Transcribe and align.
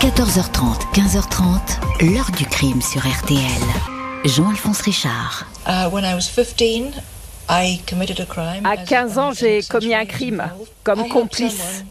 14h30, 0.00 0.94
15h30, 0.94 2.10
l'heure 2.10 2.30
du 2.34 2.46
crime 2.46 2.80
sur 2.80 3.02
RTL. 3.02 3.38
Jean-Alphonse 4.24 4.80
Richard. 4.80 5.46
Uh, 5.66 5.90
when 5.90 6.06
I 6.06 6.14
was 6.14 6.26
15, 6.30 6.94
à 8.64 8.76
15 8.78 9.18
ans, 9.18 9.32
j'ai 9.32 9.60
commis 9.62 9.94
un 9.94 10.06
crime 10.06 10.42
comme 10.84 11.06
complice. 11.08 11.84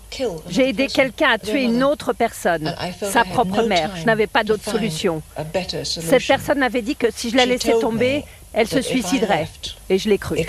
J'ai 0.49 0.69
aidé 0.69 0.87
quelqu'un 0.87 1.29
à 1.33 1.37
tuer 1.37 1.65
une 1.65 1.83
autre 1.83 2.13
personne, 2.13 2.73
sa 2.99 3.25
propre 3.25 3.61
mère. 3.61 3.91
Je 3.95 4.05
n'avais 4.05 4.25
pas 4.25 4.43
d'autre 4.43 4.63
solution. 4.63 5.21
Cette 5.83 6.25
personne 6.25 6.57
m'avait 6.57 6.81
dit 6.81 6.95
que 6.95 7.07
si 7.15 7.29
je 7.29 7.37
la 7.37 7.45
laissais 7.45 7.77
tomber, 7.79 8.23
elle 8.53 8.67
se 8.67 8.81
suiciderait. 8.81 9.47
Et 9.87 9.99
je 9.99 10.09
l'ai 10.09 10.17
cru. 10.17 10.39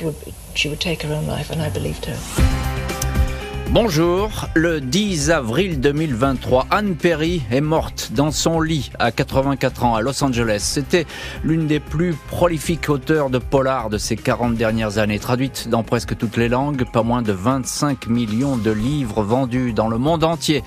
Bonjour, 3.73 4.48
le 4.57 4.80
10 4.80 5.30
avril 5.30 5.79
2023, 5.79 6.66
Anne 6.73 6.96
Perry 6.96 7.41
est 7.52 7.61
morte 7.61 8.11
dans 8.12 8.32
son 8.32 8.61
lit 8.61 8.91
à 8.98 9.12
84 9.12 9.84
ans 9.84 9.95
à 9.95 10.01
Los 10.01 10.24
Angeles. 10.24 10.59
C'était 10.59 11.06
l'une 11.45 11.69
des 11.69 11.78
plus 11.78 12.14
prolifiques 12.14 12.88
auteurs 12.88 13.30
de 13.30 13.38
polar 13.38 13.88
de 13.88 13.97
ces 13.97 14.16
40 14.16 14.56
dernières 14.56 14.98
années, 14.98 15.20
traduite 15.20 15.69
dans 15.69 15.84
presque 15.84 16.19
toutes 16.19 16.37
les 16.37 16.48
langues, 16.48 16.84
pas 16.92 17.05
moins 17.05 17.23
de 17.23 17.30
25 17.30 18.09
millions 18.09 18.56
de 18.56 18.73
livres 18.73 19.23
vendus 19.23 19.73
dans 19.73 19.89
le 19.89 19.98
monde 19.98 20.25
entier. 20.25 20.64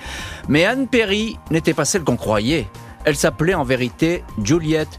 Mais 0.48 0.64
Anne 0.64 0.88
Perry 0.88 1.36
n'était 1.50 1.74
pas 1.74 1.84
celle 1.84 2.04
qu'on 2.04 2.16
croyait. 2.16 2.66
Elle 3.04 3.16
s'appelait 3.16 3.52
en 3.52 3.64
vérité 3.64 4.24
Juliette 4.42 4.98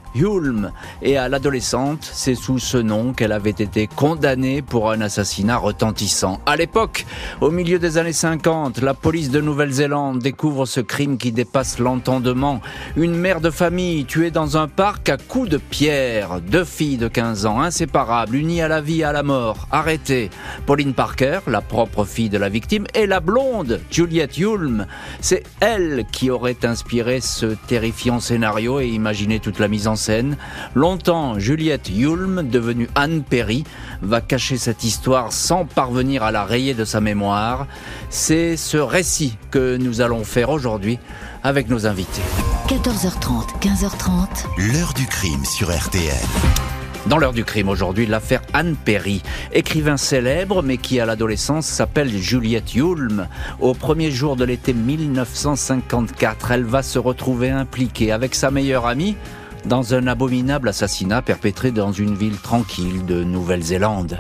Et 1.02 1.18
à 1.18 1.28
l'adolescente, 1.28 2.10
c'est 2.10 2.36
sous 2.36 2.58
ce 2.58 2.78
nom 2.78 3.12
qu'elle 3.12 3.34
avait 3.34 3.50
été 3.50 3.88
condamnée 3.88 4.62
pour 4.62 4.90
un 4.90 5.02
assassinat 5.02 5.58
retentissant. 5.58 6.40
À 6.46 6.56
l'époque, 6.56 7.06
au 7.42 7.52
milieu 7.52 7.80
des 7.80 7.98
années 7.98 8.14
50, 8.14 8.82
la 8.82 8.94
police 8.94 9.30
de 9.30 9.42
Nouvelle-Zélande 9.42 10.20
découvre 10.20 10.66
ce 10.66 10.80
crime 10.80 11.18
qui 11.18 11.34
dépasse 11.34 11.80
l'entendement. 11.80 12.62
Une 12.96 13.16
mère 13.16 13.42
de 13.42 13.50
famille 13.50 14.06
tuée 14.06 14.32
dans 14.32 14.56
un 14.56 14.70
parc 14.70 15.10
à 15.10 15.18
coups 15.18 15.50
de 15.50 15.58
pierre. 15.58 16.40
Deux 16.40 16.64
filles 16.64 16.98
de 16.98 17.10
15 17.10 17.46
ans, 17.46 17.60
inséparables, 17.60 18.36
unies 18.36 18.62
à 18.62 18.70
la 18.70 18.80
vie 18.80 19.02
et 19.02 19.04
à 19.04 19.12
la 19.12 19.24
mort, 19.24 19.68
arrêtées. 19.70 20.30
Pauline 20.66 20.94
Parker, 20.94 21.40
la 21.48 21.62
propre 21.62 22.06
fille 22.06 22.30
de 22.30 22.38
la 22.38 22.48
victime, 22.48 22.86
et 22.94 23.06
la 23.06 23.20
blonde, 23.20 23.82
Juliette 23.92 24.38
Hulme. 24.38 24.88
C'est 25.20 25.44
elle 25.60 26.06
qui 26.12 26.30
aurait 26.30 26.64
inspiré 26.64 27.20
ce 27.20 27.48
terrifiant 27.68 28.22
scénario 28.22 28.80
et 28.80 28.88
imaginer 28.88 29.40
toute 29.40 29.60
la 29.60 29.68
mise 29.68 29.88
en 29.88 29.98
scène. 29.98 30.05
Longtemps, 30.74 31.40
Juliette 31.40 31.90
Yulm, 31.90 32.48
devenue 32.50 32.90
Anne 32.96 33.24
Perry, 33.24 33.64
va 34.02 34.22
cacher 34.22 34.58
cette 34.58 34.84
histoire 34.84 35.32
sans 35.32 35.66
parvenir 35.66 36.24
à 36.24 36.32
la 36.32 36.46
rayer 36.46 36.74
de 36.74 36.86
sa 36.86 37.02
mémoire. 37.02 37.68
C'est 38.10 38.58
ce 38.58 38.78
récit 38.78 39.38
que 39.52 39.78
nous 39.78 40.02
allons 40.02 40.24
faire 40.24 40.50
aujourd'hui 40.50 41.00
avec 41.44 41.70
nos 41.70 41.86
invités. 41.86 42.22
14h30, 42.68 43.60
15h30. 43.62 44.74
L'heure 44.74 44.94
du 44.94 45.06
crime 45.06 45.46
sur 45.46 45.76
RTL. 45.76 46.16
Dans 47.08 47.20
l'heure 47.20 47.34
du 47.34 47.46
crime 47.46 47.70
aujourd'hui, 47.70 48.08
l'affaire 48.08 48.42
Anne 48.54 48.76
Perry, 48.76 49.22
écrivain 49.54 49.96
célèbre 49.96 50.64
mais 50.64 50.78
qui 50.78 51.00
à 51.00 51.06
l'adolescence 51.06 51.68
s'appelle 51.68 52.10
Juliette 52.10 52.74
Yulm. 52.74 53.28
Au 53.60 53.76
premier 53.76 54.10
jour 54.10 54.36
de 54.36 54.44
l'été 54.44 54.74
1954, 54.74 56.50
elle 56.50 56.64
va 56.64 56.82
se 56.82 56.98
retrouver 56.98 57.52
impliquée 57.52 58.12
avec 58.12 58.34
sa 58.34 58.50
meilleure 58.50 58.88
amie 58.88 59.16
dans 59.66 59.94
un 59.94 60.08
abominable 60.08 60.70
assassinat 60.70 61.22
perpétré 61.22 61.72
dans 61.72 61.92
une 61.92 62.16
ville 62.16 62.38
tranquille 62.38 63.06
de 63.06 63.24
Nouvelle-Zélande. 63.24 64.18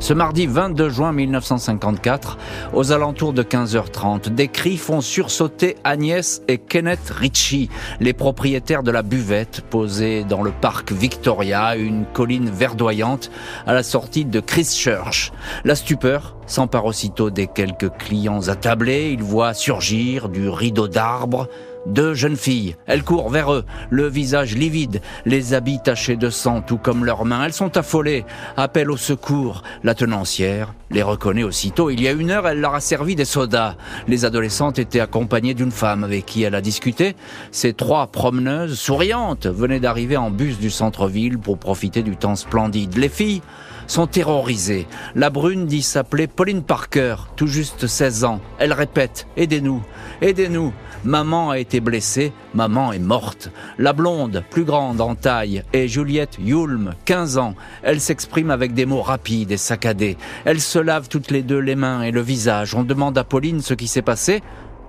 Ce 0.00 0.14
mardi 0.14 0.46
22 0.46 0.90
juin 0.90 1.12
1954, 1.12 2.38
aux 2.72 2.92
alentours 2.92 3.32
de 3.32 3.42
15h30, 3.42 4.28
des 4.28 4.46
cris 4.46 4.76
font 4.76 5.00
sursauter 5.00 5.76
Agnès 5.82 6.40
et 6.46 6.58
Kenneth 6.58 7.10
Ritchie, 7.10 7.68
les 7.98 8.12
propriétaires 8.12 8.84
de 8.84 8.92
la 8.92 9.02
buvette 9.02 9.62
posée 9.62 10.22
dans 10.22 10.42
le 10.42 10.52
parc 10.52 10.92
Victoria, 10.92 11.74
une 11.74 12.06
colline 12.12 12.48
verdoyante 12.48 13.32
à 13.66 13.74
la 13.74 13.82
sortie 13.82 14.24
de 14.24 14.38
Christchurch. 14.38 15.32
La 15.64 15.74
stupeur 15.74 16.36
s'empare 16.46 16.84
aussitôt 16.84 17.30
des 17.30 17.48
quelques 17.48 17.90
clients 17.98 18.46
attablés, 18.46 19.10
ils 19.10 19.22
voient 19.22 19.52
surgir 19.52 20.28
du 20.28 20.48
rideau 20.48 20.86
d'arbres 20.86 21.48
deux 21.88 22.14
jeunes 22.14 22.36
filles. 22.36 22.76
Elles 22.86 23.02
courent 23.02 23.30
vers 23.30 23.52
eux, 23.52 23.64
le 23.90 24.06
visage 24.06 24.54
livide, 24.54 25.00
les 25.26 25.54
habits 25.54 25.80
tachés 25.82 26.16
de 26.16 26.30
sang, 26.30 26.60
tout 26.60 26.78
comme 26.78 27.04
leurs 27.04 27.24
mains. 27.24 27.44
Elles 27.44 27.52
sont 27.52 27.76
affolées, 27.76 28.24
appellent 28.56 28.90
au 28.90 28.96
secours. 28.96 29.62
La 29.82 29.94
tenancière 29.94 30.74
les 30.90 31.02
reconnaît 31.02 31.42
aussitôt. 31.42 31.90
Il 31.90 32.00
y 32.00 32.08
a 32.08 32.12
une 32.12 32.30
heure, 32.30 32.46
elle 32.46 32.60
leur 32.60 32.74
a 32.74 32.80
servi 32.80 33.14
des 33.14 33.24
sodas. 33.24 33.76
Les 34.06 34.24
adolescentes 34.24 34.78
étaient 34.78 35.00
accompagnées 35.00 35.54
d'une 35.54 35.70
femme 35.70 36.04
avec 36.04 36.26
qui 36.26 36.42
elle 36.42 36.54
a 36.54 36.60
discuté. 36.60 37.16
Ces 37.50 37.72
trois 37.72 38.06
promeneuses, 38.06 38.78
souriantes, 38.78 39.46
venaient 39.46 39.80
d'arriver 39.80 40.16
en 40.16 40.30
bus 40.30 40.58
du 40.58 40.70
centre-ville 40.70 41.38
pour 41.38 41.58
profiter 41.58 42.02
du 42.02 42.16
temps 42.16 42.36
splendide. 42.36 42.96
Les 42.96 43.08
filles 43.08 43.42
sont 43.88 44.06
terrorisées. 44.06 44.86
La 45.16 45.30
brune 45.30 45.66
dit 45.66 45.82
s'appeler 45.82 46.28
Pauline 46.28 46.62
Parker, 46.62 47.16
tout 47.34 47.48
juste 47.48 47.88
16 47.88 48.24
ans. 48.24 48.40
Elle 48.58 48.72
répète 48.72 49.26
Aidez-nous, 49.36 49.82
aidez-nous. 50.22 50.72
Maman 51.04 51.50
a 51.50 51.58
été 51.58 51.80
blessée, 51.80 52.32
maman 52.54 52.92
est 52.92 52.98
morte. 52.98 53.50
La 53.78 53.92
blonde, 53.92 54.42
plus 54.50 54.64
grande 54.64 55.00
en 55.00 55.14
taille, 55.14 55.62
est 55.72 55.88
Juliette 55.88 56.38
Yulm, 56.40 56.94
15 57.04 57.38
ans. 57.38 57.54
Elle 57.82 58.00
s'exprime 58.00 58.50
avec 58.50 58.74
des 58.74 58.84
mots 58.84 59.02
rapides 59.02 59.52
et 59.52 59.56
saccadés. 59.56 60.16
Elles 60.44 60.60
se 60.60 60.78
lavent 60.78 61.08
toutes 61.08 61.30
les 61.30 61.42
deux 61.42 61.60
les 61.60 61.76
mains 61.76 62.02
et 62.02 62.10
le 62.10 62.20
visage. 62.20 62.74
On 62.74 62.82
demande 62.82 63.16
à 63.16 63.24
Pauline 63.24 63.62
ce 63.62 63.74
qui 63.74 63.86
s'est 63.86 64.02
passé. 64.02 64.42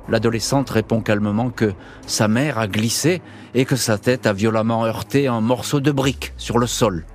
L'adolescente 0.09 0.71
répond 0.71 1.01
calmement 1.01 1.51
que 1.51 1.73
sa 2.07 2.27
mère 2.27 2.57
a 2.57 2.67
glissé 2.67 3.21
et 3.53 3.65
que 3.65 3.75
sa 3.75 3.99
tête 3.99 4.25
a 4.25 4.33
violemment 4.33 4.85
heurté 4.85 5.27
un 5.27 5.41
morceau 5.41 5.79
de 5.79 5.91
brique 5.91 6.33
sur 6.37 6.57
le 6.57 6.65
sol. 6.65 7.05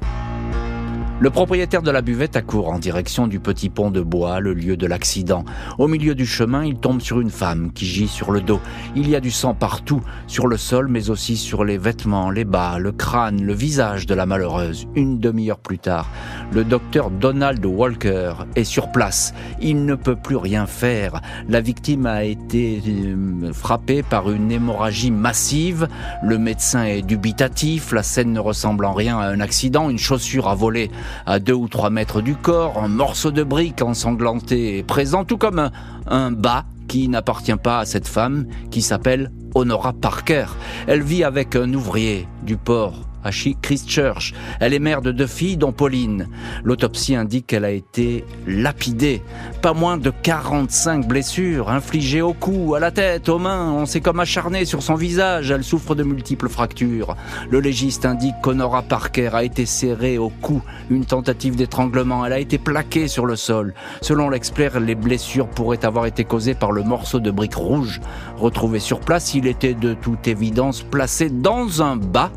Le 1.24 1.30
propriétaire 1.30 1.80
de 1.80 1.90
la 1.90 2.02
buvette 2.02 2.36
accourt 2.36 2.68
en 2.68 2.78
direction 2.78 3.26
du 3.26 3.40
petit 3.40 3.70
pont 3.70 3.90
de 3.90 4.02
bois, 4.02 4.40
le 4.40 4.52
lieu 4.52 4.76
de 4.76 4.86
l'accident. 4.86 5.46
Au 5.78 5.88
milieu 5.88 6.14
du 6.14 6.26
chemin, 6.26 6.66
il 6.66 6.74
tombe 6.74 7.00
sur 7.00 7.18
une 7.18 7.30
femme 7.30 7.72
qui 7.72 7.86
gît 7.86 8.08
sur 8.08 8.30
le 8.30 8.42
dos. 8.42 8.60
Il 8.94 9.08
y 9.08 9.16
a 9.16 9.20
du 9.20 9.30
sang 9.30 9.54
partout, 9.54 10.02
sur 10.26 10.46
le 10.46 10.58
sol, 10.58 10.88
mais 10.88 11.08
aussi 11.08 11.38
sur 11.38 11.64
les 11.64 11.78
vêtements, 11.78 12.28
les 12.28 12.44
bas, 12.44 12.78
le 12.78 12.92
crâne, 12.92 13.42
le 13.42 13.54
visage 13.54 14.04
de 14.04 14.14
la 14.14 14.26
malheureuse. 14.26 14.86
Une 14.96 15.18
demi-heure 15.18 15.60
plus 15.60 15.78
tard, 15.78 16.10
le 16.52 16.62
docteur 16.62 17.10
Donald 17.10 17.64
Walker 17.64 18.34
est 18.54 18.64
sur 18.64 18.92
place. 18.92 19.32
Il 19.62 19.86
ne 19.86 19.94
peut 19.94 20.16
plus 20.16 20.36
rien 20.36 20.66
faire. 20.66 21.22
La 21.48 21.62
victime 21.62 22.04
a 22.04 22.24
été 22.24 22.82
euh, 22.86 23.50
frappée 23.54 24.02
par 24.02 24.30
une 24.30 24.52
hémorragie 24.52 25.10
massive. 25.10 25.88
Le 26.22 26.36
médecin 26.36 26.84
est 26.84 27.00
dubitatif. 27.00 27.92
La 27.92 28.02
scène 28.02 28.34
ne 28.34 28.40
ressemble 28.40 28.84
en 28.84 28.92
rien 28.92 29.18
à 29.18 29.28
un 29.28 29.40
accident. 29.40 29.88
Une 29.88 29.96
chaussure 29.96 30.48
a 30.48 30.54
volé 30.54 30.90
à 31.26 31.38
deux 31.38 31.54
ou 31.54 31.68
trois 31.68 31.90
mètres 31.90 32.20
du 32.20 32.34
corps, 32.34 32.82
un 32.82 32.88
morceau 32.88 33.30
de 33.30 33.42
brique 33.42 33.82
ensanglanté 33.82 34.78
est 34.78 34.82
présent, 34.82 35.24
tout 35.24 35.38
comme 35.38 35.58
un, 35.58 35.72
un 36.06 36.30
bas 36.30 36.64
qui 36.88 37.08
n'appartient 37.08 37.56
pas 37.56 37.80
à 37.80 37.84
cette 37.84 38.06
femme 38.06 38.46
qui 38.70 38.82
s'appelle 38.82 39.30
Honora 39.54 39.92
Parker. 39.92 40.46
Elle 40.86 41.02
vit 41.02 41.24
avec 41.24 41.56
un 41.56 41.72
ouvrier 41.72 42.28
du 42.42 42.56
port 42.56 43.00
à 43.24 43.30
Christchurch. 43.30 44.34
Elle 44.60 44.74
est 44.74 44.78
mère 44.78 45.02
de 45.02 45.12
deux 45.12 45.26
filles, 45.26 45.56
dont 45.56 45.72
Pauline. 45.72 46.28
L'autopsie 46.62 47.14
indique 47.14 47.46
qu'elle 47.46 47.64
a 47.64 47.70
été 47.70 48.24
lapidée. 48.46 49.22
Pas 49.62 49.72
moins 49.72 49.96
de 49.96 50.10
45 50.10 51.08
blessures 51.08 51.70
infligées 51.70 52.22
au 52.22 52.34
cou, 52.34 52.74
à 52.74 52.80
la 52.80 52.90
tête, 52.90 53.28
aux 53.28 53.38
mains. 53.38 53.72
On 53.72 53.86
s'est 53.86 54.00
comme 54.00 54.20
acharné 54.20 54.64
sur 54.64 54.82
son 54.82 54.94
visage. 54.94 55.50
Elle 55.50 55.64
souffre 55.64 55.94
de 55.94 56.02
multiples 56.02 56.48
fractures. 56.48 57.16
Le 57.50 57.60
légiste 57.60 58.04
indique 58.04 58.34
qu'Honora 58.42 58.82
Parker 58.82 59.30
a 59.32 59.44
été 59.44 59.66
serrée 59.66 60.18
au 60.18 60.28
cou. 60.28 60.62
Une 60.90 61.04
tentative 61.04 61.56
d'étranglement. 61.56 62.24
Elle 62.26 62.32
a 62.32 62.38
été 62.38 62.58
plaquée 62.58 63.08
sur 63.08 63.26
le 63.26 63.36
sol. 63.36 63.74
Selon 64.02 64.28
l'expert, 64.28 64.78
les 64.80 64.94
blessures 64.94 65.48
pourraient 65.48 65.84
avoir 65.84 66.06
été 66.06 66.24
causées 66.24 66.54
par 66.54 66.72
le 66.72 66.82
morceau 66.82 67.20
de 67.20 67.30
brique 67.30 67.54
rouge 67.54 68.00
retrouvé 68.36 68.78
sur 68.78 69.00
place. 69.00 69.34
Il 69.34 69.46
était 69.46 69.74
de 69.74 69.94
toute 69.94 70.28
évidence 70.28 70.82
placé 70.82 71.30
dans 71.30 71.82
un 71.82 71.96
bas 71.96 72.30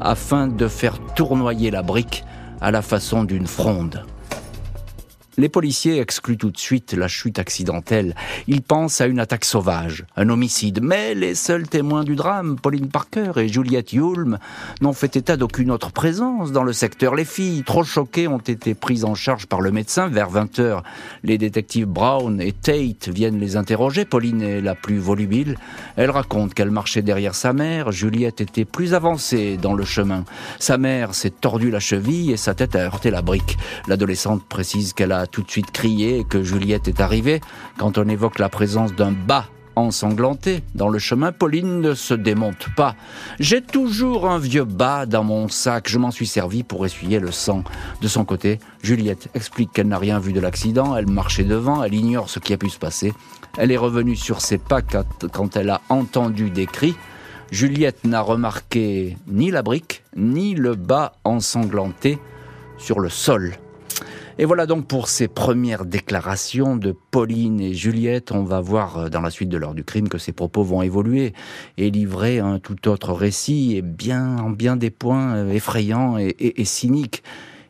afin 0.00 0.46
de 0.46 0.68
faire 0.68 0.98
tournoyer 1.14 1.70
la 1.70 1.82
brique 1.82 2.24
à 2.60 2.70
la 2.70 2.82
façon 2.82 3.24
d'une 3.24 3.46
fronde. 3.46 4.04
Les 5.36 5.48
policiers 5.48 6.00
excluent 6.00 6.36
tout 6.36 6.50
de 6.50 6.58
suite 6.58 6.92
la 6.92 7.06
chute 7.06 7.38
accidentelle. 7.38 8.16
Ils 8.48 8.62
pensent 8.62 9.00
à 9.00 9.06
une 9.06 9.20
attaque 9.20 9.44
sauvage, 9.44 10.04
un 10.16 10.28
homicide. 10.28 10.80
Mais 10.82 11.14
les 11.14 11.36
seuls 11.36 11.68
témoins 11.68 12.02
du 12.02 12.16
drame, 12.16 12.58
Pauline 12.60 12.88
Parker 12.88 13.32
et 13.36 13.48
Juliette 13.48 13.92
Yulm, 13.92 14.38
n'ont 14.80 14.92
fait 14.92 15.14
état 15.14 15.36
d'aucune 15.36 15.70
autre 15.70 15.92
présence 15.92 16.50
dans 16.50 16.64
le 16.64 16.72
secteur. 16.72 17.14
Les 17.14 17.24
filles, 17.24 17.62
trop 17.62 17.84
choquées, 17.84 18.26
ont 18.26 18.38
été 18.38 18.74
prises 18.74 19.04
en 19.04 19.14
charge 19.14 19.46
par 19.46 19.60
le 19.60 19.70
médecin. 19.70 20.08
Vers 20.08 20.30
20 20.30 20.58
heures, 20.58 20.82
les 21.22 21.38
détectives 21.38 21.86
Brown 21.86 22.40
et 22.40 22.52
Tate 22.52 23.08
viennent 23.08 23.38
les 23.38 23.56
interroger. 23.56 24.04
Pauline 24.04 24.42
est 24.42 24.60
la 24.60 24.74
plus 24.74 24.98
volubile. 24.98 25.56
Elle 25.96 26.10
raconte 26.10 26.54
qu'elle 26.54 26.72
marchait 26.72 27.02
derrière 27.02 27.36
sa 27.36 27.52
mère. 27.52 27.92
Juliette 27.92 28.40
était 28.40 28.64
plus 28.64 28.94
avancée 28.94 29.56
dans 29.56 29.74
le 29.74 29.84
chemin. 29.84 30.24
Sa 30.58 30.76
mère 30.76 31.14
s'est 31.14 31.30
tordue 31.30 31.70
la 31.70 31.80
cheville 31.80 32.32
et 32.32 32.36
sa 32.36 32.54
tête 32.54 32.74
a 32.74 32.80
heurté 32.80 33.12
la 33.12 33.22
brique. 33.22 33.56
L'adolescente 33.86 34.44
précise 34.48 34.92
qu'elle 34.92 35.12
a 35.12 35.19
tout 35.26 35.42
de 35.42 35.50
suite 35.50 35.70
crié 35.70 36.24
que 36.28 36.42
Juliette 36.42 36.88
est 36.88 37.00
arrivée. 37.00 37.40
Quand 37.78 37.98
on 37.98 38.08
évoque 38.08 38.38
la 38.38 38.48
présence 38.48 38.94
d'un 38.94 39.12
bas 39.12 39.46
ensanglantée 39.76 40.62
dans 40.74 40.88
le 40.88 40.98
chemin, 40.98 41.32
Pauline 41.32 41.80
ne 41.80 41.94
se 41.94 42.14
démonte 42.14 42.68
pas. 42.76 42.94
J'ai 43.38 43.62
toujours 43.62 44.28
un 44.28 44.38
vieux 44.38 44.64
bas 44.64 45.06
dans 45.06 45.24
mon 45.24 45.48
sac, 45.48 45.88
je 45.88 45.98
m'en 45.98 46.10
suis 46.10 46.26
servi 46.26 46.62
pour 46.62 46.84
essuyer 46.84 47.18
le 47.18 47.32
sang. 47.32 47.64
De 48.00 48.08
son 48.08 48.24
côté, 48.24 48.58
Juliette 48.82 49.28
explique 49.34 49.72
qu'elle 49.72 49.88
n'a 49.88 49.98
rien 49.98 50.18
vu 50.18 50.32
de 50.32 50.40
l'accident, 50.40 50.96
elle 50.96 51.08
marchait 51.08 51.44
devant, 51.44 51.82
elle 51.82 51.94
ignore 51.94 52.30
ce 52.30 52.38
qui 52.38 52.52
a 52.52 52.58
pu 52.58 52.68
se 52.68 52.78
passer. 52.78 53.12
Elle 53.58 53.72
est 53.72 53.76
revenue 53.76 54.16
sur 54.16 54.40
ses 54.40 54.58
pas 54.58 54.80
quand 54.82 55.56
elle 55.56 55.70
a 55.70 55.80
entendu 55.88 56.50
des 56.50 56.66
cris. 56.66 56.94
Juliette 57.50 58.04
n'a 58.04 58.20
remarqué 58.20 59.16
ni 59.26 59.50
la 59.50 59.62
brique, 59.62 60.04
ni 60.16 60.54
le 60.54 60.76
bas 60.76 61.14
ensanglanté 61.24 62.18
sur 62.78 63.00
le 63.00 63.08
sol. 63.08 63.56
Et 64.38 64.44
voilà 64.44 64.66
donc 64.66 64.86
pour 64.86 65.08
ces 65.08 65.28
premières 65.28 65.84
déclarations 65.84 66.76
de 66.76 66.94
Pauline 67.10 67.60
et 67.60 67.74
Juliette. 67.74 68.32
On 68.32 68.44
va 68.44 68.60
voir 68.60 68.98
euh, 68.98 69.08
dans 69.08 69.20
la 69.20 69.30
suite 69.30 69.48
de 69.48 69.56
l'heure 69.56 69.74
du 69.74 69.84
crime 69.84 70.08
que 70.08 70.18
ces 70.18 70.32
propos 70.32 70.62
vont 70.62 70.82
évoluer 70.82 71.34
et 71.76 71.90
livrer 71.90 72.38
un 72.38 72.58
tout 72.58 72.88
autre 72.88 73.12
récit 73.12 73.76
et 73.76 73.82
bien, 73.82 74.38
en 74.38 74.50
bien 74.50 74.76
des 74.76 74.90
points 74.90 75.34
euh, 75.34 75.52
effrayants 75.52 76.16
et, 76.18 76.34
et, 76.38 76.64
cyniques. 76.64 77.22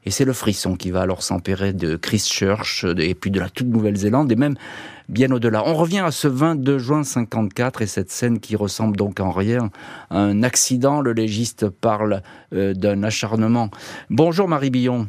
Et 0.06 0.10
c'est 0.10 0.24
le 0.24 0.32
frisson 0.32 0.76
qui 0.76 0.90
va 0.90 1.02
alors 1.02 1.22
s'empérer 1.22 1.72
de 1.72 1.96
Christchurch 1.96 2.86
et 2.98 3.14
puis 3.14 3.30
de 3.30 3.38
la 3.38 3.50
toute 3.50 3.66
Nouvelle-Zélande 3.66 4.32
et 4.32 4.36
même 4.36 4.54
bien 5.10 5.30
au-delà. 5.30 5.62
On 5.66 5.74
revient 5.74 5.98
à 5.98 6.10
ce 6.10 6.26
22 6.28 6.78
juin 6.78 7.04
54 7.04 7.82
et 7.82 7.86
cette 7.86 8.10
scène 8.10 8.40
qui 8.40 8.56
ressemble 8.56 8.96
donc 8.96 9.20
en 9.20 9.30
rien 9.30 9.70
à 10.08 10.18
un 10.18 10.42
accident. 10.42 11.00
Le 11.02 11.12
légiste 11.12 11.68
parle 11.68 12.22
euh, 12.54 12.72
d'un 12.72 13.02
acharnement. 13.02 13.70
Bonjour 14.08 14.48
Marie 14.48 14.70
Billon. 14.70 15.08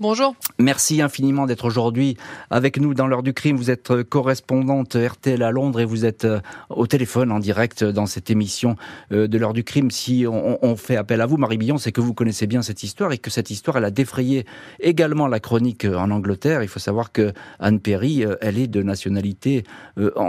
Bonjour. 0.00 0.36
Merci 0.60 1.02
infiniment 1.02 1.44
d'être 1.44 1.64
aujourd'hui 1.64 2.16
avec 2.50 2.78
nous 2.78 2.94
dans 2.94 3.08
l'heure 3.08 3.24
du 3.24 3.32
crime. 3.32 3.56
Vous 3.56 3.68
êtes 3.68 4.04
correspondante 4.04 4.94
RTL 4.94 5.42
à 5.42 5.50
Londres 5.50 5.80
et 5.80 5.84
vous 5.84 6.04
êtes 6.04 6.24
euh, 6.24 6.38
au 6.70 6.86
téléphone 6.86 7.32
en 7.32 7.40
direct 7.40 7.82
dans 7.82 8.06
cette 8.06 8.30
émission 8.30 8.76
euh, 9.10 9.26
de 9.26 9.36
l'heure 9.38 9.54
du 9.54 9.64
crime. 9.64 9.90
Si 9.90 10.24
on, 10.24 10.76
fait 10.76 10.94
appel 10.94 11.20
à 11.20 11.26
vous, 11.26 11.36
Marie 11.36 11.58
Billon, 11.58 11.78
c'est 11.78 11.90
que 11.90 12.00
vous 12.00 12.14
connaissez 12.14 12.46
bien 12.46 12.62
cette 12.62 12.84
histoire 12.84 13.10
et 13.10 13.18
que 13.18 13.28
cette 13.28 13.50
histoire, 13.50 13.78
a 13.78 13.90
défrayé 13.90 14.46
également 14.78 15.26
la 15.26 15.40
chronique 15.40 15.84
euh, 15.84 15.96
en 15.96 16.12
Angleterre. 16.12 16.62
Il 16.62 16.68
faut 16.68 16.78
savoir 16.78 17.10
que 17.10 17.32
Anne 17.58 17.80
Perry, 17.80 18.24
elle 18.40 18.56
est 18.56 18.68
de 18.68 18.84
nationalité 18.84 19.64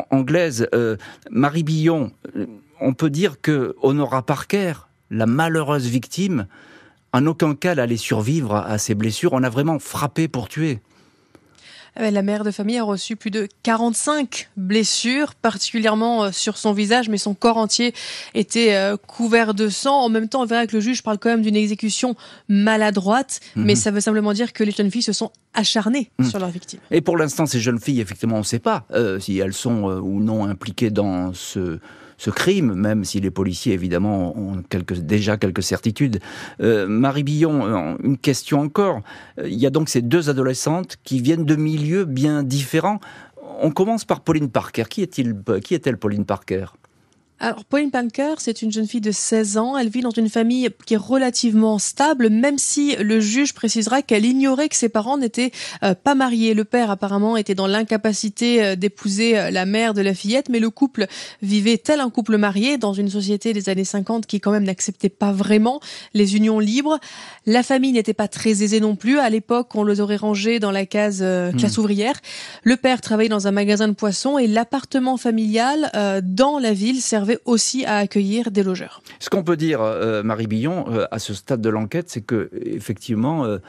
anglaise. 0.09 0.67
Marie 1.29 1.63
Billon, 1.63 2.11
on 2.81 2.93
peut 2.93 3.11
dire 3.11 3.39
que 3.39 3.75
Honora 3.83 4.23
Parker, 4.23 4.73
la 5.11 5.27
malheureuse 5.27 5.87
victime, 5.87 6.47
en 7.13 7.25
aucun 7.25 7.55
cas 7.55 7.73
elle 7.73 7.79
allait 7.79 7.97
survivre 7.97 8.55
à 8.55 8.77
ces 8.77 8.95
blessures. 8.95 9.33
On 9.33 9.43
a 9.43 9.49
vraiment 9.49 9.79
frappé 9.79 10.27
pour 10.27 10.47
tuer. 10.47 10.79
Eh 11.99 12.11
la 12.11 12.21
mère 12.21 12.43
de 12.43 12.51
famille 12.51 12.77
a 12.77 12.83
reçu 12.83 13.15
plus 13.15 13.31
de 13.31 13.47
45 13.63 14.49
blessures, 14.55 15.35
particulièrement 15.35 16.25
euh, 16.25 16.31
sur 16.31 16.57
son 16.57 16.71
visage, 16.71 17.09
mais 17.09 17.17
son 17.17 17.33
corps 17.33 17.57
entier 17.57 17.93
était 18.33 18.75
euh, 18.75 18.95
couvert 18.95 19.53
de 19.53 19.69
sang. 19.69 20.01
En 20.01 20.09
même 20.09 20.29
temps, 20.29 20.41
on 20.41 20.45
verra 20.45 20.67
que 20.67 20.75
le 20.75 20.81
juge 20.81 21.03
parle 21.03 21.17
quand 21.17 21.29
même 21.29 21.41
d'une 21.41 21.55
exécution 21.55 22.15
maladroite, 22.47 23.41
mhm. 23.55 23.65
mais 23.65 23.75
ça 23.75 23.91
veut 23.91 24.01
simplement 24.01 24.33
dire 24.33 24.53
que 24.53 24.63
les 24.63 24.71
jeunes 24.71 24.91
filles 24.91 25.01
se 25.01 25.13
sont 25.13 25.31
acharnées 25.53 26.09
mhm. 26.19 26.29
sur 26.29 26.39
leurs 26.39 26.49
victimes. 26.49 26.79
Et 26.91 27.01
pour 27.01 27.17
l'instant, 27.17 27.45
ces 27.45 27.59
jeunes 27.59 27.79
filles, 27.79 28.01
effectivement, 28.01 28.35
on 28.35 28.39
ne 28.39 28.43
sait 28.43 28.59
pas 28.59 28.85
euh, 28.91 29.19
si 29.19 29.37
elles 29.39 29.53
sont 29.53 29.83
ou 29.83 30.21
non 30.21 30.45
impliquées 30.45 30.91
dans 30.91 31.33
ce 31.33 31.79
ce 32.19 32.29
crime, 32.29 32.73
même 32.73 33.05
si 33.05 33.21
les 33.21 33.31
policiers 33.31 33.73
évidemment 33.73 34.37
ont 34.37 34.61
déjà 35.01 35.37
quelques 35.37 35.63
certitudes. 35.63 36.19
Euh, 36.61 36.85
Marie 36.85 37.23
Billon, 37.23 37.65
euh, 37.65 37.97
une 38.03 38.17
question 38.17 38.59
encore. 38.59 39.01
Euh, 39.39 39.47
il 39.47 39.57
y 39.57 39.65
a 39.65 39.69
donc 39.69 39.87
ces 39.87 40.01
deux 40.01 40.29
adolescentes 40.29 40.97
qui 41.03 41.21
viennent 41.21 41.45
de 41.45 41.55
milieux 41.55 42.03
bien 42.03 42.43
différents. 42.43 42.99
On 43.61 43.71
commence 43.71 44.03
par 44.03 44.19
Pauline 44.19 44.49
Parker. 44.49 44.83
Qui 44.89 45.01
est-elle, 45.01 45.97
Pauline 45.97 46.25
Parker? 46.25 46.65
Alors, 47.41 47.63
Pauline 47.63 47.89
Panker, 47.89 48.35
c'est 48.39 48.61
une 48.61 48.71
jeune 48.71 48.85
fille 48.85 48.99
de 48.99 49.11
16 49.11 49.57
ans. 49.57 49.77
Elle 49.77 49.87
vit 49.87 50.01
dans 50.01 50.09
une 50.09 50.27
famille 50.27 50.69
qui 50.85 50.95
est 50.95 50.97
relativement 50.97 51.79
stable, 51.79 52.29
même 52.29 52.57
si 52.57 52.97
le 52.97 53.21
juge 53.21 53.53
précisera 53.53 54.01
qu'elle 54.01 54.25
ignorait 54.25 54.67
que 54.67 54.75
ses 54.75 54.89
parents 54.89 55.17
n'étaient 55.17 55.51
euh, 55.83 55.93
pas 55.93 56.15
mariés. 56.15 56.53
Le 56.53 56.65
père, 56.65 56.91
apparemment, 56.91 57.37
était 57.37 57.55
dans 57.55 57.67
l'incapacité 57.67 58.61
euh, 58.61 58.75
d'épouser 58.75 59.39
euh, 59.39 59.51
la 59.51 59.65
mère 59.65 59.93
de 59.93 60.01
la 60.01 60.13
fillette, 60.13 60.49
mais 60.49 60.59
le 60.59 60.69
couple 60.69 61.07
vivait 61.41 61.77
tel 61.77 62.01
un 62.01 62.09
couple 62.09 62.35
marié 62.35 62.77
dans 62.77 62.91
une 62.91 63.09
société 63.09 63.53
des 63.53 63.69
années 63.69 63.85
50 63.85 64.25
qui, 64.25 64.41
quand 64.41 64.51
même, 64.51 64.65
n'acceptait 64.65 65.07
pas 65.07 65.31
vraiment 65.31 65.79
les 66.13 66.35
unions 66.35 66.59
libres. 66.59 66.99
La 67.45 67.63
famille 67.63 67.93
n'était 67.93 68.13
pas 68.13 68.27
très 68.27 68.63
aisée 68.63 68.81
non 68.81 68.97
plus. 68.97 69.17
À 69.17 69.29
l'époque, 69.29 69.73
on 69.75 69.85
les 69.85 70.01
aurait 70.01 70.17
rangés 70.17 70.59
dans 70.59 70.71
la 70.71 70.85
case 70.85 71.23
classe 71.57 71.77
hmm. 71.77 71.79
ouvrière. 71.79 72.15
Le 72.63 72.75
père 72.75 72.99
travaillait 72.99 73.29
dans 73.29 73.47
un 73.47 73.51
magasin 73.51 73.87
de 73.87 73.93
poissons 73.93 74.37
et 74.37 74.47
l'appartement 74.47 75.15
familial 75.15 75.89
dans 76.23 76.59
la 76.59 76.73
ville 76.73 77.01
servait 77.01 77.28
aussi 77.45 77.85
à 77.85 77.97
accueillir 77.97 78.51
des 78.51 78.63
logeurs. 78.63 79.01
Ce 79.19 79.29
qu'on 79.29 79.43
peut 79.43 79.57
dire, 79.57 79.81
euh, 79.81 80.23
Marie 80.23 80.47
Billon, 80.47 80.85
euh, 80.89 81.05
à 81.11 81.19
ce 81.19 81.33
stade 81.33 81.61
de 81.61 81.69
l'enquête, 81.69 82.09
c'est 82.09 82.21
que 82.21 82.49
effectivement. 82.53 83.45
Euh, 83.45 83.59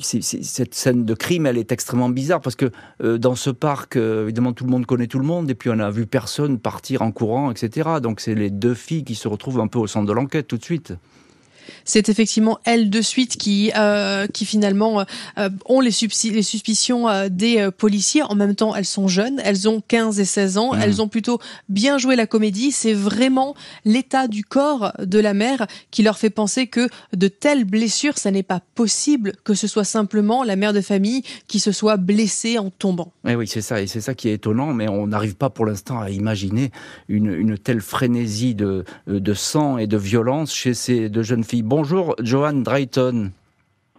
cette 0.00 0.74
scène 0.74 1.04
de 1.04 1.12
crime, 1.12 1.44
elle 1.44 1.58
est 1.58 1.70
extrêmement 1.70 2.08
bizarre 2.08 2.40
parce 2.40 2.56
que 2.56 2.70
dans 3.02 3.34
ce 3.34 3.50
parc, 3.50 3.96
évidemment, 3.96 4.54
tout 4.54 4.64
le 4.64 4.70
monde 4.70 4.86
connaît 4.86 5.08
tout 5.08 5.18
le 5.18 5.24
monde 5.24 5.50
et 5.50 5.54
puis 5.54 5.68
on 5.68 5.78
a 5.80 5.90
vu 5.90 6.06
personne 6.06 6.58
partir 6.58 7.02
en 7.02 7.12
courant, 7.12 7.50
etc. 7.50 7.90
Donc 8.00 8.20
c'est 8.20 8.34
les 8.34 8.48
deux 8.48 8.72
filles 8.72 9.04
qui 9.04 9.16
se 9.16 9.28
retrouvent 9.28 9.60
un 9.60 9.66
peu 9.66 9.78
au 9.78 9.86
centre 9.86 10.06
de 10.06 10.12
l'enquête 10.12 10.46
tout 10.46 10.56
de 10.56 10.64
suite 10.64 10.94
c'est 11.84 12.08
effectivement 12.08 12.58
elles 12.64 12.90
de 12.90 13.00
suite 13.00 13.36
qui, 13.36 13.72
euh, 13.76 14.26
qui 14.26 14.44
finalement 14.44 15.04
euh, 15.38 15.48
ont 15.66 15.80
les, 15.80 15.90
les 16.24 16.42
suspicions 16.42 17.08
euh, 17.08 17.28
des 17.30 17.68
policiers. 17.76 18.22
En 18.22 18.34
même 18.34 18.54
temps, 18.54 18.74
elles 18.74 18.84
sont 18.84 19.08
jeunes, 19.08 19.40
elles 19.44 19.68
ont 19.68 19.82
15 19.86 20.20
et 20.20 20.24
16 20.24 20.58
ans, 20.58 20.74
mmh. 20.74 20.80
elles 20.82 21.02
ont 21.02 21.08
plutôt 21.08 21.38
bien 21.68 21.98
joué 21.98 22.16
la 22.16 22.26
comédie. 22.26 22.72
C'est 22.72 22.92
vraiment 22.92 23.54
l'état 23.84 24.28
du 24.28 24.44
corps 24.44 24.92
de 24.98 25.18
la 25.18 25.34
mère 25.34 25.66
qui 25.90 26.02
leur 26.02 26.18
fait 26.18 26.30
penser 26.30 26.66
que 26.66 26.88
de 27.14 27.28
telles 27.28 27.64
blessures, 27.64 28.18
ça 28.18 28.30
n'est 28.30 28.42
pas 28.42 28.60
possible 28.74 29.32
que 29.44 29.54
ce 29.54 29.66
soit 29.66 29.84
simplement 29.84 30.44
la 30.44 30.56
mère 30.56 30.72
de 30.72 30.80
famille 30.80 31.22
qui 31.48 31.60
se 31.60 31.72
soit 31.72 31.96
blessée 31.96 32.58
en 32.58 32.70
tombant. 32.70 33.12
Eh 33.26 33.34
oui, 33.34 33.46
c'est 33.46 33.62
ça, 33.62 33.80
et 33.80 33.86
c'est 33.86 34.00
ça 34.00 34.14
qui 34.14 34.28
est 34.28 34.34
étonnant, 34.34 34.72
mais 34.72 34.88
on 34.88 35.06
n'arrive 35.06 35.36
pas 35.36 35.50
pour 35.50 35.66
l'instant 35.66 36.00
à 36.00 36.10
imaginer 36.10 36.70
une, 37.08 37.32
une, 37.32 37.58
telle 37.58 37.80
frénésie 37.80 38.54
de, 38.54 38.84
de 39.06 39.34
sang 39.34 39.78
et 39.78 39.86
de 39.86 39.96
violence 39.96 40.54
chez 40.54 40.74
ces 40.74 41.08
deux 41.08 41.22
jeunes 41.22 41.44
filles. 41.44 41.62
Bonjour, 41.70 42.16
Joanne 42.18 42.64
Drayton. 42.64 43.30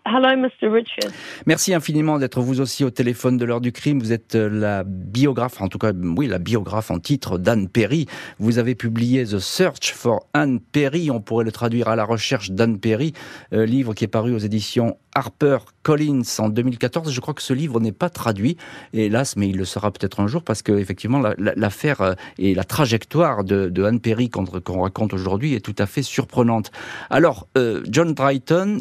Hello, 0.03 0.35
Mr. 0.35 0.67
Richard. 0.67 1.11
Merci 1.45 1.75
infiniment 1.75 2.17
d'être 2.17 2.41
vous 2.41 2.59
aussi 2.59 2.83
au 2.83 2.89
téléphone 2.89 3.37
de 3.37 3.45
l'heure 3.45 3.61
du 3.61 3.71
crime. 3.71 3.99
Vous 3.99 4.11
êtes 4.11 4.33
euh, 4.33 4.49
la 4.49 4.83
biographe, 4.83 5.61
en 5.61 5.67
tout 5.67 5.77
cas, 5.77 5.91
oui, 5.93 6.25
la 6.25 6.39
biographe 6.39 6.89
en 6.89 6.97
titre 6.97 7.37
d'Anne 7.37 7.69
Perry. 7.69 8.07
Vous 8.39 8.57
avez 8.57 8.73
publié 8.73 9.23
The 9.25 9.37
Search 9.37 9.93
for 9.93 10.25
Anne 10.33 10.59
Perry. 10.59 11.11
On 11.11 11.21
pourrait 11.21 11.45
le 11.45 11.51
traduire 11.51 11.87
à 11.87 11.95
la 11.95 12.03
recherche 12.03 12.49
d'Anne 12.49 12.79
Perry, 12.79 13.13
euh, 13.53 13.67
livre 13.67 13.93
qui 13.93 14.03
est 14.03 14.07
paru 14.07 14.33
aux 14.33 14.39
éditions 14.39 14.97
Harper 15.13 15.59
Collins 15.83 16.23
en 16.39 16.49
2014. 16.49 17.11
Je 17.11 17.19
crois 17.19 17.35
que 17.35 17.43
ce 17.43 17.53
livre 17.53 17.79
n'est 17.79 17.91
pas 17.91 18.09
traduit, 18.09 18.57
hélas, 18.93 19.35
mais 19.35 19.49
il 19.49 19.57
le 19.57 19.65
sera 19.65 19.91
peut-être 19.91 20.19
un 20.19 20.27
jour 20.27 20.41
parce 20.41 20.63
que 20.63 20.71
effectivement 20.71 21.21
l'affaire 21.37 22.01
euh, 22.01 22.13
et 22.39 22.55
la 22.55 22.63
trajectoire 22.63 23.43
de, 23.43 23.83
Anne 23.83 23.99
Perry 23.99 24.29
qu'on 24.29 24.45
raconte 24.81 25.13
aujourd'hui 25.13 25.53
est 25.53 25.59
tout 25.59 25.75
à 25.77 25.85
fait 25.85 26.01
surprenante. 26.01 26.71
Alors, 27.09 27.47
John 27.89 28.13
Drayton, 28.13 28.79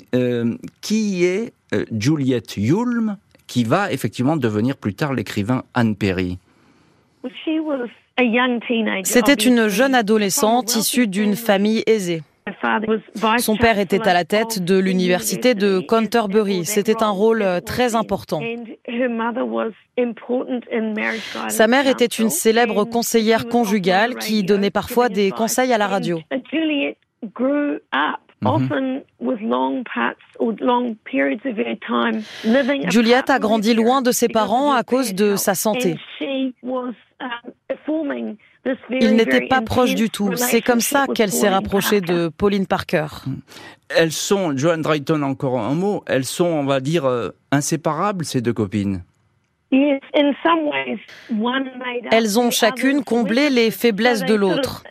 qui 0.80 1.09
est 1.24 1.52
euh, 1.72 1.84
Juliette 1.92 2.56
Yulm, 2.56 3.16
qui 3.46 3.64
va 3.64 3.92
effectivement 3.92 4.36
devenir 4.36 4.76
plus 4.76 4.94
tard 4.94 5.12
l'écrivain 5.12 5.64
Anne 5.74 5.96
Perry 5.96 6.38
C'était 9.04 9.34
une 9.34 9.68
jeune 9.68 9.94
adolescente 9.94 10.76
issue 10.76 11.06
d'une 11.06 11.36
famille 11.36 11.82
aisée. 11.86 12.22
Son 13.38 13.56
père 13.56 13.78
était 13.78 14.06
à 14.08 14.14
la 14.14 14.24
tête 14.24 14.64
de 14.64 14.78
l'université 14.78 15.54
de 15.54 15.80
Canterbury. 15.80 16.64
C'était 16.64 17.02
un 17.02 17.10
rôle 17.10 17.42
euh, 17.42 17.60
très 17.60 17.94
important. 17.94 18.40
Sa 21.48 21.66
mère 21.66 21.86
était 21.86 22.06
une 22.06 22.30
célèbre 22.30 22.84
conseillère 22.84 23.48
conjugale 23.48 24.16
qui 24.16 24.42
donnait 24.42 24.70
parfois 24.70 25.08
des 25.08 25.30
conseils 25.30 25.72
à 25.72 25.78
la 25.78 25.86
radio. 25.86 26.20
Juliette 32.88 33.30
a 33.30 33.38
grandi 33.38 33.74
loin 33.74 34.02
de 34.02 34.12
ses 34.12 34.28
parents 34.28 34.72
à 34.72 34.82
cause 34.82 35.14
de 35.14 35.36
sa 35.36 35.54
santé. 35.54 35.96
Um, 36.22 36.94
Il 38.90 39.16
n'était 39.16 39.46
pas 39.46 39.60
proche 39.60 39.94
du 39.94 40.10
tout. 40.10 40.34
C'est 40.36 40.62
comme 40.62 40.80
ça 40.80 41.06
qu'elle 41.14 41.32
s'est 41.32 41.48
rapprochée 41.48 42.00
de 42.00 42.28
Pauline 42.28 42.66
Parker. 42.66 43.06
Elles 43.88 44.12
sont, 44.12 44.56
Joan 44.56 44.80
Drayton, 44.80 45.22
encore 45.22 45.58
un 45.58 45.74
mot, 45.74 46.04
elles 46.06 46.24
sont, 46.24 46.44
on 46.44 46.64
va 46.64 46.80
dire, 46.80 47.06
euh, 47.06 47.30
inséparables, 47.50 48.24
ces 48.24 48.40
deux 48.40 48.52
copines. 48.52 49.02
Elles 52.12 52.40
ont 52.40 52.50
chacune 52.50 53.04
comblé 53.04 53.50
les 53.50 53.70
faiblesses 53.70 54.24
de 54.24 54.34
l'autre. 54.34 54.84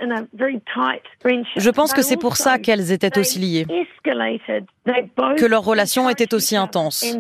Je 1.58 1.70
pense 1.70 1.94
que 1.94 2.02
c'est 2.02 2.18
pour 2.18 2.38
ça 2.38 2.60
qu'elles 2.60 2.92
étaient 2.92 3.18
aussi 3.20 3.40
liées, 3.40 3.66
que 4.06 5.46
leur 5.46 5.64
relation 5.64 6.10
était 6.10 6.34
aussi 6.34 6.56
intense. 6.56 7.18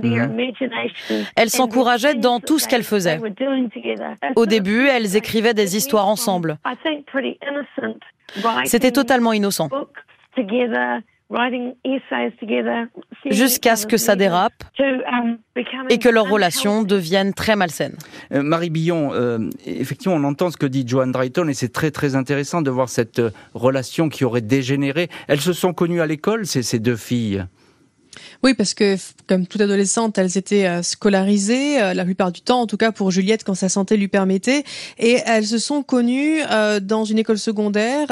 Elles 1.36 1.50
s'encourageaient 1.50 2.16
dans 2.16 2.39
tout 2.39 2.60
ce 2.60 2.68
qu'elles 2.68 2.84
faisaient. 2.84 3.20
Au 4.36 4.46
début, 4.46 4.88
elles 4.88 5.16
écrivaient 5.16 5.54
des 5.54 5.75
histoires 5.75 6.08
ensemble. 6.08 6.58
C'était 8.66 8.92
totalement 8.92 9.34
innocent 9.34 9.70
jusqu'à 13.29 13.75
ce 13.75 13.86
que 13.86 13.98
ça 13.98 14.15
dérape 14.15 14.63
um, 14.79 15.38
et 15.89 16.00
que 16.00 16.09
leur 16.09 16.27
relation 16.27 16.83
devienne 16.83 17.33
très 17.33 17.55
malsaine. 17.55 17.95
Euh, 18.33 18.41
Marie 18.41 18.69
Billon, 18.69 19.13
euh, 19.13 19.39
effectivement, 19.65 20.15
on 20.15 20.24
entend 20.24 20.50
ce 20.50 20.57
que 20.57 20.65
dit 20.65 20.83
Joan 20.88 21.12
Drayton 21.12 21.48
et 21.48 21.53
c'est 21.53 21.71
très 21.71 21.91
très 21.91 22.15
intéressant 22.15 22.62
de 22.62 22.71
voir 22.71 22.89
cette 22.89 23.19
euh, 23.19 23.31
relation 23.53 24.09
qui 24.09 24.25
aurait 24.25 24.41
dégénéré. 24.41 25.09
Elles 25.27 25.41
se 25.41 25.53
sont 25.53 25.74
connues 25.74 26.01
à 26.01 26.07
l'école, 26.07 26.45
ces 26.45 26.79
deux 26.79 26.95
filles? 26.95 27.45
Oui, 28.41 28.53
parce 28.53 28.74
que 28.74 28.96
comme 29.27 29.46
toute 29.46 29.60
adolescente, 29.60 30.17
elles 30.17 30.38
étaient 30.38 30.65
euh, 30.65 30.81
scolarisées 30.81 31.81
euh, 31.81 31.93
la 31.93 32.05
plupart 32.05 32.31
du 32.31 32.41
temps, 32.41 32.62
en 32.62 32.67
tout 32.67 32.77
cas 32.77 32.93
pour 32.93 33.12
Juliette 33.12 33.43
quand 33.43 33.53
sa 33.53 33.67
santé 33.67 33.98
lui 33.98 34.08
permettait, 34.08 34.63
et 34.98 35.17
elles 35.25 35.46
se 35.46 35.58
sont 35.58 35.84
connues 35.84 36.39
euh, 36.50 36.79
dans 36.79 37.03
une 37.03 37.19
école 37.19 37.38
secondaire, 37.38 38.08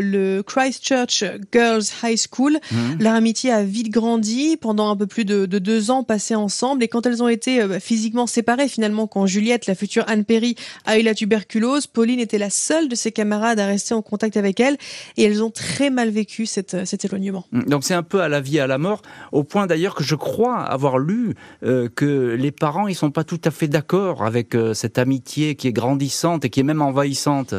le 0.00 0.42
Christchurch 0.42 1.24
Girls 1.52 1.82
High 2.02 2.16
School. 2.16 2.58
Mhm. 2.70 2.98
Leur 3.00 3.14
amitié 3.14 3.50
a 3.50 3.64
vite 3.64 3.90
grandi 3.90 4.56
pendant 4.56 4.88
un 4.88 4.96
peu 4.96 5.06
plus 5.06 5.24
de, 5.24 5.46
deux 5.46 5.90
ans 5.90 6.04
passés 6.04 6.34
ensemble, 6.34 6.84
et 6.84 6.88
quand 6.88 7.04
elles 7.04 7.22
ont 7.22 7.28
été 7.28 7.66
physiquement 7.80 8.26
séparées, 8.26 8.68
finalement, 8.68 9.06
quand 9.06 9.26
Juliette, 9.26 9.66
la 9.66 9.74
future 9.74 10.04
Anne 10.06 10.24
Perry, 10.24 10.54
a 10.86 10.98
eu 10.98 11.02
la 11.02 11.14
tuberculose, 11.14 11.86
Pauline 11.86 12.20
était 12.20 12.38
la 12.38 12.50
seule 12.50 12.88
de 12.88 12.94
ses 12.94 13.12
camarades 13.12 13.58
à 13.58 13.66
rester 13.66 13.94
en 13.94 14.02
contact 14.02 14.36
avec 14.36 14.60
elle, 14.60 14.76
et 15.16 15.24
elles 15.24 15.42
ont 15.42 15.50
très 15.50 15.90
mal 15.90 16.10
vécu 16.10 16.46
cet 16.46 17.04
éloignement. 17.04 17.44
Donc 17.52 17.84
c'est 17.84 17.94
un 17.94 18.02
peu 18.02 18.20
à 18.20 18.28
la 18.28 18.40
vie 18.40 18.58
et 18.58 18.60
à 18.60 18.66
la 18.66 18.78
mort, 18.78 19.02
au 19.32 19.42
point 19.44 19.66
d'ailleurs 19.72 19.94
que 19.94 20.04
je 20.04 20.16
crois 20.16 20.58
avoir 20.58 20.98
lu 20.98 21.34
euh, 21.64 21.88
que 21.88 22.36
les 22.38 22.52
parents 22.52 22.88
ils 22.88 22.94
sont 22.94 23.10
pas 23.10 23.24
tout 23.24 23.40
à 23.42 23.50
fait 23.50 23.68
d'accord 23.68 24.22
avec 24.22 24.54
euh, 24.54 24.74
cette 24.74 24.98
amitié 24.98 25.54
qui 25.54 25.66
est 25.66 25.72
grandissante 25.72 26.44
et 26.44 26.50
qui 26.50 26.60
est 26.60 26.62
même 26.62 26.82
envahissante. 26.82 27.54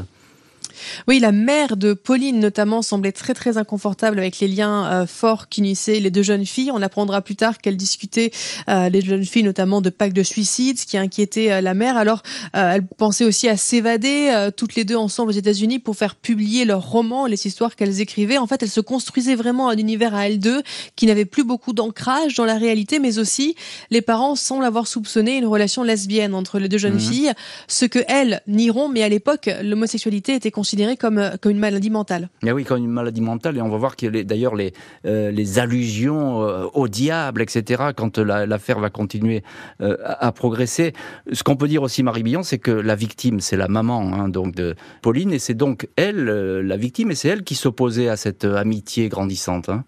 Oui, 1.08 1.20
la 1.20 1.32
mère 1.32 1.78
de 1.78 1.94
Pauline 1.94 2.40
notamment 2.40 2.82
semblait 2.82 3.12
très 3.12 3.34
très 3.34 3.58
inconfortable 3.58 4.20
avec 4.20 4.40
les 4.40 4.48
liens 4.48 4.86
euh, 4.92 5.06
forts 5.08 5.50
qu'unissaient 5.50 6.00
les 6.00 6.12
deux 6.12 6.24
jeunes 6.24 6.46
filles. 6.46 6.72
On 6.72 6.82
apprendra 6.82 7.22
plus 7.22 7.36
tard 7.36 7.58
qu'elle 7.60 7.78
discutait 7.78 8.32
euh, 8.70 8.90
les 8.90 9.02
jeunes 9.02 9.26
filles 9.26 9.44
notamment 9.44 9.82
de 9.82 9.90
packs 9.90 10.14
de 10.14 10.24
suicide, 10.24 10.80
ce 10.80 10.86
qui 10.86 10.98
inquiétait 10.98 11.52
euh, 11.52 11.62
la 11.62 11.74
mère. 11.74 11.98
Alors 11.98 12.24
elle 12.54 12.86
pensait 12.86 13.26
aussi 13.26 13.48
à 13.50 13.58
s'évader 13.58 14.50
toutes 14.56 14.76
les 14.76 14.84
deux 14.84 14.96
ensemble 14.96 15.30
aux 15.30 15.36
États-Unis 15.36 15.80
pour 15.80 15.96
faire 15.96 16.16
publier 16.16 16.66
leurs 16.66 16.88
romans, 16.88 17.26
les 17.26 17.48
histoires 17.48 17.76
qu'elles 17.76 18.02
écrivaient. 18.02 18.38
En 18.38 18.48
fait, 18.48 18.64
elles 18.64 18.70
se 18.70 18.80
construisaient 18.80 19.36
vraiment 19.36 19.70
un 19.70 19.78
univers 19.78 20.14
à 20.14 20.28
elles 20.28 20.40
deux 20.40 20.62
qui 20.96 21.06
n'avait 21.06 21.26
plus 21.26 21.44
beaucoup 21.44 21.74
d'ancrage 21.74 22.36
dans 22.36 22.46
la 22.46 22.58
réalité, 22.58 23.00
mais 23.00 23.20
aussi 23.20 23.56
les 23.90 24.02
parents 24.02 24.36
semblent 24.36 24.66
avoir 24.66 24.88
soupçonné 24.88 25.38
une 25.38 25.46
relation 25.46 25.84
lesbienne 25.84 26.34
entre 26.34 26.60
les 26.60 26.70
deux 26.70 26.78
jeunes 26.78 26.96
mmh. 26.96 27.00
filles, 27.00 27.34
ce 27.68 27.86
que 27.86 28.00
elles 28.08 28.42
nieront. 28.48 28.90
Mais 28.90 29.04
à 29.04 29.10
l'époque, 29.10 29.50
l'homosexualité 29.62 30.36
était 30.36 30.52
considéré 30.74 30.98
comme, 30.98 31.20
euh, 31.20 31.36
comme 31.40 31.52
une 31.52 31.60
maladie 31.60 31.92
mentale. 31.92 32.30
Mais 32.42 32.52
oui, 32.52 32.64
comme 32.64 32.80
une 32.80 32.90
maladie 32.90 33.22
mentale. 33.22 33.58
Et 33.58 33.62
on 33.62 33.70
va 33.70 33.78
voir 33.78 33.96
qu'il 33.96 34.16
y 34.16 34.26
d'ailleurs 34.26 34.56
les, 34.56 34.74
euh, 35.06 35.30
les 35.30 35.60
allusions 35.60 36.42
euh, 36.42 36.66
au 36.74 36.88
diable, 36.88 37.44
etc., 37.44 37.92
quand 37.96 38.18
l'affaire 38.18 38.80
va 38.80 38.90
continuer 38.90 39.44
à, 39.80 40.32
progresser. 40.32 40.94
Ce 41.32 41.44
qu'on 41.44 41.56
peut 41.56 41.68
dire 41.68 41.84
aussi, 41.84 42.02
Marie 42.02 42.24
Billon, 42.24 42.42
c'est 42.42 42.58
que 42.58 42.72
la 42.72 42.96
victime, 42.96 43.40
c'est 43.40 43.58
la 43.58 43.68
maman 43.68 44.14
hein, 44.14 44.30
donc 44.30 44.56
de 44.56 44.76
Pauline, 45.02 45.32
et 45.32 45.40
c'est 45.40 45.54
donc 45.54 45.88
elle, 45.96 46.26
la 46.26 46.78
victime, 46.78 47.12
et 47.12 47.16
c'est 47.16 47.30
elle 47.30 47.44
qui 47.44 47.56
s'opposait 47.56 48.10
à 48.10 48.18
cette 48.18 48.46
amitié 48.46 49.10
grandissante. 49.10 49.70
Hein. 49.70 49.84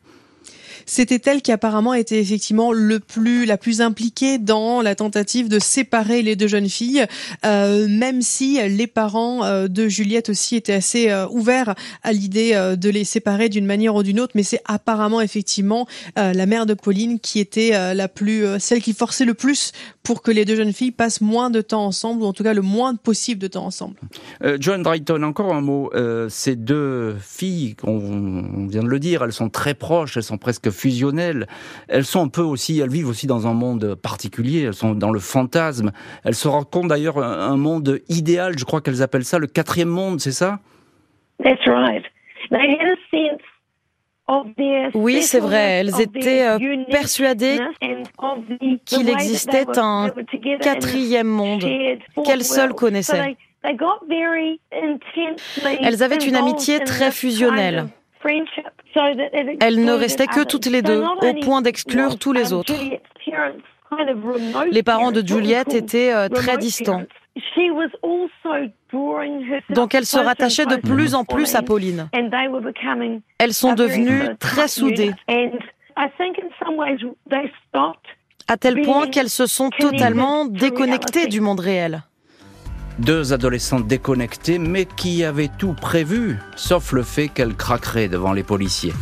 C'était 0.86 1.22
elle 1.30 1.42
qui 1.42 1.52
apparemment 1.52 1.94
était 1.94 2.20
effectivement 2.20 2.72
le 2.72 3.00
plus, 3.00 3.46
la 3.46 3.58
plus 3.58 3.82
impliquée 3.82 4.38
dans 4.38 4.82
la 4.82 4.96
tentative 4.96 5.50
de 5.50 5.60
séparer 5.60 6.22
les 6.22 6.36
deux 6.36 6.48
jeunes 6.48 6.70
filles, 6.70 7.06
euh, 7.46 7.88
même 7.90 8.22
si 8.22 8.60
les 8.68 8.88
parents 8.88 9.44
euh, 9.44 9.68
de 9.68 9.88
Juliette 9.88 10.30
aussi 10.30 10.56
étaient 10.56 10.74
assez 10.74 11.10
euh, 11.10 11.28
ouverts 11.30 11.74
à 12.04 12.14
l'idée 12.14 12.54
de 12.78 12.90
les 12.90 13.04
séparer 13.04 13.50
d'une 13.50 13.66
manière 13.66 13.96
ou 13.96 14.04
d'une 14.04 14.20
autre. 14.20 14.34
Mais 14.36 14.44
c'est 14.44 14.62
apparemment 14.66 15.22
effectivement 15.22 15.88
la 16.16 16.46
mère 16.46 16.66
de 16.66 16.74
Pauline 16.74 17.20
qui 17.20 17.40
était 17.40 17.72
la 17.94 18.08
plus, 18.08 18.46
celle 18.60 18.82
qui 18.82 18.94
forçait 18.94 19.26
le 19.26 19.34
plus 19.34 19.72
pour 20.04 20.22
que 20.22 20.32
les 20.32 20.46
deux 20.46 20.56
jeunes 20.56 20.74
filles 20.74 20.92
passent 20.92 21.22
moins 21.22 21.50
de 21.50 21.62
temps 21.62 21.86
ensemble, 21.86 22.22
ou 22.22 22.26
en 22.26 22.34
tout 22.34 22.44
cas 22.44 22.54
le 22.54 22.62
moins 22.62 22.96
possible 22.96 23.42
de 23.42 23.48
temps 23.48 23.66
ensemble. 23.66 23.96
John 24.60 24.84
Drayton, 24.84 25.24
encore 25.24 25.54
un 25.54 25.62
mot. 25.62 25.92
ces 26.30 26.56
deux 26.56 27.16
filles, 27.20 27.76
on 27.84 28.68
vient 28.68 28.84
de 28.84 28.88
le 28.88 29.00
dire, 29.00 29.24
elles 29.24 29.34
sont 29.34 29.50
très 29.50 29.74
proches, 29.74 30.18
elles 30.18 30.24
sont 30.24 30.38
presque 30.38 30.70
fusionnelles. 30.76 31.48
Elles 31.88 32.06
sont 32.06 32.24
un 32.24 32.28
peu 32.28 32.44
aussi, 32.44 32.80
elles 32.80 32.92
vivent 32.92 33.10
aussi 33.10 33.26
dans 33.26 33.48
un 33.48 33.54
monde 33.54 33.96
particulier. 33.96 34.62
Elles 34.62 34.76
sont 34.76 34.94
dans 34.94 35.12
le 35.12 35.20
fantasme. 35.20 35.92
Elles 36.24 36.36
se 36.36 36.48
racontent 36.48 36.88
d'ailleurs 36.88 37.18
un 37.18 37.58
monde 37.58 38.00
idéal. 38.10 38.60
Je 38.60 38.66
crois 38.66 38.82
qu'elles 38.82 39.02
appellent 39.02 39.26
ça 39.26 39.40
le 39.40 39.48
quatrième 39.48 39.90
monde, 39.90 40.20
c'est 40.20 40.32
ça? 40.32 40.60
Oui, 44.96 45.22
c'est 45.22 45.40
vrai. 45.40 45.80
Elles 45.80 46.02
étaient 46.02 46.48
euh, 46.48 46.58
persuadées 46.90 47.60
qu'il 48.86 49.10
existait 49.10 49.66
un 49.78 50.10
quatrième 50.62 51.28
monde 51.28 51.64
qu'elles 52.26 52.44
seules 52.44 52.74
connaissaient. 52.74 53.38
Elles 55.82 56.04
avaient 56.04 56.16
une 56.18 56.36
amitié 56.36 56.80
très 56.80 57.12
fusionnelle. 57.12 57.88
Elles 59.62 59.84
ne 59.84 59.92
restaient 59.92 60.28
que 60.28 60.44
toutes 60.44 60.66
les 60.68 60.82
deux, 60.82 61.02
au 61.02 61.34
point 61.42 61.62
d'exclure 61.62 62.18
tous 62.18 62.34
les 62.34 62.54
autres. 62.54 62.74
Les 64.72 64.84
parents 64.84 65.12
de 65.12 65.26
Juliette 65.26 65.74
étaient 65.74 66.14
euh, 66.14 66.28
très 66.28 66.58
distants. 66.58 67.04
Donc 69.70 69.96
elle 69.96 70.06
se 70.06 70.18
rattachait 70.18 70.66
de 70.66 70.78
plus 70.78 71.16
en 71.16 71.26
plus 71.26 71.56
à 71.56 71.62
Pauline. 71.62 72.10
Elles 73.38 73.54
sont 73.54 73.74
devenues 73.74 74.36
très 74.40 74.68
soudées. 74.68 75.12
À 78.48 78.58
tel 78.58 78.82
point 78.82 79.08
qu'elles 79.08 79.30
se 79.30 79.48
sont 79.48 79.70
totalement 79.70 80.46
déconnectées 80.46 81.28
du 81.28 81.42
monde 81.42 81.60
réel. 81.60 82.04
Deux 83.00 83.34
adolescentes 83.34 83.88
déconnectées, 83.88 84.58
mais 84.58 84.86
qui 84.86 85.24
avaient 85.24 85.52
tout 85.58 85.74
prévu, 85.74 86.40
sauf 86.56 86.94
le 86.94 87.04
fait 87.04 87.28
qu'elles 87.28 87.56
craqueraient 87.56 88.08
devant 88.08 88.32
les 88.32 88.44
policiers. 88.44 88.94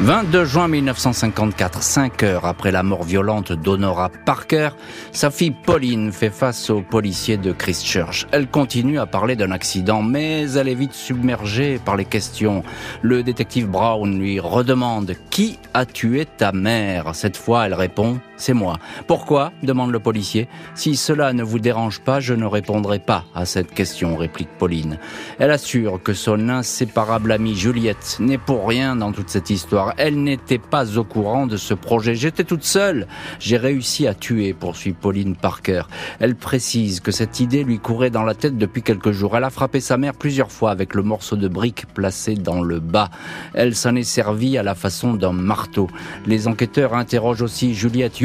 22 0.00 0.44
juin 0.44 0.68
1954, 0.68 1.82
cinq 1.82 2.22
heures 2.22 2.44
après 2.46 2.70
la 2.70 2.84
mort 2.84 3.02
violente 3.02 3.50
d'Honora 3.52 4.10
Parker, 4.24 4.68
sa 5.10 5.32
fille 5.32 5.50
Pauline 5.50 6.12
fait 6.12 6.30
face 6.30 6.70
aux 6.70 6.82
policiers 6.82 7.36
de 7.36 7.50
Christchurch. 7.50 8.28
Elle 8.30 8.46
continue 8.46 9.00
à 9.00 9.06
parler 9.06 9.34
d'un 9.34 9.50
accident, 9.50 10.02
mais 10.02 10.52
elle 10.52 10.68
est 10.68 10.76
vite 10.76 10.92
submergée 10.92 11.80
par 11.84 11.96
les 11.96 12.04
questions. 12.04 12.62
Le 13.02 13.24
détective 13.24 13.66
Brown 13.66 14.16
lui 14.16 14.38
redemande 14.38 15.16
Qui 15.30 15.58
a 15.74 15.84
tué 15.84 16.26
ta 16.26 16.52
mère? 16.52 17.16
Cette 17.16 17.36
fois, 17.36 17.66
elle 17.66 17.74
répond 17.74 18.20
c'est 18.38 18.54
moi. 18.54 18.78
Pourquoi 19.06 19.52
demande 19.62 19.90
le 19.90 20.00
policier. 20.00 20.48
Si 20.74 20.96
cela 20.96 21.32
ne 21.32 21.42
vous 21.42 21.58
dérange 21.58 22.00
pas, 22.00 22.20
je 22.20 22.34
ne 22.34 22.46
répondrai 22.46 23.00
pas 23.00 23.24
à 23.34 23.44
cette 23.44 23.74
question, 23.74 24.16
réplique 24.16 24.48
Pauline. 24.58 24.98
Elle 25.38 25.50
assure 25.50 26.00
que 26.02 26.14
son 26.14 26.48
inséparable 26.48 27.32
amie 27.32 27.56
Juliette 27.56 28.16
n'est 28.20 28.38
pour 28.38 28.66
rien 28.66 28.96
dans 28.96 29.12
toute 29.12 29.28
cette 29.28 29.50
histoire. 29.50 29.92
Elle 29.98 30.22
n'était 30.22 30.58
pas 30.58 30.96
au 30.96 31.04
courant 31.04 31.46
de 31.46 31.56
ce 31.56 31.74
projet. 31.74 32.14
J'étais 32.14 32.44
toute 32.44 32.64
seule. 32.64 33.06
J'ai 33.40 33.56
réussi 33.56 34.06
à 34.06 34.14
tuer, 34.14 34.54
poursuit 34.54 34.92
Pauline 34.92 35.36
Parker. 35.36 35.82
Elle 36.20 36.36
précise 36.36 37.00
que 37.00 37.10
cette 37.10 37.40
idée 37.40 37.64
lui 37.64 37.78
courait 37.78 38.10
dans 38.10 38.24
la 38.24 38.34
tête 38.34 38.56
depuis 38.56 38.82
quelques 38.82 39.10
jours. 39.10 39.36
Elle 39.36 39.44
a 39.44 39.50
frappé 39.50 39.80
sa 39.80 39.96
mère 39.96 40.14
plusieurs 40.14 40.52
fois 40.52 40.70
avec 40.70 40.94
le 40.94 41.02
morceau 41.02 41.36
de 41.36 41.48
brique 41.48 41.86
placé 41.92 42.34
dans 42.34 42.62
le 42.62 42.78
bas. 42.78 43.10
Elle 43.54 43.74
s'en 43.74 43.96
est 43.96 44.04
servie 44.04 44.56
à 44.58 44.62
la 44.62 44.74
façon 44.74 45.14
d'un 45.14 45.32
marteau. 45.32 45.88
Les 46.26 46.46
enquêteurs 46.46 46.94
interrogent 46.94 47.42
aussi 47.42 47.74
Juliette 47.74 48.20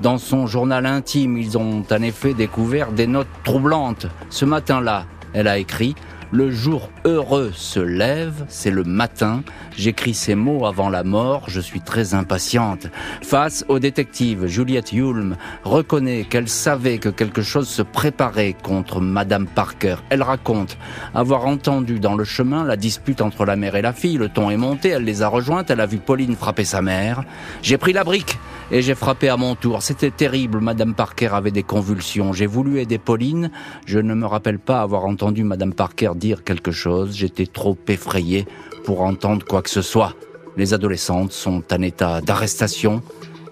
dans 0.00 0.18
son 0.18 0.46
journal 0.46 0.86
intime, 0.86 1.36
ils 1.36 1.58
ont 1.58 1.84
en 1.90 2.02
effet 2.02 2.32
découvert 2.32 2.92
des 2.92 3.06
notes 3.06 3.28
troublantes. 3.44 4.06
Ce 4.30 4.44
matin-là, 4.44 5.04
elle 5.34 5.48
a 5.48 5.58
écrit 5.58 5.94
le 6.32 6.50
jour 6.50 6.90
heureux 7.04 7.52
se 7.54 7.78
lève, 7.78 8.44
c'est 8.48 8.72
le 8.72 8.82
matin. 8.82 9.44
J'écris 9.76 10.12
ces 10.12 10.34
mots 10.34 10.66
avant 10.66 10.88
la 10.88 11.04
mort, 11.04 11.44
je 11.48 11.60
suis 11.60 11.80
très 11.80 12.14
impatiente. 12.14 12.88
Face 13.22 13.64
au 13.68 13.78
détective, 13.78 14.46
Juliette 14.46 14.92
Hulme 14.92 15.36
reconnaît 15.62 16.24
qu'elle 16.24 16.48
savait 16.48 16.98
que 16.98 17.10
quelque 17.10 17.42
chose 17.42 17.68
se 17.68 17.82
préparait 17.82 18.56
contre 18.60 19.00
Madame 19.00 19.46
Parker. 19.46 19.96
Elle 20.10 20.22
raconte 20.22 20.76
avoir 21.14 21.46
entendu 21.46 22.00
dans 22.00 22.16
le 22.16 22.24
chemin 22.24 22.64
la 22.64 22.76
dispute 22.76 23.20
entre 23.20 23.44
la 23.44 23.54
mère 23.54 23.76
et 23.76 23.82
la 23.82 23.92
fille. 23.92 24.18
Le 24.18 24.28
ton 24.28 24.50
est 24.50 24.56
monté, 24.56 24.88
elle 24.88 25.04
les 25.04 25.22
a 25.22 25.28
rejointes, 25.28 25.70
elle 25.70 25.80
a 25.80 25.86
vu 25.86 25.98
Pauline 25.98 26.34
frapper 26.34 26.64
sa 26.64 26.82
mère. 26.82 27.22
J'ai 27.62 27.78
pris 27.78 27.92
la 27.92 28.02
brique 28.02 28.36
et 28.70 28.82
j'ai 28.82 28.94
frappé 28.94 29.28
à 29.28 29.36
mon 29.36 29.54
tour. 29.54 29.82
C'était 29.82 30.10
terrible, 30.10 30.60
Madame 30.60 30.94
Parker 30.94 31.30
avait 31.32 31.50
des 31.50 31.62
convulsions. 31.62 32.32
J'ai 32.32 32.46
voulu 32.46 32.80
aider 32.80 32.98
Pauline, 32.98 33.50
je 33.86 33.98
ne 33.98 34.14
me 34.14 34.26
rappelle 34.26 34.58
pas 34.58 34.80
avoir 34.80 35.04
entendu 35.04 35.44
Madame 35.44 35.72
Parker 35.72 36.12
dire 36.14 36.44
quelque 36.44 36.72
chose, 36.72 37.14
j'étais 37.14 37.46
trop 37.46 37.76
effrayé 37.88 38.46
pour 38.84 39.02
entendre 39.02 39.44
quoi 39.46 39.62
que 39.62 39.70
ce 39.70 39.82
soit. 39.82 40.14
Les 40.56 40.72
adolescentes 40.72 41.32
sont 41.32 41.62
en 41.70 41.82
état 41.82 42.20
d'arrestation, 42.20 43.02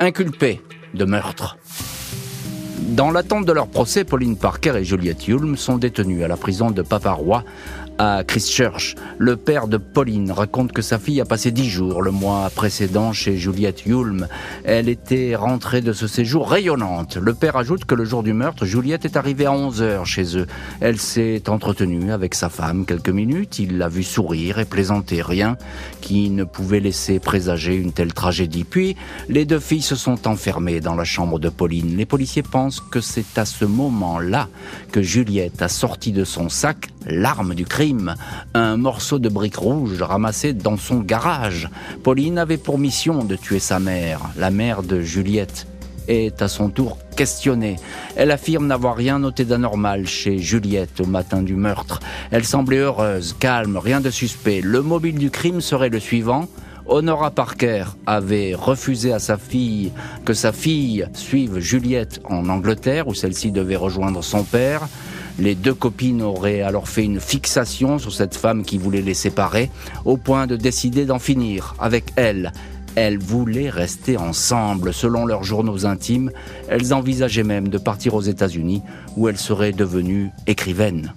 inculpées 0.00 0.62
de 0.94 1.04
meurtre. 1.04 1.59
Dans 2.88 3.11
l'attente 3.11 3.47
de 3.47 3.52
leur 3.52 3.66
procès, 3.66 4.04
Pauline 4.04 4.37
Parker 4.37 4.75
et 4.76 4.85
Juliette 4.85 5.26
Hulme 5.26 5.56
sont 5.56 5.78
détenues 5.78 6.23
à 6.23 6.28
la 6.28 6.37
prison 6.37 6.71
de 6.71 6.83
Paparois 6.83 7.42
à 7.98 8.24
Christchurch. 8.24 8.94
Le 9.18 9.36
père 9.36 9.68
de 9.68 9.76
Pauline 9.76 10.30
raconte 10.30 10.72
que 10.72 10.82
sa 10.82 10.98
fille 10.98 11.20
a 11.20 11.24
passé 11.24 11.50
dix 11.50 11.68
jours 11.68 12.02
le 12.02 12.10
mois 12.10 12.50
précédent 12.54 13.12
chez 13.12 13.36
Juliette 13.36 13.86
Yulm. 13.86 14.26
Elle 14.64 14.88
était 14.88 15.34
rentrée 15.36 15.80
de 15.80 15.92
ce 15.92 16.06
séjour 16.06 16.50
rayonnante. 16.50 17.16
Le 17.16 17.34
père 17.34 17.56
ajoute 17.56 17.84
que 17.84 17.94
le 17.94 18.04
jour 18.04 18.22
du 18.22 18.32
meurtre, 18.32 18.64
Juliette 18.64 19.04
est 19.04 19.16
arrivée 19.16 19.46
à 19.46 19.52
11 19.52 19.82
heures 19.82 20.06
chez 20.06 20.36
eux. 20.36 20.46
Elle 20.80 20.98
s'est 20.98 21.48
entretenue 21.48 22.12
avec 22.12 22.34
sa 22.34 22.48
femme 22.48 22.86
quelques 22.86 23.10
minutes. 23.10 23.58
Il 23.58 23.78
l'a 23.78 23.88
vue 23.88 24.02
sourire 24.02 24.58
et 24.58 24.64
plaisanter. 24.64 25.22
Rien 25.22 25.56
qui 26.00 26.30
ne 26.30 26.44
pouvait 26.44 26.80
laisser 26.80 27.20
présager 27.20 27.76
une 27.76 27.92
telle 27.92 28.12
tragédie. 28.12 28.64
Puis, 28.64 28.96
les 29.28 29.44
deux 29.44 29.60
filles 29.60 29.82
se 29.82 29.96
sont 29.96 30.26
enfermées 30.28 30.80
dans 30.80 30.94
la 30.94 31.04
chambre 31.04 31.38
de 31.38 31.48
Pauline. 31.48 31.96
Les 31.96 32.06
policiers 32.06 32.42
pensent 32.42 32.80
que 32.80 33.00
c'est 33.00 33.38
à 33.38 33.44
ce 33.44 33.64
moment-là 33.64 34.48
que 34.92 35.02
Juliette 35.02 35.62
a 35.62 35.68
sorti 35.68 36.12
de 36.12 36.24
son 36.24 36.48
sac 36.48 36.88
l'arme 37.06 37.54
du 37.54 37.64
crime, 37.64 37.83
un 38.54 38.76
morceau 38.76 39.18
de 39.18 39.28
brique 39.28 39.56
rouge 39.56 40.00
ramassé 40.00 40.52
dans 40.52 40.76
son 40.76 41.00
garage. 41.00 41.68
Pauline 42.02 42.38
avait 42.38 42.56
pour 42.56 42.78
mission 42.78 43.24
de 43.24 43.36
tuer 43.36 43.58
sa 43.58 43.78
mère, 43.78 44.20
la 44.36 44.50
mère 44.50 44.82
de 44.82 45.00
Juliette 45.00 45.66
est 46.08 46.42
à 46.42 46.48
son 46.48 46.68
tour 46.68 46.98
questionnée. 47.16 47.76
Elle 48.16 48.30
affirme 48.30 48.66
n'avoir 48.66 48.96
rien 48.96 49.18
noté 49.18 49.44
d'anormal 49.44 50.06
chez 50.06 50.38
Juliette 50.38 51.00
au 51.00 51.06
matin 51.06 51.42
du 51.42 51.56
meurtre. 51.56 52.00
Elle 52.30 52.44
semblait 52.44 52.78
heureuse, 52.78 53.34
calme, 53.38 53.76
rien 53.76 54.00
de 54.00 54.10
suspect. 54.10 54.60
Le 54.62 54.82
mobile 54.82 55.18
du 55.18 55.30
crime 55.30 55.60
serait 55.60 55.88
le 55.88 56.00
suivant. 56.00 56.48
Honora 56.86 57.30
Parker 57.30 57.84
avait 58.06 58.54
refusé 58.54 59.12
à 59.12 59.18
sa 59.18 59.38
fille 59.38 59.92
que 60.26 60.34
sa 60.34 60.52
fille 60.52 61.06
suive 61.14 61.58
Juliette 61.58 62.20
en 62.24 62.48
Angleterre 62.50 63.08
où 63.08 63.14
celle-ci 63.14 63.52
devait 63.52 63.76
rejoindre 63.76 64.22
son 64.22 64.44
père. 64.44 64.88
Les 65.38 65.54
deux 65.54 65.74
copines 65.74 66.22
auraient 66.22 66.62
alors 66.62 66.88
fait 66.88 67.04
une 67.04 67.20
fixation 67.20 67.98
sur 67.98 68.12
cette 68.12 68.36
femme 68.36 68.64
qui 68.64 68.78
voulait 68.78 69.02
les 69.02 69.14
séparer, 69.14 69.70
au 70.04 70.16
point 70.16 70.46
de 70.46 70.56
décider 70.56 71.06
d'en 71.06 71.18
finir 71.18 71.74
avec 71.80 72.06
elle. 72.16 72.52
Elles 72.94 73.18
voulaient 73.18 73.70
rester 73.70 74.16
ensemble, 74.16 74.94
selon 74.94 75.26
leurs 75.26 75.42
journaux 75.42 75.86
intimes. 75.86 76.30
Elles 76.68 76.94
envisageaient 76.94 77.42
même 77.42 77.68
de 77.68 77.78
partir 77.78 78.14
aux 78.14 78.20
États-Unis, 78.20 78.82
où 79.16 79.28
elles 79.28 79.38
seraient 79.38 79.72
devenues 79.72 80.30
écrivaines. 80.46 81.12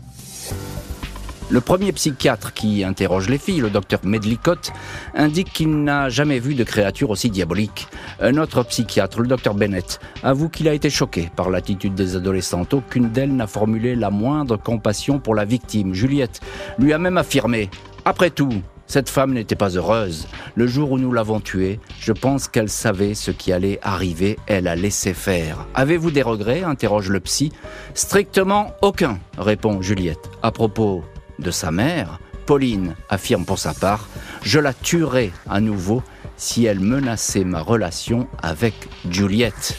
Le 1.49 1.61
premier 1.61 1.93
psychiatre 1.93 2.53
qui 2.53 2.83
interroge 2.83 3.29
les 3.29 3.37
filles, 3.37 3.61
le 3.61 3.69
docteur 3.69 4.01
Medlicott, 4.03 4.73
indique 5.15 5.53
qu'il 5.53 5.81
n'a 5.83 6.09
jamais 6.09 6.39
vu 6.39 6.55
de 6.55 6.65
créature 6.65 7.09
aussi 7.09 7.29
diabolique. 7.29 7.87
Un 8.19 8.35
autre 8.35 8.63
psychiatre, 8.63 9.21
le 9.21 9.27
docteur 9.27 9.53
Bennett, 9.53 9.99
avoue 10.23 10.49
qu'il 10.49 10.67
a 10.67 10.73
été 10.73 10.89
choqué 10.89 11.29
par 11.37 11.49
l'attitude 11.49 11.95
des 11.95 12.17
adolescentes. 12.17 12.73
Aucune 12.73 13.11
d'elles 13.11 13.33
n'a 13.33 13.47
formulé 13.47 13.95
la 13.95 14.09
moindre 14.09 14.57
compassion 14.57 15.19
pour 15.19 15.35
la 15.35 15.45
victime. 15.45 15.93
Juliette 15.93 16.41
lui 16.79 16.91
a 16.91 16.97
même 16.97 17.17
affirmé 17.17 17.69
Après 18.03 18.29
tout, 18.29 18.51
cette 18.85 19.09
femme 19.09 19.33
n'était 19.33 19.55
pas 19.55 19.69
heureuse. 19.69 20.27
Le 20.55 20.67
jour 20.67 20.91
où 20.91 20.97
nous 20.97 21.13
l'avons 21.13 21.39
tuée, 21.39 21.79
je 21.97 22.11
pense 22.11 22.49
qu'elle 22.49 22.69
savait 22.69 23.13
ce 23.13 23.31
qui 23.31 23.53
allait 23.53 23.79
arriver. 23.83 24.37
Elle 24.47 24.67
a 24.67 24.75
laissé 24.75 25.13
faire. 25.13 25.65
Avez-vous 25.75 26.11
des 26.11 26.23
regrets? 26.23 26.63
interroge 26.63 27.09
le 27.09 27.21
psy. 27.21 27.53
Strictement 27.93 28.73
aucun, 28.81 29.17
répond 29.37 29.81
Juliette. 29.81 30.29
À 30.43 30.51
propos 30.51 31.03
de 31.39 31.51
sa 31.51 31.71
mère, 31.71 32.19
Pauline 32.45 32.95
affirme 33.09 33.45
pour 33.45 33.59
sa 33.59 33.73
part 33.73 34.07
Je 34.41 34.59
la 34.59 34.73
tuerai 34.73 35.31
à 35.49 35.59
nouveau 35.59 36.03
si 36.37 36.65
elle 36.65 36.79
menaçait 36.79 37.43
ma 37.43 37.61
relation 37.61 38.27
avec 38.41 38.73
Juliette. 39.09 39.75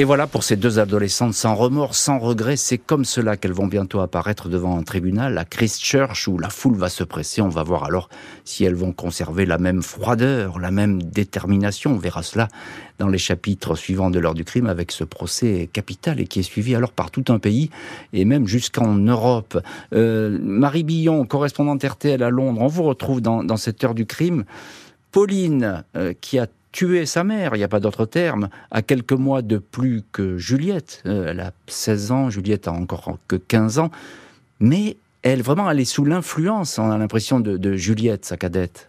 Et 0.00 0.04
voilà 0.04 0.26
pour 0.26 0.44
ces 0.44 0.56
deux 0.56 0.78
adolescentes 0.78 1.34
sans 1.34 1.54
remords, 1.54 1.94
sans 1.94 2.18
regret, 2.18 2.56
c'est 2.56 2.78
comme 2.78 3.04
cela 3.04 3.36
qu'elles 3.36 3.52
vont 3.52 3.66
bientôt 3.66 4.00
apparaître 4.00 4.48
devant 4.48 4.78
un 4.78 4.82
tribunal 4.82 5.36
à 5.36 5.44
Christchurch 5.44 6.26
où 6.26 6.38
la 6.38 6.48
foule 6.48 6.78
va 6.78 6.88
se 6.88 7.04
presser. 7.04 7.42
On 7.42 7.50
va 7.50 7.62
voir 7.62 7.84
alors 7.84 8.08
si 8.46 8.64
elles 8.64 8.74
vont 8.74 8.92
conserver 8.92 9.44
la 9.44 9.58
même 9.58 9.82
froideur, 9.82 10.58
la 10.58 10.70
même 10.70 11.02
détermination. 11.02 11.92
On 11.92 11.98
verra 11.98 12.22
cela 12.22 12.48
dans 12.98 13.08
les 13.08 13.18
chapitres 13.18 13.74
suivants 13.74 14.08
de 14.08 14.18
l'heure 14.18 14.32
du 14.32 14.42
crime 14.42 14.68
avec 14.68 14.90
ce 14.90 15.04
procès 15.04 15.68
capital 15.70 16.18
et 16.18 16.26
qui 16.26 16.40
est 16.40 16.44
suivi 16.44 16.74
alors 16.74 16.92
par 16.92 17.10
tout 17.10 17.24
un 17.28 17.38
pays 17.38 17.68
et 18.14 18.24
même 18.24 18.46
jusqu'en 18.46 18.94
Europe. 18.94 19.60
Euh, 19.92 20.38
Marie 20.40 20.84
Billon, 20.84 21.26
correspondante 21.26 21.84
RTL 21.84 22.22
à 22.22 22.30
Londres, 22.30 22.62
on 22.62 22.68
vous 22.68 22.84
retrouve 22.84 23.20
dans, 23.20 23.56
cette 23.58 23.84
heure 23.84 23.94
du 23.94 24.06
crime. 24.06 24.44
Pauline, 25.12 25.84
euh, 25.94 26.14
qui 26.18 26.38
a 26.38 26.46
tuer 26.72 27.06
sa 27.06 27.24
mère, 27.24 27.54
il 27.54 27.58
n'y 27.58 27.64
a 27.64 27.68
pas 27.68 27.80
d'autre 27.80 28.06
terme, 28.06 28.48
à 28.70 28.82
quelques 28.82 29.12
mois 29.12 29.42
de 29.42 29.58
plus 29.58 30.02
que 30.12 30.38
Juliette. 30.38 31.02
Euh, 31.06 31.30
elle 31.30 31.40
a 31.40 31.52
16 31.66 32.12
ans, 32.12 32.30
Juliette 32.30 32.68
a 32.68 32.72
encore 32.72 33.18
que 33.28 33.36
15 33.36 33.78
ans. 33.78 33.90
Mais 34.60 34.96
elle, 35.22 35.42
vraiment, 35.42 35.70
elle 35.70 35.80
est 35.80 35.84
sous 35.84 36.04
l'influence, 36.04 36.78
on 36.78 36.90
a 36.90 36.98
l'impression, 36.98 37.40
de, 37.40 37.56
de 37.56 37.74
Juliette, 37.74 38.24
sa 38.24 38.36
cadette. 38.36 38.88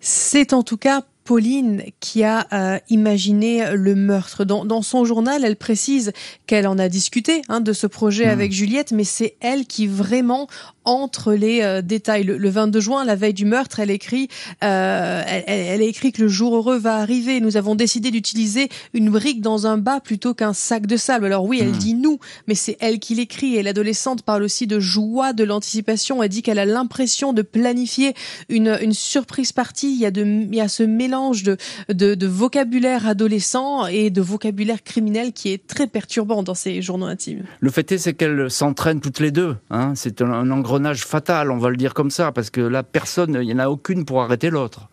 C'est 0.00 0.52
en 0.52 0.62
tout 0.62 0.76
cas 0.76 1.02
Pauline 1.24 1.82
qui 2.00 2.22
a 2.22 2.46
euh, 2.52 2.78
imaginé 2.90 3.74
le 3.74 3.94
meurtre. 3.94 4.44
Dans, 4.44 4.82
son 4.82 5.06
journal, 5.06 5.42
elle 5.44 5.56
précise 5.56 6.12
qu'elle 6.46 6.66
en 6.66 6.78
a 6.78 6.90
discuté 6.90 7.40
hein, 7.48 7.60
de 7.60 7.72
ce 7.72 7.86
projet 7.86 8.26
hmm. 8.26 8.30
avec 8.30 8.52
Juliette, 8.52 8.92
mais 8.92 9.04
c'est 9.04 9.36
elle 9.40 9.66
qui 9.66 9.86
vraiment 9.86 10.48
entre 10.84 11.32
les 11.32 11.62
euh, 11.62 11.80
détails. 11.80 12.24
Le, 12.24 12.50
22 12.50 12.78
juin, 12.80 13.04
la 13.06 13.16
veille 13.16 13.32
du 13.32 13.46
meurtre, 13.46 13.80
elle 13.80 13.90
écrit, 13.90 14.28
euh, 14.62 15.22
elle, 15.46 15.80
a 15.80 15.84
écrit 15.84 16.12
que 16.12 16.20
le 16.20 16.28
jour 16.28 16.54
heureux 16.56 16.76
va 16.76 16.96
arriver. 16.96 17.40
Nous 17.40 17.56
avons 17.56 17.74
décidé 17.74 18.10
d'utiliser 18.10 18.68
une 18.92 19.08
brique 19.08 19.40
dans 19.40 19.66
un 19.66 19.78
bas 19.78 20.00
plutôt 20.00 20.34
qu'un 20.34 20.52
sac 20.52 20.86
de 20.86 20.98
sable. 20.98 21.24
Alors 21.24 21.46
oui, 21.46 21.58
elle 21.62 21.70
hmm. 21.70 21.78
dit 21.78 21.94
nous, 21.94 22.18
mais 22.46 22.54
c'est 22.54 22.76
elle 22.80 22.98
qui 22.98 23.14
l'écrit. 23.14 23.56
Et 23.56 23.62
l'adolescente 23.62 24.22
parle 24.22 24.42
aussi 24.42 24.66
de 24.66 24.78
joie, 24.78 25.32
de 25.32 25.44
l'anticipation. 25.44 26.22
Elle 26.22 26.28
dit 26.28 26.42
qu'elle 26.42 26.58
a 26.58 26.66
l'impression 26.66 27.32
de 27.32 27.40
planifier 27.40 28.12
une, 28.50 28.76
une 28.82 28.92
surprise 28.92 29.52
partie. 29.52 29.90
Il 29.94 29.98
y 29.98 30.06
a 30.06 30.10
de, 30.10 30.22
il 30.22 30.54
y 30.54 30.60
a 30.60 30.68
ce 30.68 30.82
mélange 30.82 31.13
de, 31.42 32.26
vocabulaire 32.26 33.06
adolescent 33.06 33.86
et 33.86 34.10
de 34.10 34.20
vocabulaire 34.20 34.82
criminel 34.82 35.32
qui 35.32 35.52
est 35.52 35.66
très 35.66 35.86
perturbant 35.86 36.42
dans 36.42 36.54
ces 36.54 36.82
journaux 36.82 37.06
intimes. 37.06 37.44
Le 37.60 37.70
fait 37.70 37.92
est, 37.92 37.98
c'est 37.98 38.14
qu'elles 38.14 38.50
s'entraînent 38.50 39.00
toutes 39.00 39.20
les 39.20 39.30
deux. 39.30 39.56
Hein. 39.70 39.92
C'est 39.94 40.22
un, 40.22 40.50
engrenage 40.50 41.04
fatal, 41.04 41.50
on 41.50 41.58
va 41.58 41.70
le 41.70 41.76
dire 41.76 41.94
comme 41.94 42.10
ça, 42.10 42.32
parce 42.32 42.50
que 42.50 42.60
là, 42.60 42.82
personne, 42.82 43.38
il 43.40 43.46
n'y 43.46 43.54
en 43.54 43.58
a 43.58 43.68
aucune 43.68 44.04
pour 44.04 44.22
arrêter 44.22 44.50
l'autre 44.50 44.88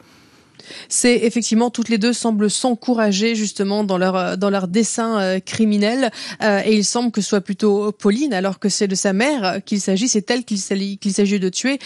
c'est 0.90 1.16
effectivement 1.16 1.70
toutes 1.70 1.90
les 1.90 1.98
deux 1.98 2.14
semblent 2.14 2.50
s'encourager 2.50 3.36
justement 3.36 3.84
dans 3.84 3.98
leur 3.98 4.16
euh, 4.16 4.36
dans 4.36 4.50
leur 4.50 4.68
dessin 4.68 5.20
euh, 5.20 5.40
criminel 5.40 6.12
euh, 6.44 6.62
et 6.66 6.76
il 6.76 6.86
semble 6.86 7.12
que 7.12 7.22
ce 7.22 7.30
soit 7.30 7.42
plutôt 7.42 7.92
Pauline 7.92 8.34
alors 8.34 8.60
que 8.60 8.70
c'est 8.70 8.88
de 8.88 8.96
sa 8.96 9.14
mère 9.14 9.62
qu'il 9.66 9.82
s'agit, 9.82 10.08
c'est 10.08 10.30
elle 10.32 10.44
qu'il 10.46 10.60
s'agit 10.60 11.40
de 11.40 11.50
tuer. 11.50 11.80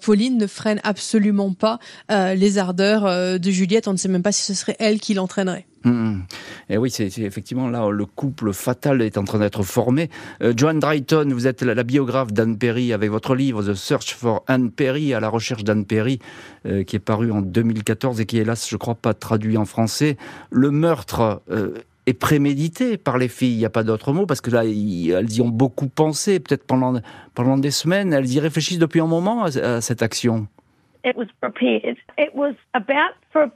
Pauline 0.00 0.38
ne 0.38 0.46
freine 0.46 0.80
absolument 0.84 1.52
pas 1.52 1.78
les 2.08 2.58
ardeurs 2.58 3.38
de 3.38 3.50
Juliette. 3.50 3.88
On 3.88 3.92
ne 3.92 3.96
sait 3.96 4.08
même 4.08 4.22
pas 4.22 4.32
si 4.32 4.42
ce 4.42 4.54
serait 4.54 4.76
elle 4.78 5.00
qui 5.00 5.14
l'entraînerait. 5.14 5.66
Hum. 5.84 6.22
Et 6.68 6.78
oui, 6.78 6.90
c'est 6.90 7.06
effectivement 7.18 7.68
là 7.68 7.90
le 7.90 8.06
couple 8.06 8.52
fatal 8.52 9.02
est 9.02 9.18
en 9.18 9.24
train 9.24 9.38
d'être 9.38 9.62
formé. 9.62 10.10
Euh, 10.42 10.52
Joan 10.56 10.78
Drayton, 10.78 11.28
vous 11.32 11.46
êtes 11.46 11.62
la, 11.62 11.82
biographe 11.82 12.32
d'Anne 12.32 12.56
Perry 12.56 12.92
avec 12.92 13.10
votre 13.10 13.34
livre 13.34 13.62
The 13.62 13.74
Search 13.74 14.14
for 14.14 14.44
Anne 14.46 14.70
Perry, 14.70 15.14
à 15.14 15.20
la 15.20 15.28
recherche 15.28 15.64
d'Anne 15.64 15.84
Perry, 15.84 16.20
euh, 16.66 16.84
qui 16.84 16.96
est 16.96 17.00
paru 17.00 17.32
en 17.32 17.42
2014 17.42 18.20
et 18.20 18.26
qui 18.26 18.38
hélas, 18.38 18.68
je 18.68 18.76
crois, 18.76 18.94
pas 18.94 19.14
traduit 19.14 19.56
en 19.56 19.64
français. 19.64 20.16
Le 20.50 20.70
meurtre 20.70 21.42
euh, 21.50 21.74
est 22.06 22.14
prémédité 22.14 22.96
par 22.96 23.18
les 23.18 23.28
filles, 23.28 23.54
il 23.54 23.58
n'y 23.58 23.64
a 23.64 23.70
pas 23.70 23.84
d'autre 23.84 24.12
mot, 24.12 24.26
parce 24.26 24.40
que 24.40 24.50
là, 24.50 24.64
elles 24.64 25.32
y 25.32 25.40
ont 25.40 25.48
beaucoup 25.48 25.88
pensé, 25.88 26.40
peut-être 26.40 26.64
pendant, 26.64 27.00
pendant 27.34 27.56
des 27.56 27.70
semaines, 27.70 28.12
elles 28.12 28.32
y 28.32 28.40
réfléchissent 28.40 28.78
depuis 28.78 29.00
un 29.00 29.06
moment 29.06 29.44
à 29.44 29.80
cette 29.80 30.02
action. 30.02 30.46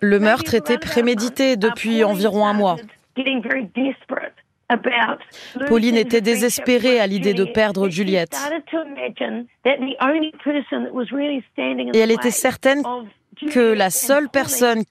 Le 0.01 0.19
meurtre 0.19 0.55
était 0.55 0.79
prémédité 0.79 1.57
depuis 1.57 2.05
environ 2.05 2.47
un 2.47 2.53
mois. 2.53 2.77
Pauline 5.69 5.97
était 5.97 6.21
désespérée 6.21 6.99
à 6.99 7.07
l'idée 7.07 7.35
de 7.35 7.45
perdre 7.45 7.89
Juliette. 7.89 8.37
Et 11.95 11.99
elle 11.99 12.11
était 12.11 12.31
certaine 12.31 12.83
que 13.53 13.73
la 13.75 13.91
seule 13.91 14.29
personne 14.29 14.83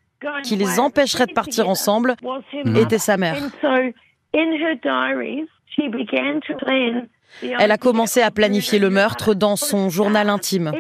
qui 0.44 0.56
les 0.56 0.80
empêcherait 0.80 1.26
de 1.28 1.34
partir 1.34 1.68
ensemble 1.68 2.16
était 2.76 2.98
sa 2.98 3.18
mère. 3.18 3.36
Elle 7.42 7.72
a 7.72 7.78
commencé 7.78 8.22
à 8.22 8.32
planifier 8.32 8.80
le 8.80 8.90
meurtre 8.90 9.34
dans 9.34 9.56
son 9.56 9.90
journal 9.90 10.30
intime. 10.30 10.72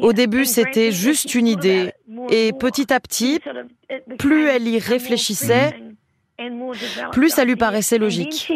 Au 0.00 0.12
début, 0.12 0.44
c'était 0.44 0.92
juste 0.92 1.34
une 1.34 1.46
idée. 1.46 1.92
Et 2.30 2.52
petit 2.52 2.92
à 2.92 3.00
petit, 3.00 3.40
plus 4.18 4.46
elle 4.46 4.66
y 4.66 4.78
réfléchissait, 4.78 5.74
plus 7.12 7.30
ça 7.30 7.44
lui 7.44 7.56
paraissait 7.56 7.98
logique. 7.98 8.50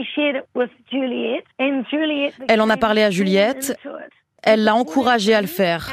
Elle 2.49 2.61
en 2.61 2.71
a 2.71 2.77
parlé 2.77 3.03
à 3.03 3.11
Juliette. 3.11 3.79
Elle 4.43 4.65
l'a 4.65 4.75
encouragée 4.75 5.35
à 5.35 5.41
le 5.41 5.47
faire. 5.47 5.89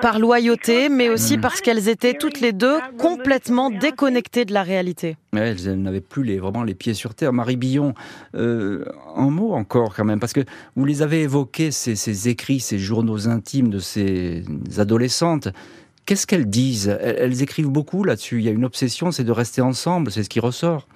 Par 0.00 0.18
loyauté, 0.18 0.88
mais 0.88 1.08
aussi 1.08 1.38
parce 1.38 1.60
qu'elles 1.60 1.88
étaient 1.88 2.14
toutes 2.14 2.40
les 2.40 2.52
deux 2.52 2.78
complètement 2.98 3.70
déconnectées 3.70 4.44
de 4.44 4.52
la 4.52 4.62
réalité. 4.62 5.16
elles 5.32 5.80
n'avaient 5.80 6.00
plus 6.00 6.24
les, 6.24 6.38
vraiment 6.38 6.62
les 6.62 6.74
pieds 6.74 6.94
sur 6.94 7.14
terre. 7.14 7.32
Marie 7.32 7.56
Billon, 7.56 7.94
euh, 8.34 8.84
un 9.16 9.30
mot 9.30 9.52
encore 9.52 9.94
quand 9.94 10.04
même, 10.04 10.20
parce 10.20 10.32
que 10.32 10.44
vous 10.76 10.84
les 10.84 11.02
avez 11.02 11.22
évoqués, 11.22 11.70
ces, 11.70 11.96
ces 11.96 12.28
écrits, 12.28 12.60
ces 12.60 12.78
journaux 12.78 13.28
intimes 13.28 13.70
de 13.70 13.78
ces 13.78 14.44
adolescentes. 14.78 15.48
Qu'est-ce 16.06 16.26
qu'elles 16.26 16.48
disent? 16.50 16.88
Elles 17.00 17.42
écrivent 17.42 17.70
beaucoup 17.70 18.04
là-dessus. 18.04 18.38
Il 18.38 18.44
y 18.44 18.48
a 18.48 18.52
une 18.52 18.64
obsession, 18.64 19.10
c'est 19.10 19.24
de 19.24 19.32
rester 19.32 19.62
ensemble, 19.62 20.10
c'est 20.10 20.22
ce 20.22 20.28
qui 20.28 20.40
ressort 20.40 20.86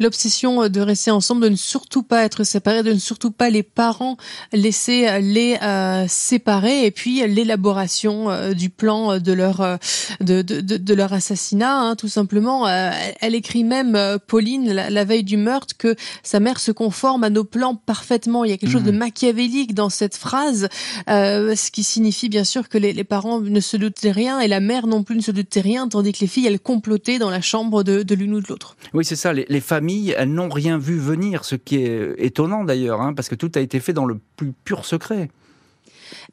l'obsession 0.00 0.68
de 0.68 0.80
rester 0.80 1.10
ensemble, 1.10 1.42
de 1.42 1.48
ne 1.48 1.56
surtout 1.56 2.02
pas 2.02 2.24
être 2.24 2.44
séparés, 2.44 2.82
de 2.82 2.92
ne 2.92 2.98
surtout 2.98 3.30
pas 3.30 3.50
les 3.50 3.62
parents 3.62 4.16
laisser 4.52 5.20
les 5.20 5.58
euh, 5.62 6.06
séparer, 6.08 6.86
et 6.86 6.90
puis 6.90 7.26
l'élaboration 7.26 8.30
euh, 8.30 8.52
du 8.52 8.70
plan 8.70 9.18
de 9.18 9.32
leur 9.32 9.60
euh, 9.60 9.76
de, 10.20 10.42
de, 10.42 10.60
de, 10.60 10.94
leur 10.94 11.12
assassinat, 11.12 11.78
hein, 11.78 11.96
tout 11.96 12.08
simplement. 12.08 12.68
elle 12.68 13.34
écrit 13.34 13.64
même 13.64 13.98
Pauline 14.26 14.72
la, 14.72 15.04
veille 15.04 15.24
du 15.24 15.36
meurtre 15.36 15.76
que 15.76 15.96
sa 16.22 16.40
mère 16.40 16.60
se 16.60 16.70
conforme 16.70 17.24
à 17.24 17.30
nos 17.30 17.44
plans 17.44 17.74
parfaitement. 17.74 18.44
Il 18.44 18.50
y 18.50 18.54
a 18.54 18.56
quelque 18.56 18.70
chose 18.70 18.82
de 18.82 18.92
mmh. 18.92 18.96
machiavélique 18.96 19.74
dans 19.74 19.90
cette 19.90 20.16
phrase, 20.16 20.68
ce 21.08 21.70
qui 21.70 21.82
signifie 21.82 22.28
bien 22.28 22.44
sûr 22.44 22.68
que 22.68 22.78
les, 22.78 22.92
les, 22.92 23.04
parents 23.04 23.40
ne 23.40 23.60
se 23.60 23.76
doutaient 23.76 24.12
rien 24.12 24.40
et 24.40 24.48
la 24.48 24.60
mère 24.60 24.86
non 24.86 25.02
plus 25.02 25.16
ne 25.16 25.22
se 25.22 25.30
doutait 25.30 25.60
rien, 25.60 25.88
tandis 25.88 26.12
que 26.12 26.20
les 26.20 26.26
filles 26.26 26.46
elles 26.46 26.60
complotaient 26.60 27.18
dans 27.18 27.30
la 27.30 27.40
chambre 27.40 27.82
de, 27.82 28.02
de 28.02 28.14
l'une 28.14 28.34
ou 28.34 28.40
de 28.40 28.46
l'autre. 28.48 28.76
Oui, 28.92 29.04
c'est 29.04 29.16
ça. 29.16 29.32
Les, 29.32 29.46
les 29.48 29.60
familles 29.62 30.14
elles 30.16 30.32
n'ont 30.32 30.48
rien 30.48 30.76
vu 30.78 30.98
venir, 30.98 31.44
ce 31.44 31.54
qui 31.54 31.76
est 31.76 32.14
étonnant 32.18 32.64
d'ailleurs, 32.64 33.00
hein, 33.00 33.14
parce 33.14 33.28
que 33.28 33.34
tout 33.34 33.50
a 33.54 33.60
été 33.60 33.80
fait 33.80 33.92
dans 33.92 34.04
le 34.04 34.18
plus 34.36 34.52
pur 34.64 34.84
secret. 34.84 35.30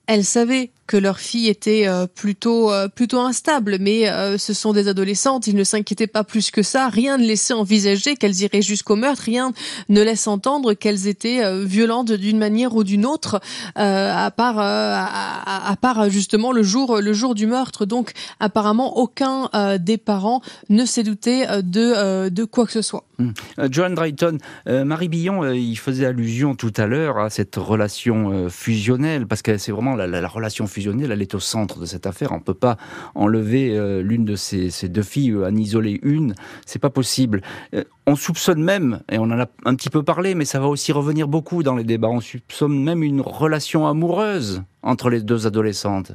Elles 0.07 0.25
savaient 0.25 0.71
que 0.89 0.97
leur 0.97 1.19
fille 1.19 1.49
était 1.49 1.87
euh, 1.87 2.07
plutôt 2.07 2.73
euh, 2.73 2.87
plutôt 2.87 3.19
instable, 3.19 3.77
mais 3.79 4.09
euh, 4.09 4.39
ce 4.39 4.55
sont 4.55 4.73
des 4.73 4.87
adolescentes, 4.87 5.45
ils 5.45 5.55
ne 5.55 5.63
s'inquiétaient 5.63 6.07
pas 6.07 6.23
plus 6.23 6.49
que 6.49 6.63
ça. 6.63 6.89
Rien 6.89 7.19
ne 7.19 7.25
laissait 7.27 7.53
envisager 7.53 8.15
qu'elles 8.15 8.41
iraient 8.41 8.63
jusqu'au 8.63 8.95
meurtre, 8.95 9.21
rien 9.23 9.51
ne 9.89 10.01
laisse 10.01 10.25
entendre 10.25 10.73
qu'elles 10.73 11.05
étaient 11.05 11.63
violentes 11.63 12.11
d'une 12.11 12.39
manière 12.39 12.75
ou 12.75 12.83
d'une 12.83 13.05
autre, 13.05 13.39
à 13.75 14.31
part 14.35 14.57
à, 14.59 15.75
part 15.79 16.09
justement 16.09 16.51
le 16.51 16.63
jour 16.63 16.99
le 16.99 17.13
jour 17.13 17.35
du 17.35 17.45
meurtre. 17.45 17.85
Donc 17.85 18.13
apparemment 18.39 18.97
aucun 18.97 19.49
des 19.77 19.97
parents 19.97 20.41
ne 20.69 20.85
s'est 20.85 21.03
douté 21.03 21.45
de 21.61 22.29
de 22.29 22.43
quoi 22.45 22.65
que 22.65 22.71
ce 22.71 22.81
soit. 22.81 23.05
Hum. 23.19 23.33
John 23.69 23.93
Drayton, 23.93 24.37
Marie 24.65 25.09
Billon, 25.09 25.51
il 25.51 25.77
faisait 25.77 26.07
allusion 26.07 26.55
tout 26.55 26.73
à 26.77 26.87
l'heure 26.87 27.19
à 27.19 27.29
cette 27.29 27.57
relation 27.57 28.49
fusionnelle, 28.49 29.27
parce 29.27 29.43
que 29.43 29.57
c'est 29.57 29.71
vraiment 29.71 29.95
la, 29.95 30.07
la 30.07 30.27
relation 30.27 30.65
fusionnelle 30.65 30.78
elle 30.87 31.21
est 31.21 31.35
au 31.35 31.39
centre 31.39 31.79
de 31.79 31.85
cette 31.85 32.05
affaire. 32.05 32.31
On 32.31 32.37
ne 32.37 32.43
peut 32.43 32.53
pas 32.53 32.77
enlever 33.15 33.77
euh, 33.77 34.01
l'une 34.01 34.25
de 34.25 34.35
ces, 34.35 34.69
deux 34.89 35.03
filles, 35.03 35.31
euh, 35.31 35.47
en 35.47 35.55
isoler 35.55 35.99
une, 36.03 36.35
c'est 36.65 36.79
pas 36.79 36.89
possible. 36.89 37.41
Euh, 37.73 37.83
on 38.07 38.15
soupçonne 38.15 38.63
même, 38.63 39.01
et 39.11 39.17
on 39.17 39.23
en 39.23 39.39
a 39.39 39.47
un 39.65 39.75
petit 39.75 39.89
peu 39.89 40.03
parlé, 40.03 40.35
mais 40.35 40.45
ça 40.45 40.59
va 40.59 40.67
aussi 40.67 40.91
revenir 40.91 41.27
beaucoup 41.27 41.63
dans 41.63 41.75
les 41.75 41.83
débats, 41.83 42.09
on 42.09 42.21
soupçonne 42.21 42.83
même 42.83 43.03
une 43.03 43.21
relation 43.21 43.87
amoureuse 43.87 44.63
entre 44.81 45.09
les 45.09 45.21
deux 45.21 45.47
adolescentes. 45.47 46.11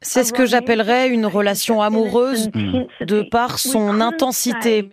C'est 0.00 0.24
ce 0.24 0.32
que 0.32 0.44
j'appellerais 0.44 1.08
une 1.08 1.26
relation 1.26 1.82
amoureuse 1.82 2.50
de 3.00 3.22
par 3.22 3.58
son 3.58 4.00
intensité. 4.00 4.90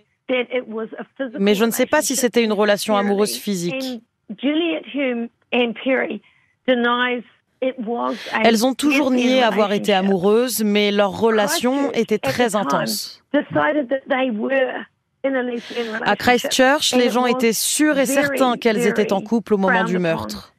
Mais 1.39 1.55
je 1.55 1.65
ne 1.65 1.71
sais 1.71 1.85
pas 1.85 2.01
si 2.01 2.15
c'était 2.15 2.43
une 2.43 2.53
relation 2.53 2.95
amoureuse 2.95 3.35
physique. 3.35 4.01
Elles 8.43 8.65
ont 8.65 8.73
toujours 8.73 9.11
nié 9.11 9.41
avoir 9.41 9.71
été 9.71 9.93
amoureuses, 9.93 10.63
mais 10.63 10.91
leur 10.91 11.11
relation 11.11 11.91
était 11.93 12.17
très 12.17 12.55
intense. 12.55 13.23
À 16.05 16.15
Christchurch, 16.15 16.93
les 16.95 17.09
gens 17.09 17.25
étaient 17.25 17.53
sûrs 17.53 17.97
et 17.97 18.05
certains 18.05 18.57
qu'elles 18.57 18.85
étaient 18.87 19.13
en 19.13 19.21
couple 19.21 19.53
au 19.53 19.57
moment 19.57 19.83
du 19.85 19.97
meurtre. 19.99 20.52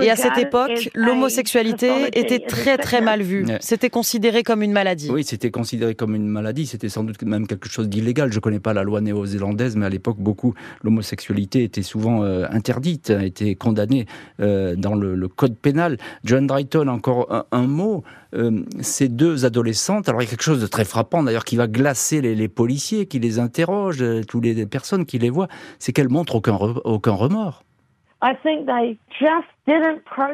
Et 0.00 0.10
à 0.10 0.16
cette 0.16 0.38
époque, 0.38 0.90
l'homosexualité 0.94 2.08
était 2.12 2.40
très 2.40 2.76
très 2.76 3.00
mal 3.00 3.22
vue. 3.22 3.46
C'était 3.60 3.90
considéré 3.90 4.42
comme 4.42 4.62
une 4.62 4.72
maladie. 4.72 5.10
Oui, 5.10 5.24
c'était 5.24 5.50
considéré 5.50 5.94
comme 5.94 6.14
une 6.14 6.26
maladie. 6.26 6.66
C'était 6.66 6.88
sans 6.88 7.04
doute 7.04 7.22
même 7.22 7.46
quelque 7.46 7.68
chose 7.68 7.88
d'illégal. 7.88 8.30
Je 8.30 8.36
ne 8.36 8.40
connais 8.40 8.60
pas 8.60 8.74
la 8.74 8.82
loi 8.82 9.00
néo-zélandaise, 9.00 9.76
mais 9.76 9.86
à 9.86 9.88
l'époque, 9.88 10.18
beaucoup 10.18 10.54
l'homosexualité 10.82 11.64
était 11.64 11.82
souvent 11.82 12.22
euh, 12.22 12.46
interdite, 12.50 13.10
était 13.10 13.54
condamnée 13.54 14.06
euh, 14.40 14.76
dans 14.76 14.94
le, 14.94 15.28
code 15.28 15.56
pénal. 15.56 15.96
John 16.24 16.46
Drayton, 16.46 16.88
encore 16.88 17.46
un, 17.50 17.66
mot. 17.66 18.04
Euh, 18.34 18.64
ces 18.80 19.08
deux 19.08 19.44
adolescentes, 19.44 20.08
alors 20.08 20.20
il 20.20 20.24
y 20.24 20.28
a 20.28 20.30
quelque 20.30 20.42
chose 20.42 20.60
de 20.60 20.66
très 20.66 20.84
frappant 20.84 21.22
d'ailleurs 21.22 21.44
qui 21.44 21.56
va 21.56 21.68
glacer 21.68 22.20
les, 22.20 22.48
policiers, 22.48 23.06
qui 23.06 23.20
les 23.20 23.38
interrogent, 23.38 24.04
toutes 24.26 24.44
les 24.44 24.66
personnes 24.66 25.06
qui 25.06 25.18
les 25.18 25.30
voient, 25.30 25.48
c'est 25.78 25.92
qu'elles 25.92 26.08
montrent 26.08 26.34
aucun, 26.34 26.58
aucun 26.84 27.12
remords. 27.12 27.64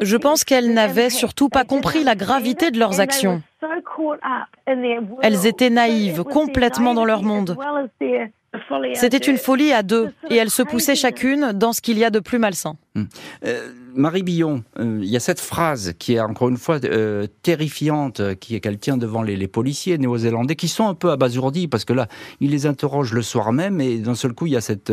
Je 0.03 0.17
pense 0.17 0.45
qu'elles 0.45 0.73
n'avaient 0.73 1.11
surtout 1.11 1.49
pas 1.49 1.65
compris 1.65 2.05
la 2.05 2.15
gravité 2.15 2.71
de 2.71 2.79
leurs 2.79 3.01
actions. 3.01 3.43
Elles 5.23 5.47
étaient 5.47 5.71
naïves, 5.71 6.25
complètement 6.25 6.95
dans 6.95 7.05
leur 7.05 7.23
monde. 7.23 7.57
C'était 8.95 9.19
une 9.19 9.39
folie 9.39 9.73
à 9.73 9.83
deux, 9.83 10.13
et 10.29 10.37
elles 10.37 10.51
se 10.51 10.63
poussaient 10.63 10.97
chacune 10.97 11.53
dans 11.53 11.73
ce 11.73 11.81
qu'il 11.81 11.99
y 11.99 12.05
a 12.05 12.11
de 12.11 12.19
plus 12.19 12.39
malsain. 12.39 12.77
Hmm. 12.95 13.05
Euh, 13.45 13.69
Marie 13.95 14.23
Billon, 14.23 14.63
euh, 14.79 15.01
il 15.03 15.09
y 15.09 15.17
a 15.17 15.21
cette 15.21 15.41
phrase 15.41 15.95
qui 15.99 16.15
est 16.15 16.21
encore 16.21 16.49
une 16.49 16.57
fois 16.57 16.79
euh, 16.85 17.27
terrifiante, 17.43 18.37
qui 18.37 18.55
est 18.55 18.61
qu'elle 18.61 18.79
tient 18.79 18.97
devant 18.97 19.23
les, 19.23 19.49
policiers 19.49 19.99
néo-zélandais, 19.99 20.57
qui 20.57 20.69
sont 20.69 20.87
un 20.87 20.95
peu 20.95 21.11
abasourdis 21.11 21.69
parce 21.69 21.85
que 21.85 21.93
là, 21.93 22.09
ils 22.41 22.51
les 22.51 22.67
interrogent 22.67 23.13
le 23.13 23.23
soir 23.23 23.53
même 23.53 23.81
et 23.81 23.99
d'un 23.99 24.15
seul 24.15 24.33
coup, 24.33 24.47
il 24.47 24.53
y 24.53 24.57
a 24.57 24.61
cette 24.61 24.93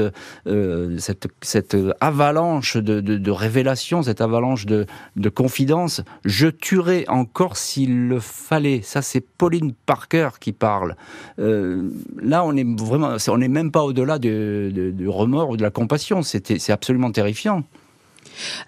avalanche 2.00 2.78
de, 2.78 3.32
révélations, 3.32 4.04
cette 4.04 4.22
avalanche 4.22 4.66
de, 4.66 4.86
de 5.16 5.30
confidences. 5.30 6.02
Je 6.26 6.48
tuerai 6.48 7.06
encore 7.08 7.58
s'il 7.58 8.08
le 8.08 8.20
fallait. 8.20 8.82
Ça, 8.82 9.02
c'est 9.02 9.22
Pauline 9.22 9.74
Parker 9.86 10.30
qui 10.40 10.54
parle. 10.54 10.96
là, 11.38 12.44
on 12.44 12.56
est 12.56 12.80
vraiment, 12.80 13.18
on 13.28 13.38
n'est 13.38 13.48
même 13.48 13.72
pas 13.72 13.84
au-delà 13.84 14.20
du 14.20 15.08
remords 15.08 15.50
ou 15.50 15.58
de 15.58 15.64
la 15.64 15.72
compassion. 15.72 16.22
C'est 16.24 16.70
absolument 16.70 17.12
terrifiant. 17.12 17.64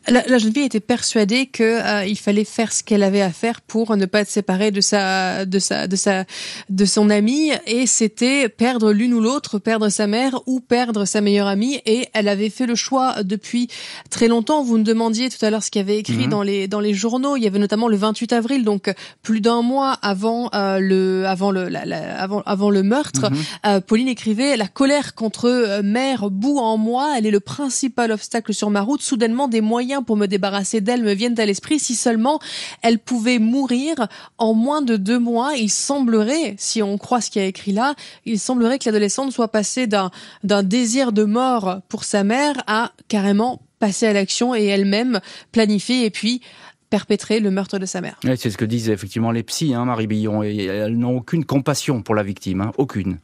La, 0.07 0.37
jeune 0.37 0.53
fille 0.53 0.63
était 0.63 0.79
persuadée 0.79 1.45
que 1.45 1.63
euh, 1.63 2.15
fallait 2.15 2.43
faire 2.43 2.71
ce 2.71 2.83
qu'elle 2.83 3.03
avait 3.03 3.21
à 3.21 3.31
faire 3.31 3.61
pour 3.61 3.95
ne 3.95 4.05
pas 4.05 4.21
être 4.21 4.29
séparée 4.29 4.71
de 4.71 4.81
sa, 4.81 5.45
de 5.45 5.59
sa, 5.59 5.87
de 5.87 5.95
sa, 5.95 6.25
de 6.69 6.85
son 6.85 7.09
amie, 7.09 7.51
et 7.65 7.87
c'était 7.87 8.49
perdre 8.49 8.91
l'une 8.91 9.13
ou 9.13 9.21
l'autre, 9.21 9.57
perdre 9.59 9.89
sa 9.89 10.07
mère 10.07 10.41
ou 10.45 10.59
perdre 10.59 11.05
sa 11.05 11.21
meilleure 11.21 11.47
amie. 11.47 11.79
Et 11.85 12.07
elle 12.13 12.27
avait 12.27 12.49
fait 12.49 12.65
le 12.65 12.75
choix 12.75 13.23
depuis 13.23 13.67
très 14.09 14.27
longtemps. 14.27 14.63
Vous 14.63 14.77
me 14.77 14.83
demandiez 14.83 15.29
tout 15.29 15.43
à 15.43 15.49
l'heure 15.49 15.63
ce 15.63 15.71
qu'il 15.71 15.79
y 15.79 15.83
avait 15.83 15.97
écrit 15.97 16.25
mhm. 16.25 16.29
dans 16.29 16.43
les 16.43 16.67
dans 16.67 16.79
les 16.79 16.93
journaux. 16.93 17.37
Il 17.37 17.43
y 17.43 17.47
avait 17.47 17.59
notamment 17.59 17.87
le 17.87 17.97
28 17.97 18.33
avril, 18.33 18.63
donc 18.63 18.93
plus 19.23 19.41
d'un 19.41 19.61
mois 19.61 19.93
avant 20.01 20.49
euh, 20.53 20.79
le 20.79 21.25
avant 21.25 21.51
le 21.51 21.69
avant 21.75 22.41
avant 22.45 22.69
le 22.69 22.83
meurtre. 22.83 23.31
Mhm. 23.31 23.37
Euh, 23.65 23.81
Pauline 23.81 24.07
écrivait 24.07 24.57
la 24.57 24.67
colère 24.67 25.15
contre 25.15 25.81
mère 25.81 26.29
bout 26.29 26.59
en 26.59 26.77
moi. 26.77 27.15
Elle 27.17 27.25
est 27.25 27.31
le 27.31 27.39
principal 27.39 28.11
obstacle 28.11 28.53
sur 28.53 28.69
ma 28.69 28.81
route. 28.81 29.01
Soudainement 29.01 29.47
des 29.47 29.58
moyens 29.61 30.03
pour 30.05 30.17
me 30.17 30.25
débarrasser 30.25 30.81
d'elle 30.81 31.03
me 31.03 31.13
viennent 31.13 31.39
à 31.39 31.45
l'esprit. 31.45 31.79
Si 31.79 31.95
seulement 31.95 32.39
elle 32.81 32.99
pouvait 32.99 33.39
mourir 33.39 34.07
en 34.37 34.53
moins 34.53 34.81
de 34.81 34.97
deux 34.97 35.19
mois, 35.19 35.55
il 35.55 35.69
semblerait, 35.69 36.55
si 36.57 36.81
on 36.81 36.97
croit 36.97 37.21
ce 37.21 37.29
qu'il 37.31 37.41
y 37.41 37.45
a 37.45 37.47
écrit 37.47 37.71
là, 37.71 37.95
il 38.25 38.39
semblerait 38.39 38.79
que 38.79 38.85
l'adolescente 38.85 39.31
soit 39.31 39.49
passée 39.49 39.87
d'un, 39.87 40.11
désir 40.43 41.11
de 41.11 41.23
mort 41.23 41.81
pour 41.89 42.03
sa 42.03 42.23
mère 42.23 42.55
à 42.67 42.91
carrément 43.07 43.61
passer 43.79 44.07
à 44.07 44.13
l'action 44.13 44.55
et 44.55 44.65
elle-même 44.65 45.21
planifier 45.51 46.05
et 46.05 46.09
puis 46.09 46.41
perpétrer 46.89 47.39
le 47.39 47.51
meurtre 47.51 47.77
de 47.79 47.85
sa 47.85 48.01
mère. 48.01 48.19
c'est 48.23 48.49
ce 48.49 48.57
que 48.57 48.65
disent 48.65 48.89
effectivement 48.89 49.31
les 49.31 49.43
psys, 49.43 49.73
hein, 49.73 49.85
Marie 49.85 50.07
Billon, 50.07 50.43
et 50.43 50.65
elles 50.65 50.97
n'ont 50.97 51.17
aucune 51.17 51.45
compassion 51.45 52.01
pour 52.01 52.15
la 52.15 52.23
victime, 52.23 52.61
hein, 52.61 52.71
aucune. 52.77 53.19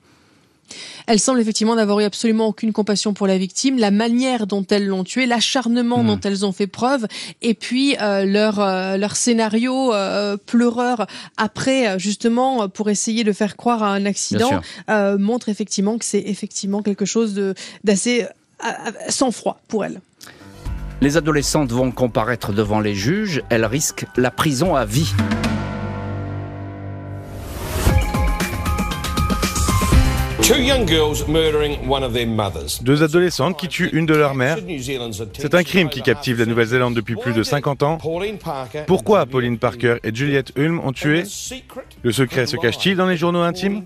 Elle 1.07 1.19
semble 1.19 1.39
effectivement 1.39 1.75
n'avoir 1.75 1.99
eu 1.99 2.03
absolument 2.03 2.47
aucune 2.47 2.73
compassion 2.73 3.13
pour 3.13 3.27
la 3.27 3.37
victime, 3.37 3.77
la 3.77 3.91
manière 3.91 4.47
dont 4.47 4.65
elles 4.69 4.87
l'ont 4.87 5.03
tué, 5.03 5.25
l'acharnement 5.25 6.03
hmm. 6.03 6.07
dont 6.07 6.19
elles 6.21 6.45
ont 6.45 6.51
fait 6.51 6.67
preuve, 6.67 7.07
et 7.41 7.53
puis 7.53 7.95
euh, 8.01 8.25
leur 8.25 8.59
euh, 8.59 8.97
leur 8.97 9.15
scénario 9.15 9.93
euh, 9.93 10.37
pleureur 10.37 11.07
après 11.37 11.99
justement 11.99 12.69
pour 12.69 12.89
essayer 12.89 13.23
de 13.23 13.31
faire 13.31 13.55
croire 13.55 13.83
à 13.83 13.93
un 13.93 14.05
accident 14.05 14.61
montre 15.17 15.49
effectivement 15.49 15.97
que 15.97 16.05
c'est 16.05 16.19
effectivement 16.19 16.81
quelque 16.81 17.05
chose 17.05 17.39
d'assez 17.83 18.25
sans 19.09 19.31
froid 19.31 19.59
pour 19.67 19.85
elles. 19.85 20.01
Les 21.01 21.17
adolescentes 21.17 21.71
vont 21.71 21.91
comparaître 21.91 22.53
devant 22.53 22.79
les 22.79 22.95
juges, 22.95 23.43
elles 23.49 23.65
risquent 23.65 24.05
la 24.15 24.31
prison 24.31 24.75
à 24.75 24.85
vie. 24.85 25.11
Deux 32.83 33.01
adolescentes 33.01 33.57
qui 33.57 33.67
tuent 33.67 33.89
une 33.93 34.05
de 34.05 34.13
leurs 34.13 34.35
mères. 34.35 34.59
C'est 35.39 35.55
un 35.55 35.63
crime 35.63 35.89
qui 35.89 36.03
captive 36.03 36.37
la 36.37 36.45
Nouvelle-Zélande 36.45 36.93
depuis 36.93 37.15
plus 37.15 37.33
de 37.33 37.41
50 37.41 37.81
ans. 37.81 37.97
Pourquoi 38.85 39.25
Pauline 39.25 39.57
Parker 39.57 39.95
et 40.03 40.13
Juliette 40.13 40.51
Hulme 40.55 40.81
ont 40.81 40.91
tué? 40.91 41.23
Le 42.03 42.11
secret 42.11 42.45
se 42.45 42.57
cache-t-il 42.57 42.95
dans 42.95 43.07
les 43.07 43.17
journaux 43.17 43.41
intimes? 43.41 43.85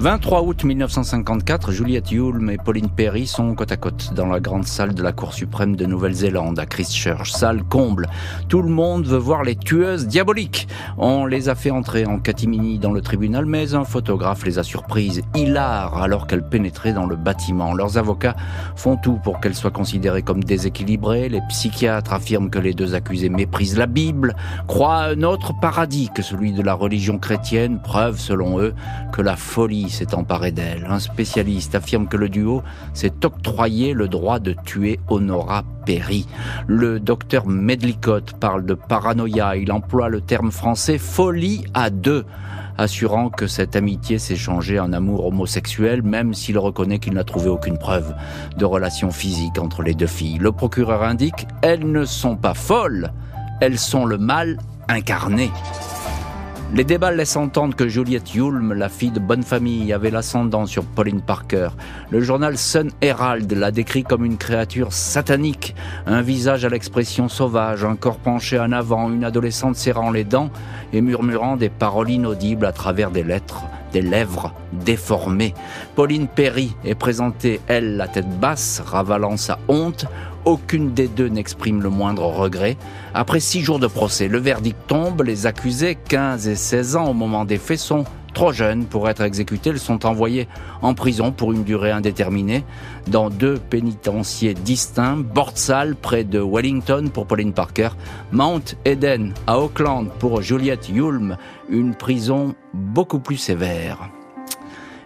23 0.00 0.42
août 0.42 0.62
1954, 0.62 1.72
Juliette 1.72 2.12
Hulme 2.12 2.50
et 2.50 2.56
Pauline 2.56 2.88
Perry 2.88 3.26
sont 3.26 3.56
côte 3.56 3.72
à 3.72 3.76
côte 3.76 4.14
dans 4.14 4.26
la 4.26 4.38
grande 4.38 4.64
salle 4.64 4.94
de 4.94 5.02
la 5.02 5.10
Cour 5.10 5.34
suprême 5.34 5.74
de 5.74 5.86
Nouvelle-Zélande 5.86 6.56
à 6.60 6.66
Christchurch. 6.66 7.32
Salle 7.32 7.64
comble. 7.64 8.06
Tout 8.48 8.62
le 8.62 8.68
monde 8.68 9.06
veut 9.06 9.18
voir 9.18 9.42
les 9.42 9.56
tueuses 9.56 10.06
diaboliques. 10.06 10.68
On 10.98 11.26
les 11.26 11.48
a 11.48 11.56
fait 11.56 11.72
entrer 11.72 12.06
en 12.06 12.20
catimini 12.20 12.78
dans 12.78 12.92
le 12.92 13.00
tribunal, 13.00 13.44
mais 13.44 13.74
un 13.74 13.82
photographe 13.82 14.44
les 14.44 14.60
a 14.60 14.62
surprises, 14.62 15.20
hilar, 15.34 16.00
alors 16.00 16.28
qu'elles 16.28 16.48
pénétraient 16.48 16.92
dans 16.92 17.06
le 17.06 17.16
bâtiment. 17.16 17.74
Leurs 17.74 17.98
avocats 17.98 18.36
font 18.76 18.96
tout 18.96 19.18
pour 19.24 19.40
qu'elles 19.40 19.56
soient 19.56 19.72
considérées 19.72 20.22
comme 20.22 20.44
déséquilibrées. 20.44 21.28
Les 21.28 21.42
psychiatres 21.48 22.12
affirment 22.12 22.50
que 22.50 22.60
les 22.60 22.72
deux 22.72 22.94
accusés 22.94 23.30
méprisent 23.30 23.76
la 23.76 23.86
Bible, 23.86 24.36
croient 24.68 24.94
à 24.94 25.08
un 25.08 25.24
autre 25.24 25.54
paradis 25.60 26.08
que 26.14 26.22
celui 26.22 26.52
de 26.52 26.62
la 26.62 26.74
religion 26.74 27.18
chrétienne, 27.18 27.80
preuve 27.82 28.20
selon 28.20 28.60
eux 28.60 28.74
que 29.12 29.22
la 29.22 29.34
folie 29.34 29.87
s'est 29.90 30.14
emparé 30.14 30.52
d'elle. 30.52 30.86
Un 30.88 30.98
spécialiste 30.98 31.74
affirme 31.74 32.08
que 32.08 32.16
le 32.16 32.28
duo 32.28 32.62
s'est 32.94 33.24
octroyé 33.24 33.92
le 33.92 34.08
droit 34.08 34.38
de 34.38 34.54
tuer 34.64 35.00
Honora 35.08 35.64
Perry. 35.86 36.26
Le 36.66 37.00
docteur 37.00 37.46
Medlicott 37.46 38.34
parle 38.34 38.64
de 38.66 38.74
paranoïa. 38.74 39.56
Il 39.56 39.72
emploie 39.72 40.08
le 40.08 40.20
terme 40.20 40.50
français 40.50 40.98
folie 40.98 41.64
à 41.74 41.90
deux 41.90 42.24
assurant 42.78 43.28
que 43.28 43.46
cette 43.46 43.76
amitié 43.76 44.18
s'est 44.18 44.36
changée 44.36 44.78
en 44.78 44.92
amour 44.92 45.26
homosexuel, 45.26 46.02
même 46.02 46.32
s'il 46.32 46.58
reconnaît 46.58 47.00
qu'il 47.00 47.14
n'a 47.14 47.24
trouvé 47.24 47.48
aucune 47.48 47.76
preuve 47.76 48.14
de 48.56 48.64
relation 48.64 49.10
physique 49.10 49.58
entre 49.58 49.82
les 49.82 49.94
deux 49.94 50.06
filles. 50.06 50.38
Le 50.38 50.52
procureur 50.52 51.02
indique, 51.02 51.46
elles 51.60 51.90
ne 51.90 52.04
sont 52.04 52.36
pas 52.36 52.54
folles, 52.54 53.12
elles 53.60 53.78
sont 53.78 54.06
le 54.06 54.16
mal 54.16 54.58
incarné. 54.88 55.50
Les 56.74 56.84
débats 56.84 57.12
laissent 57.12 57.36
entendre 57.36 57.74
que 57.74 57.88
Juliette 57.88 58.34
Hulme, 58.34 58.74
la 58.74 58.90
fille 58.90 59.10
de 59.10 59.18
bonne 59.18 59.42
famille, 59.42 59.90
avait 59.90 60.10
l'ascendant 60.10 60.66
sur 60.66 60.84
Pauline 60.84 61.22
Parker. 61.22 61.70
Le 62.10 62.20
journal 62.20 62.58
Sun 62.58 62.90
Herald 63.00 63.50
l'a 63.50 63.70
décrit 63.70 64.04
comme 64.04 64.22
une 64.22 64.36
créature 64.36 64.92
satanique, 64.92 65.74
un 66.06 66.20
visage 66.20 66.66
à 66.66 66.68
l'expression 66.68 67.30
sauvage, 67.30 67.86
un 67.86 67.96
corps 67.96 68.18
penché 68.18 68.58
en 68.58 68.72
avant, 68.72 69.10
une 69.10 69.24
adolescente 69.24 69.76
serrant 69.76 70.10
les 70.10 70.24
dents 70.24 70.50
et 70.92 71.00
murmurant 71.00 71.56
des 71.56 71.70
paroles 71.70 72.10
inaudibles 72.10 72.66
à 72.66 72.72
travers 72.72 73.10
des 73.10 73.24
lettres 73.24 73.64
des 73.92 74.02
lèvres 74.02 74.52
déformées. 74.72 75.54
Pauline 75.94 76.28
Perry 76.28 76.74
est 76.84 76.94
présentée, 76.94 77.60
elle, 77.66 77.96
la 77.96 78.08
tête 78.08 78.28
basse, 78.38 78.82
ravalant 78.84 79.36
sa 79.36 79.58
honte, 79.68 80.06
aucune 80.44 80.94
des 80.94 81.08
deux 81.08 81.28
n'exprime 81.28 81.82
le 81.82 81.90
moindre 81.90 82.26
regret. 82.26 82.76
Après 83.14 83.40
six 83.40 83.60
jours 83.60 83.78
de 83.78 83.86
procès, 83.86 84.28
le 84.28 84.38
verdict 84.38 84.78
tombe. 84.86 85.22
Les 85.22 85.46
accusés, 85.46 85.96
15 86.08 86.48
et 86.48 86.56
16 86.56 86.96
ans 86.96 87.10
au 87.10 87.14
moment 87.14 87.44
des 87.44 87.58
faits, 87.58 87.78
sont 87.78 88.04
trop 88.34 88.52
jeunes 88.52 88.84
pour 88.84 89.08
être 89.08 89.22
exécutés. 89.22 89.70
Ils 89.70 89.78
sont 89.78 90.06
envoyés 90.06 90.48
en 90.82 90.94
prison 90.94 91.32
pour 91.32 91.52
une 91.52 91.64
durée 91.64 91.90
indéterminée 91.90 92.64
dans 93.08 93.30
deux 93.30 93.58
pénitenciers 93.58 94.54
distincts, 94.54 95.16
Bordsal 95.16 95.96
près 95.96 96.24
de 96.24 96.40
Wellington 96.40 97.10
pour 97.12 97.26
Pauline 97.26 97.52
Parker, 97.52 97.90
Mount 98.32 98.76
Eden 98.84 99.34
à 99.46 99.58
Auckland 99.58 100.08
pour 100.18 100.42
Juliette 100.42 100.88
Hulme, 100.88 101.36
une 101.68 101.94
prison 101.94 102.54
beaucoup 102.74 103.18
plus 103.20 103.38
sévère. 103.38 104.08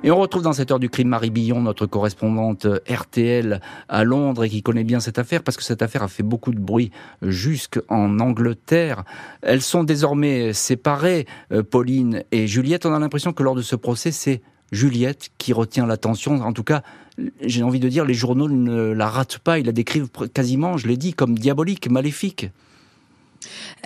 Et 0.05 0.11
on 0.11 0.19
retrouve 0.19 0.43
dans 0.43 0.53
cette 0.53 0.73
heure 0.73 0.81
du 0.81 0.91
crime 0.91 1.09
Marie 1.09 1.31
Billon, 1.31 1.63
notre 1.63 1.87
correspondante 1.87 2.67
RTL 2.91 3.61
à 3.89 4.03
Londres 4.03 4.43
et 4.43 4.49
qui 4.49 4.61
connaît 4.61 4.83
bien 4.83 4.99
cette 4.99 5.17
affaire 5.17 5.45
parce 5.45 5.57
que 5.57 5.63
cette 5.63 5.81
affaire 5.81 6.03
a 6.03 6.09
fait 6.09 6.25
beaucoup 6.25 6.51
de 6.51 6.59
bruit 6.59 6.91
jusqu'en 7.23 8.19
Angleterre. 8.19 9.05
Elles 9.43 9.63
sont 9.63 9.85
désormais 9.85 10.53
séparées, 10.55 11.27
euh, 11.53 11.63
Pauline 11.63 12.25
et 12.33 12.49
Juliette. 12.49 12.85
On 12.85 12.93
a 12.93 12.99
l'impression 12.99 13.33
que 13.33 13.45
lors 13.45 13.55
de 13.55 13.63
ce 13.63 13.77
procès, 13.77 14.11
c'est 14.11 14.43
Juliette 14.73 15.31
qui 15.39 15.53
retient 15.53 15.87
l'attention. 15.87 16.41
En 16.41 16.53
tout 16.53 16.65
cas, 16.65 16.83
j'ai 17.41 17.63
envie 17.63 17.79
de 17.79 17.89
dire, 17.89 18.05
les 18.05 18.15
journaux 18.15 18.49
ne 18.49 18.91
la 18.93 19.09
ratent 19.09 19.39
pas. 19.39 19.61
Ils 19.61 19.67
la 19.67 19.73
décrivent 19.73 20.09
quasiment, 20.35 20.79
je 20.79 20.89
l'ai 20.89 20.97
dit, 20.97 21.15
comme 21.15 21.39
diabolique, 21.39 21.89
maléfique. 21.89 22.51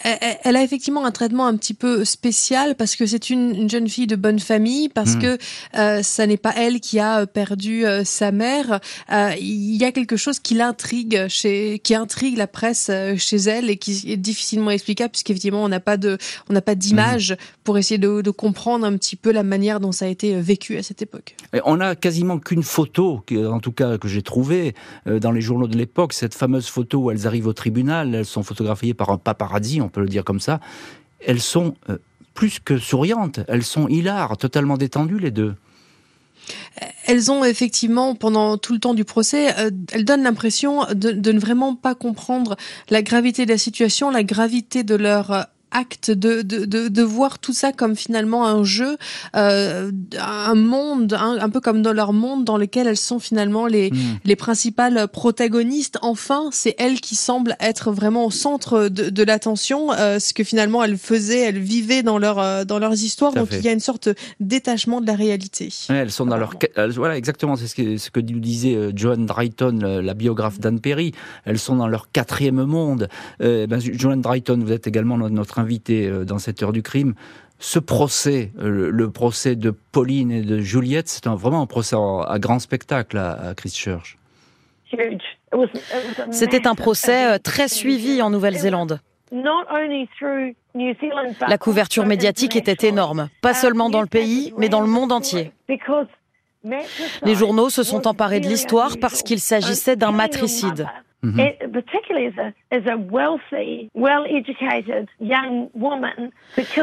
Elle 0.04 0.56
a 0.56 0.62
effectivement 0.62 1.04
un 1.04 1.10
traitement 1.10 1.46
un 1.46 1.56
petit 1.56 1.74
peu 1.74 2.04
spécial 2.04 2.76
parce 2.76 2.96
que 2.96 3.06
c'est 3.06 3.30
une, 3.30 3.68
jeune 3.68 3.88
fille 3.88 4.06
de 4.06 4.16
bonne 4.16 4.38
famille, 4.38 4.88
parce 4.88 5.14
hmm. 5.14 5.20
que 5.20 5.38
euh, 5.76 6.02
ça 6.02 6.26
n'est 6.26 6.36
pas 6.36 6.52
elle 6.56 6.80
qui 6.80 6.98
a 6.98 7.26
perdu 7.26 7.84
euh, 7.84 8.04
sa 8.04 8.32
mère. 8.32 8.80
Euh, 9.12 9.30
il 9.40 9.76
y 9.76 9.84
a 9.84 9.92
quelque 9.92 10.16
chose 10.16 10.38
qui 10.38 10.54
l'intrigue, 10.54 11.26
chez, 11.28 11.78
qui 11.78 11.94
intrigue 11.94 12.36
la 12.36 12.46
presse 12.46 12.90
chez 13.16 13.36
elle 13.36 13.70
et 13.70 13.76
qui 13.76 14.04
est 14.10 14.16
difficilement 14.16 14.70
explicable 14.70 15.10
puisqu'effectivement 15.10 15.64
on 15.64 15.68
n'a 15.68 15.80
pas 15.80 15.96
de, 15.96 16.18
on 16.48 16.52
n'a 16.52 16.62
pas 16.62 16.74
d'image 16.74 17.32
hmm. 17.32 17.36
pour 17.64 17.78
essayer 17.78 17.98
de, 17.98 18.20
de, 18.20 18.30
comprendre 18.30 18.86
un 18.86 18.96
petit 18.96 19.16
peu 19.16 19.32
la 19.32 19.42
manière 19.42 19.80
dont 19.80 19.92
ça 19.92 20.04
a 20.04 20.08
été 20.08 20.38
vécu 20.40 20.76
à 20.76 20.82
cette 20.82 21.00
époque. 21.02 21.36
on 21.64 21.80
a 21.80 21.94
quasiment 21.94 22.38
qu'une 22.38 22.62
photo, 22.62 23.22
en 23.32 23.60
tout 23.60 23.72
cas 23.72 23.98
que 23.98 24.08
j'ai 24.08 24.22
trouvée 24.22 24.74
dans 25.06 25.32
les 25.32 25.40
journaux 25.40 25.68
de 25.68 25.76
l'époque, 25.76 26.12
cette 26.12 26.34
fameuse 26.34 26.68
photo 26.68 26.98
où 26.98 27.10
elles 27.10 27.26
arrivent 27.26 27.46
au 27.46 27.52
tribunal, 27.52 28.14
elles 28.14 28.26
sont 28.26 28.42
photographiées 28.42 28.94
par 28.94 29.10
un 29.10 29.18
on 29.80 29.88
peut 29.88 30.00
le 30.00 30.08
dire 30.08 30.24
comme 30.24 30.40
ça, 30.40 30.60
elles 31.24 31.40
sont 31.40 31.74
euh, 31.88 31.98
plus 32.34 32.60
que 32.60 32.78
souriantes, 32.78 33.40
elles 33.48 33.64
sont 33.64 33.88
hilares, 33.88 34.36
totalement 34.36 34.76
détendues 34.76 35.18
les 35.18 35.30
deux. 35.30 35.54
Elles 37.06 37.30
ont 37.30 37.44
effectivement, 37.44 38.14
pendant 38.14 38.56
tout 38.58 38.72
le 38.72 38.78
temps 38.78 38.94
du 38.94 39.04
procès, 39.04 39.58
euh, 39.58 39.70
elles 39.92 40.04
donnent 40.04 40.22
l'impression 40.22 40.84
de, 40.92 41.12
de, 41.12 41.32
ne 41.32 41.40
vraiment 41.40 41.74
pas 41.74 41.94
comprendre 41.94 42.56
la 42.90 43.02
gravité 43.02 43.46
de 43.46 43.50
la 43.50 43.58
situation, 43.58 44.10
la 44.10 44.22
gravité 44.22 44.84
de 44.84 44.94
leur 44.94 45.30
euh, 45.32 45.42
acte 45.76 46.10
de, 46.10 46.40
de, 46.40 46.64
de, 46.64 46.88
de, 46.88 47.02
voir 47.02 47.38
tout 47.38 47.52
ça 47.52 47.70
comme 47.70 47.96
finalement 47.96 48.46
un 48.46 48.64
jeu, 48.64 48.96
euh, 49.36 49.90
un 50.18 50.54
monde, 50.54 51.12
un, 51.12 51.50
peu 51.50 51.60
comme 51.60 51.82
dans 51.82 51.92
leur 51.92 52.14
monde 52.14 52.44
dans 52.44 52.56
lequel 52.56 52.86
elles 52.86 52.96
sont 52.96 53.18
finalement 53.18 53.66
les, 53.66 53.90
hmm. 53.90 54.18
les 54.24 54.36
principales 54.36 55.06
protagonistes. 55.08 55.98
Enfin, 56.00 56.48
c'est 56.50 56.74
elles 56.78 57.00
qui 57.00 57.14
semblent 57.14 57.56
être 57.60 57.92
vraiment 57.92 58.24
au 58.24 58.30
centre 58.30 58.88
de, 58.88 59.10
de 59.10 59.22
l'attention, 59.22 59.92
euh, 59.92 60.18
ce 60.18 60.32
que 60.32 60.44
finalement 60.44 60.82
elles 60.82 60.96
faisaient, 60.96 61.40
elles 61.40 61.58
vivaient 61.58 62.02
dans, 62.02 62.18
leur, 62.18 62.38
euh, 62.38 62.64
dans 62.64 62.78
leurs 62.78 62.94
histoires. 62.94 63.34
Donc 63.34 63.48
il 63.52 63.62
y 63.62 63.68
a 63.68 63.72
une 63.72 63.80
sorte 63.80 64.08
détachement 64.40 65.02
de 65.02 65.06
la 65.06 65.14
réalité. 65.14 65.68
elles 65.90 66.10
sont 66.10 66.26
dans 66.26 66.38
leur... 66.38 66.54
Voilà, 66.96 67.18
exactement, 67.18 67.56
c'est 67.56 67.66
ce 67.66 67.74
que, 67.74 67.98
ce 67.98 68.10
que 68.10 68.20
nous 68.20 68.40
disait 68.40 68.90
Joan 68.94 69.26
Drayton, 69.26 69.78
la 70.02 70.14
biographe 70.14 70.58
d'Anne 70.58 70.80
Perry. 70.80 71.12
Elles 71.44 71.58
sont 71.58 71.76
dans 71.76 71.88
leur 71.88 72.10
quatrième 72.10 72.64
monde. 72.64 73.08
Ben, 73.40 73.78
Joan 73.78 74.22
Drayton, 74.22 74.58
vous 74.64 74.72
êtes 74.72 74.86
également 74.86 75.18
notre 75.18 75.58
invité 75.66 76.06
euh, 76.06 76.24
dans 76.24 76.38
cette 76.38 76.62
heure 76.62 76.72
du 76.72 76.82
crime. 76.82 77.14
Ce 77.58 77.80
procès, 77.80 78.52
euh, 78.60 78.90
le 78.90 79.10
procès 79.10 79.56
de 79.56 79.70
Pauline 79.70 80.30
et 80.30 80.42
de 80.42 80.60
Juliette, 80.60 81.08
c'est 81.08 81.26
vraiment 81.26 81.60
un 81.62 81.66
procès 81.66 81.96
à 81.96 82.38
grand 82.38 82.60
spectacle 82.60 83.18
à 83.18 83.54
Christchurch. 83.56 84.16
C'était 86.30 86.66
un 86.66 86.74
procès 86.74 87.34
euh, 87.34 87.38
très 87.38 87.68
suivi 87.68 88.22
en 88.22 88.30
Nouvelle-Zélande. 88.30 89.00
La 91.48 91.58
couverture 91.58 92.06
médiatique 92.06 92.54
était 92.54 92.86
énorme, 92.86 93.28
pas 93.42 93.54
seulement 93.54 93.90
dans 93.90 94.02
le 94.02 94.06
pays, 94.06 94.54
mais 94.56 94.68
dans 94.68 94.80
le 94.80 94.86
monde 94.86 95.10
entier. 95.10 95.52
Les 97.22 97.34
journaux 97.34 97.70
se 97.70 97.82
sont 97.82 98.06
emparés 98.06 98.40
de 98.40 98.46
l'histoire 98.46 98.96
parce 99.00 99.22
qu'il 99.22 99.40
s'agissait 99.40 99.96
d'un 99.96 100.12
matricide. 100.12 100.86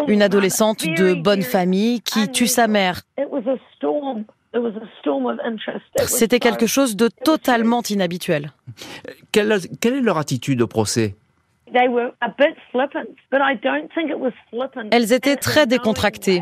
Une 0.08 0.22
adolescente 0.22 0.86
de 0.86 1.14
bonne 1.14 1.42
famille 1.42 2.02
qui 2.02 2.30
tue 2.30 2.48
sa 2.48 2.68
mère. 2.68 3.02
C'était 6.06 6.40
quelque 6.40 6.68
chose 6.68 6.96
de 6.96 7.08
totalement 7.08 7.82
inhabituel. 7.90 8.52
Quelle, 9.32 9.52
est 9.52 10.02
leur 10.02 10.18
attitude 10.18 10.62
au 10.62 10.68
procès? 10.68 11.16
Elles 14.92 15.14
étaient 15.14 15.36
très 15.36 15.66
décontractées. 15.66 16.42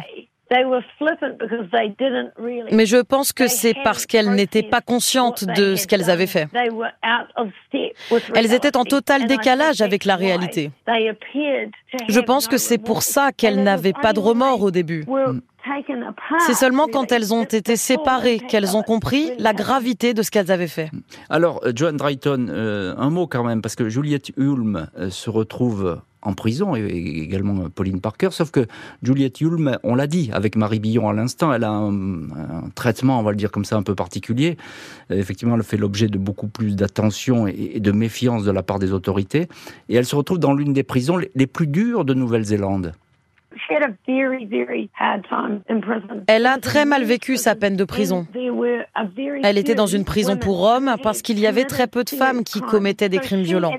Mais 2.71 2.85
je 2.85 3.01
pense 3.01 3.31
que 3.33 3.47
c'est 3.47 3.75
parce 3.83 4.05
qu'elles 4.05 4.31
n'étaient 4.31 4.63
pas 4.63 4.81
conscientes 4.81 5.45
de 5.45 5.75
ce 5.75 5.87
qu'elles 5.87 6.09
avaient 6.09 6.27
fait. 6.27 6.47
Elles 8.35 8.53
étaient 8.53 8.77
en 8.77 8.83
total 8.83 9.27
décalage 9.27 9.81
avec 9.81 10.05
la 10.05 10.15
réalité. 10.15 10.71
Je 12.09 12.19
pense 12.19 12.47
que 12.47 12.57
c'est 12.57 12.77
pour 12.77 13.03
ça 13.03 13.31
qu'elles 13.31 13.63
n'avaient 13.63 13.93
pas 13.93 14.13
de 14.13 14.19
remords 14.19 14.61
au 14.61 14.71
début. 14.71 15.05
C'est 16.39 16.53
seulement 16.53 16.87
quand 16.87 17.11
elles 17.11 17.33
ont 17.33 17.43
été 17.43 17.75
séparées 17.75 18.39
qu'elles 18.39 18.75
ont 18.75 18.83
compris 18.83 19.31
la 19.37 19.53
gravité 19.53 20.13
de 20.13 20.21
ce 20.23 20.31
qu'elles 20.31 20.51
avaient 20.51 20.67
fait. 20.67 20.89
Alors, 21.29 21.61
euh, 21.63 21.71
Joan 21.75 21.97
Drayton, 21.97 22.47
euh, 22.49 22.95
un 22.97 23.09
mot 23.09 23.27
quand 23.27 23.43
même, 23.43 23.61
parce 23.61 23.75
que 23.75 23.87
Juliette 23.87 24.31
Hulme 24.37 24.87
euh, 24.97 25.09
se 25.09 25.29
retrouve 25.29 26.01
en 26.21 26.33
prison, 26.33 26.75
et 26.75 26.85
également 26.85 27.69
Pauline 27.69 28.01
Parker, 28.01 28.29
sauf 28.31 28.51
que 28.51 28.67
Juliette 29.01 29.41
Hulme, 29.41 29.77
on 29.83 29.95
l'a 29.95 30.07
dit 30.07 30.29
avec 30.33 30.55
Marie 30.55 30.79
Billon 30.79 31.09
à 31.09 31.13
l'instant, 31.13 31.53
elle 31.53 31.63
a 31.63 31.71
un, 31.71 32.69
traitement, 32.75 33.19
on 33.19 33.23
va 33.23 33.31
le 33.31 33.37
dire 33.37 33.51
comme 33.51 33.65
ça, 33.65 33.77
un 33.77 33.83
peu 33.83 33.95
particulier. 33.95 34.57
Effectivement, 35.09 35.55
elle 35.55 35.63
fait 35.63 35.77
l'objet 35.77 36.07
de 36.07 36.17
beaucoup 36.17 36.47
plus 36.47 36.75
d'attention 36.75 37.47
et, 37.47 37.79
de 37.79 37.91
méfiance 37.91 38.43
de 38.43 38.51
la 38.51 38.63
part 38.63 38.79
des 38.79 38.93
autorités, 38.93 39.47
et 39.89 39.95
elle 39.95 40.05
se 40.05 40.15
retrouve 40.15 40.39
dans 40.39 40.53
l'une 40.53 40.73
des 40.73 40.83
prisons 40.83 41.17
les 41.17 41.47
plus 41.47 41.67
dures 41.67 42.05
de 42.05 42.13
Nouvelle-Zélande. 42.13 42.93
Elle 46.27 46.45
a 46.45 46.57
très 46.57 46.85
mal 46.85 47.03
vécu 47.03 47.37
sa 47.37 47.55
peine 47.55 47.75
de 47.75 47.83
prison. 47.83 48.25
Elle 49.43 49.57
était 49.57 49.75
dans 49.75 49.87
une 49.87 50.05
prison 50.05 50.37
pour 50.37 50.61
hommes 50.63 50.95
parce 51.03 51.21
qu'il 51.21 51.39
y 51.39 51.47
avait 51.47 51.65
très 51.65 51.87
peu 51.87 52.03
de 52.03 52.09
femmes 52.09 52.43
qui 52.43 52.61
commettaient 52.61 53.09
des 53.09 53.19
crimes 53.19 53.41
violents. 53.41 53.73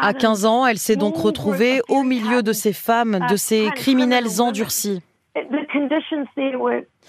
À 0.00 0.14
15 0.14 0.46
ans, 0.46 0.66
elle 0.66 0.78
s'est 0.78 0.96
donc 0.96 1.16
retrouvée 1.16 1.80
au 1.88 2.02
milieu 2.02 2.42
de 2.42 2.52
ces 2.52 2.72
femmes, 2.72 3.18
de 3.28 3.36
ces 3.36 3.70
criminels 3.74 4.40
endurcis. 4.40 5.02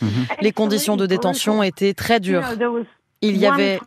Mhm. 0.01 0.09
Les 0.41 0.51
conditions 0.51 0.97
de 0.97 1.05
détention 1.05 1.63
étaient 1.63 1.93
très 1.93 2.19
dures. 2.19 2.43
Il 3.21 3.37
y 3.37 3.47
avait 3.47 3.79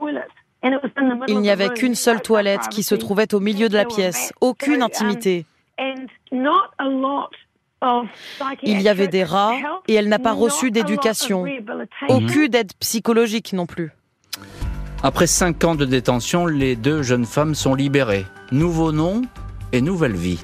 il 1.28 1.40
n'y 1.40 1.50
avait 1.50 1.70
qu'une 1.70 1.94
seule 1.94 2.20
toilette 2.20 2.68
qui 2.70 2.82
se 2.82 2.94
trouvait 2.94 3.34
au 3.34 3.40
milieu 3.40 3.68
de 3.68 3.74
la 3.74 3.84
pièce, 3.84 4.32
aucune 4.40 4.82
intimité. 4.82 5.46
Il 8.62 8.82
y 8.82 8.88
avait 8.88 9.08
des 9.08 9.24
rats 9.24 9.54
et 9.88 9.94
elle 9.94 10.08
n'a 10.08 10.18
pas 10.18 10.32
reçu 10.32 10.70
d'éducation, 10.70 11.46
aucune 12.08 12.54
aide 12.54 12.72
psychologique 12.78 13.52
non 13.52 13.66
plus. 13.66 13.90
Après 15.02 15.26
cinq 15.26 15.64
ans 15.64 15.74
de 15.74 15.86
détention, 15.86 16.44
les 16.44 16.76
deux 16.76 17.02
jeunes 17.02 17.24
femmes 17.24 17.54
sont 17.54 17.74
libérées. 17.74 18.26
Nouveau 18.52 18.92
nom 18.92 19.22
et 19.72 19.80
nouvelle 19.80 20.16
vie. 20.16 20.42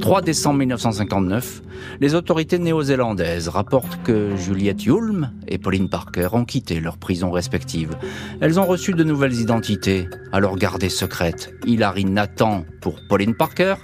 3 0.00 0.22
décembre 0.22 0.58
1959, 0.58 1.62
les 2.00 2.14
autorités 2.14 2.58
néo-zélandaises 2.58 3.48
rapportent 3.48 4.02
que 4.02 4.34
Juliette 4.36 4.84
Hulme 4.84 5.30
et 5.46 5.58
Pauline 5.58 5.88
Parker 5.88 6.28
ont 6.32 6.44
quitté 6.44 6.80
leurs 6.80 6.96
prisons 6.96 7.30
respectives. 7.30 7.96
Elles 8.40 8.58
ont 8.58 8.66
reçu 8.66 8.94
de 8.94 9.04
nouvelles 9.04 9.40
identités, 9.40 10.08
alors 10.32 10.56
gardées 10.56 10.88
secrètes. 10.88 11.54
Hilary 11.66 12.04
Nathan 12.04 12.64
pour 12.80 12.96
Pauline 13.08 13.34
Parker, 13.34 13.76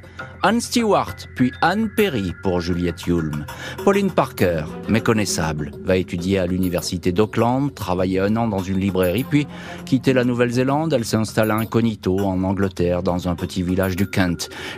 Anne 0.42 0.61
Stewart, 0.61 1.16
puis 1.35 1.53
Anne 1.62 1.88
Perry 1.96 2.33
pour 2.42 2.61
Juliette 2.61 3.07
Hulme. 3.07 3.44
Pauline 3.85 4.11
Parker, 4.11 4.64
méconnaissable, 4.88 5.72
va 5.85 5.96
étudier 5.96 6.38
à 6.38 6.46
l'université 6.46 7.11
d'Auckland, 7.11 7.74
travailler 7.74 8.20
un 8.20 8.37
an 8.37 8.46
dans 8.46 8.62
une 8.62 8.79
librairie, 8.79 9.24
puis 9.24 9.48
quitter 9.85 10.12
la 10.12 10.24
Nouvelle-Zélande. 10.24 10.92
Elle 10.92 11.05
s'installe 11.05 11.51
incognito 11.51 12.18
en 12.20 12.44
Angleterre, 12.44 13.03
dans 13.03 13.29
un 13.29 13.35
petit 13.35 13.62
village 13.62 13.96
du 13.96 14.07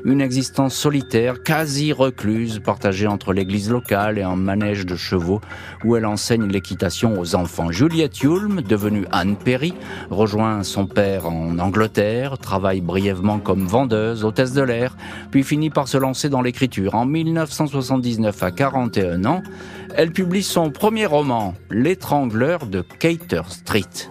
Une 0.04 0.20
existence 0.20 0.74
solitaire, 0.74 1.42
quasi 1.42 1.92
recluse, 1.92 2.60
partagée 2.60 3.06
entre 3.06 3.32
l'église 3.32 3.70
locale 3.70 4.18
et 4.18 4.22
un 4.22 4.36
manège 4.36 4.86
de 4.86 4.96
chevaux, 4.96 5.40
où 5.84 5.96
elle 5.96 6.06
enseigne 6.06 6.46
l'équitation 6.46 7.18
aux 7.18 7.34
enfants. 7.34 7.70
Juliette 7.70 8.22
Hulme, 8.22 8.62
devenue 8.62 9.06
Anne 9.12 9.36
Perry, 9.36 9.74
rejoint 10.10 10.62
son 10.62 10.86
père 10.86 11.26
en 11.26 11.58
Angleterre, 11.58 12.38
travaille 12.38 12.80
brièvement 12.80 13.38
comme 13.38 13.66
vendeuse, 13.66 14.24
hôtesse 14.24 14.52
de 14.52 14.62
l'air, 14.62 14.96
puis 15.30 15.42
finit 15.42 15.70
par 15.70 15.88
se 15.88 15.98
lancer 15.98 16.28
dans 16.28 16.42
l'écriture. 16.42 16.94
En 16.94 17.06
1979, 17.06 18.42
à 18.42 18.50
41 18.50 19.24
ans, 19.24 19.42
elle 19.96 20.12
publie 20.12 20.42
son 20.42 20.70
premier 20.70 21.06
roman, 21.06 21.54
L'étrangleur 21.70 22.66
de 22.66 22.82
Cater 22.82 23.42
Street. 23.48 24.10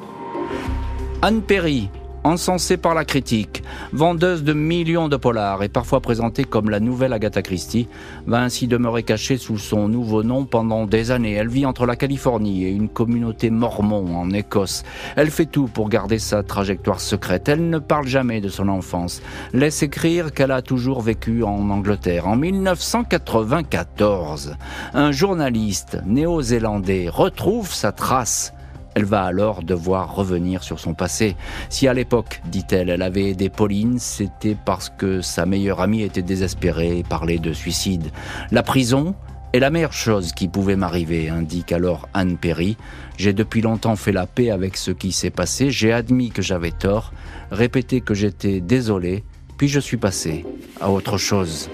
Anne 1.21 1.41
Perry, 1.41 1.89
encensée 2.23 2.77
par 2.77 2.93
la 2.93 3.05
critique, 3.05 3.63
vendeuse 3.91 4.43
de 4.43 4.53
millions 4.53 5.07
de 5.07 5.17
polars 5.17 5.63
et 5.63 5.69
parfois 5.69 6.01
présentée 6.01 6.43
comme 6.43 6.69
la 6.69 6.79
nouvelle 6.79 7.13
Agatha 7.13 7.41
Christie, 7.41 7.87
va 8.27 8.41
ainsi 8.41 8.67
demeurer 8.67 9.01
cachée 9.03 9.37
sous 9.37 9.57
son 9.57 9.87
nouveau 9.87 10.23
nom 10.23 10.45
pendant 10.45 10.85
des 10.85 11.11
années. 11.11 11.33
Elle 11.33 11.49
vit 11.49 11.65
entre 11.65 11.85
la 11.85 11.95
Californie 11.95 12.65
et 12.65 12.71
une 12.71 12.89
communauté 12.89 13.49
mormon 13.49 14.17
en 14.17 14.29
Écosse. 14.31 14.83
Elle 15.15 15.31
fait 15.31 15.45
tout 15.45 15.67
pour 15.67 15.87
garder 15.89 16.19
sa 16.19 16.43
trajectoire 16.43 16.99
secrète. 16.99 17.47
Elle 17.49 17.69
ne 17.69 17.79
parle 17.79 18.07
jamais 18.07 18.41
de 18.41 18.49
son 18.49 18.67
enfance. 18.69 19.21
Laisse 19.53 19.83
écrire 19.83 20.33
qu'elle 20.33 20.51
a 20.51 20.61
toujours 20.61 21.01
vécu 21.01 21.43
en 21.43 21.69
Angleterre. 21.69 22.27
En 22.27 22.35
1994, 22.35 24.57
un 24.93 25.11
journaliste 25.11 25.99
néo-zélandais 26.05 27.09
retrouve 27.09 27.73
sa 27.73 27.91
trace 27.91 28.53
elle 28.99 29.05
va 29.05 29.23
alors 29.23 29.63
devoir 29.63 30.13
revenir 30.13 30.61
sur 30.61 30.77
son 30.77 30.93
passé. 30.93 31.37
Si 31.69 31.87
à 31.87 31.93
l'époque, 31.93 32.41
dit-elle, 32.51 32.89
elle 32.89 33.01
avait 33.01 33.29
aidé 33.29 33.47
Pauline, 33.49 33.97
c'était 33.97 34.57
parce 34.65 34.89
que 34.89 35.21
sa 35.21 35.45
meilleure 35.45 35.79
amie 35.79 36.01
était 36.01 36.21
désespérée 36.21 36.99
et 36.99 37.03
parlait 37.03 37.39
de 37.39 37.53
suicide. 37.53 38.11
La 38.51 38.61
prison 38.61 39.15
est 39.53 39.59
la 39.59 39.69
meilleure 39.69 39.93
chose 39.93 40.33
qui 40.33 40.49
pouvait 40.49 40.75
m'arriver, 40.75 41.29
indique 41.29 41.71
alors 41.71 42.09
Anne 42.13 42.35
Perry. 42.35 42.75
J'ai 43.17 43.31
depuis 43.31 43.61
longtemps 43.61 43.95
fait 43.95 44.11
la 44.11 44.27
paix 44.27 44.51
avec 44.51 44.75
ce 44.75 44.91
qui 44.91 45.13
s'est 45.13 45.29
passé, 45.29 45.71
j'ai 45.71 45.93
admis 45.93 46.29
que 46.29 46.41
j'avais 46.41 46.71
tort, 46.71 47.13
répété 47.51 48.01
que 48.01 48.13
j'étais 48.13 48.59
désolé, 48.59 49.23
puis 49.57 49.69
je 49.69 49.79
suis 49.79 49.97
passé 49.97 50.45
à 50.81 50.91
autre 50.91 51.17
chose. 51.17 51.69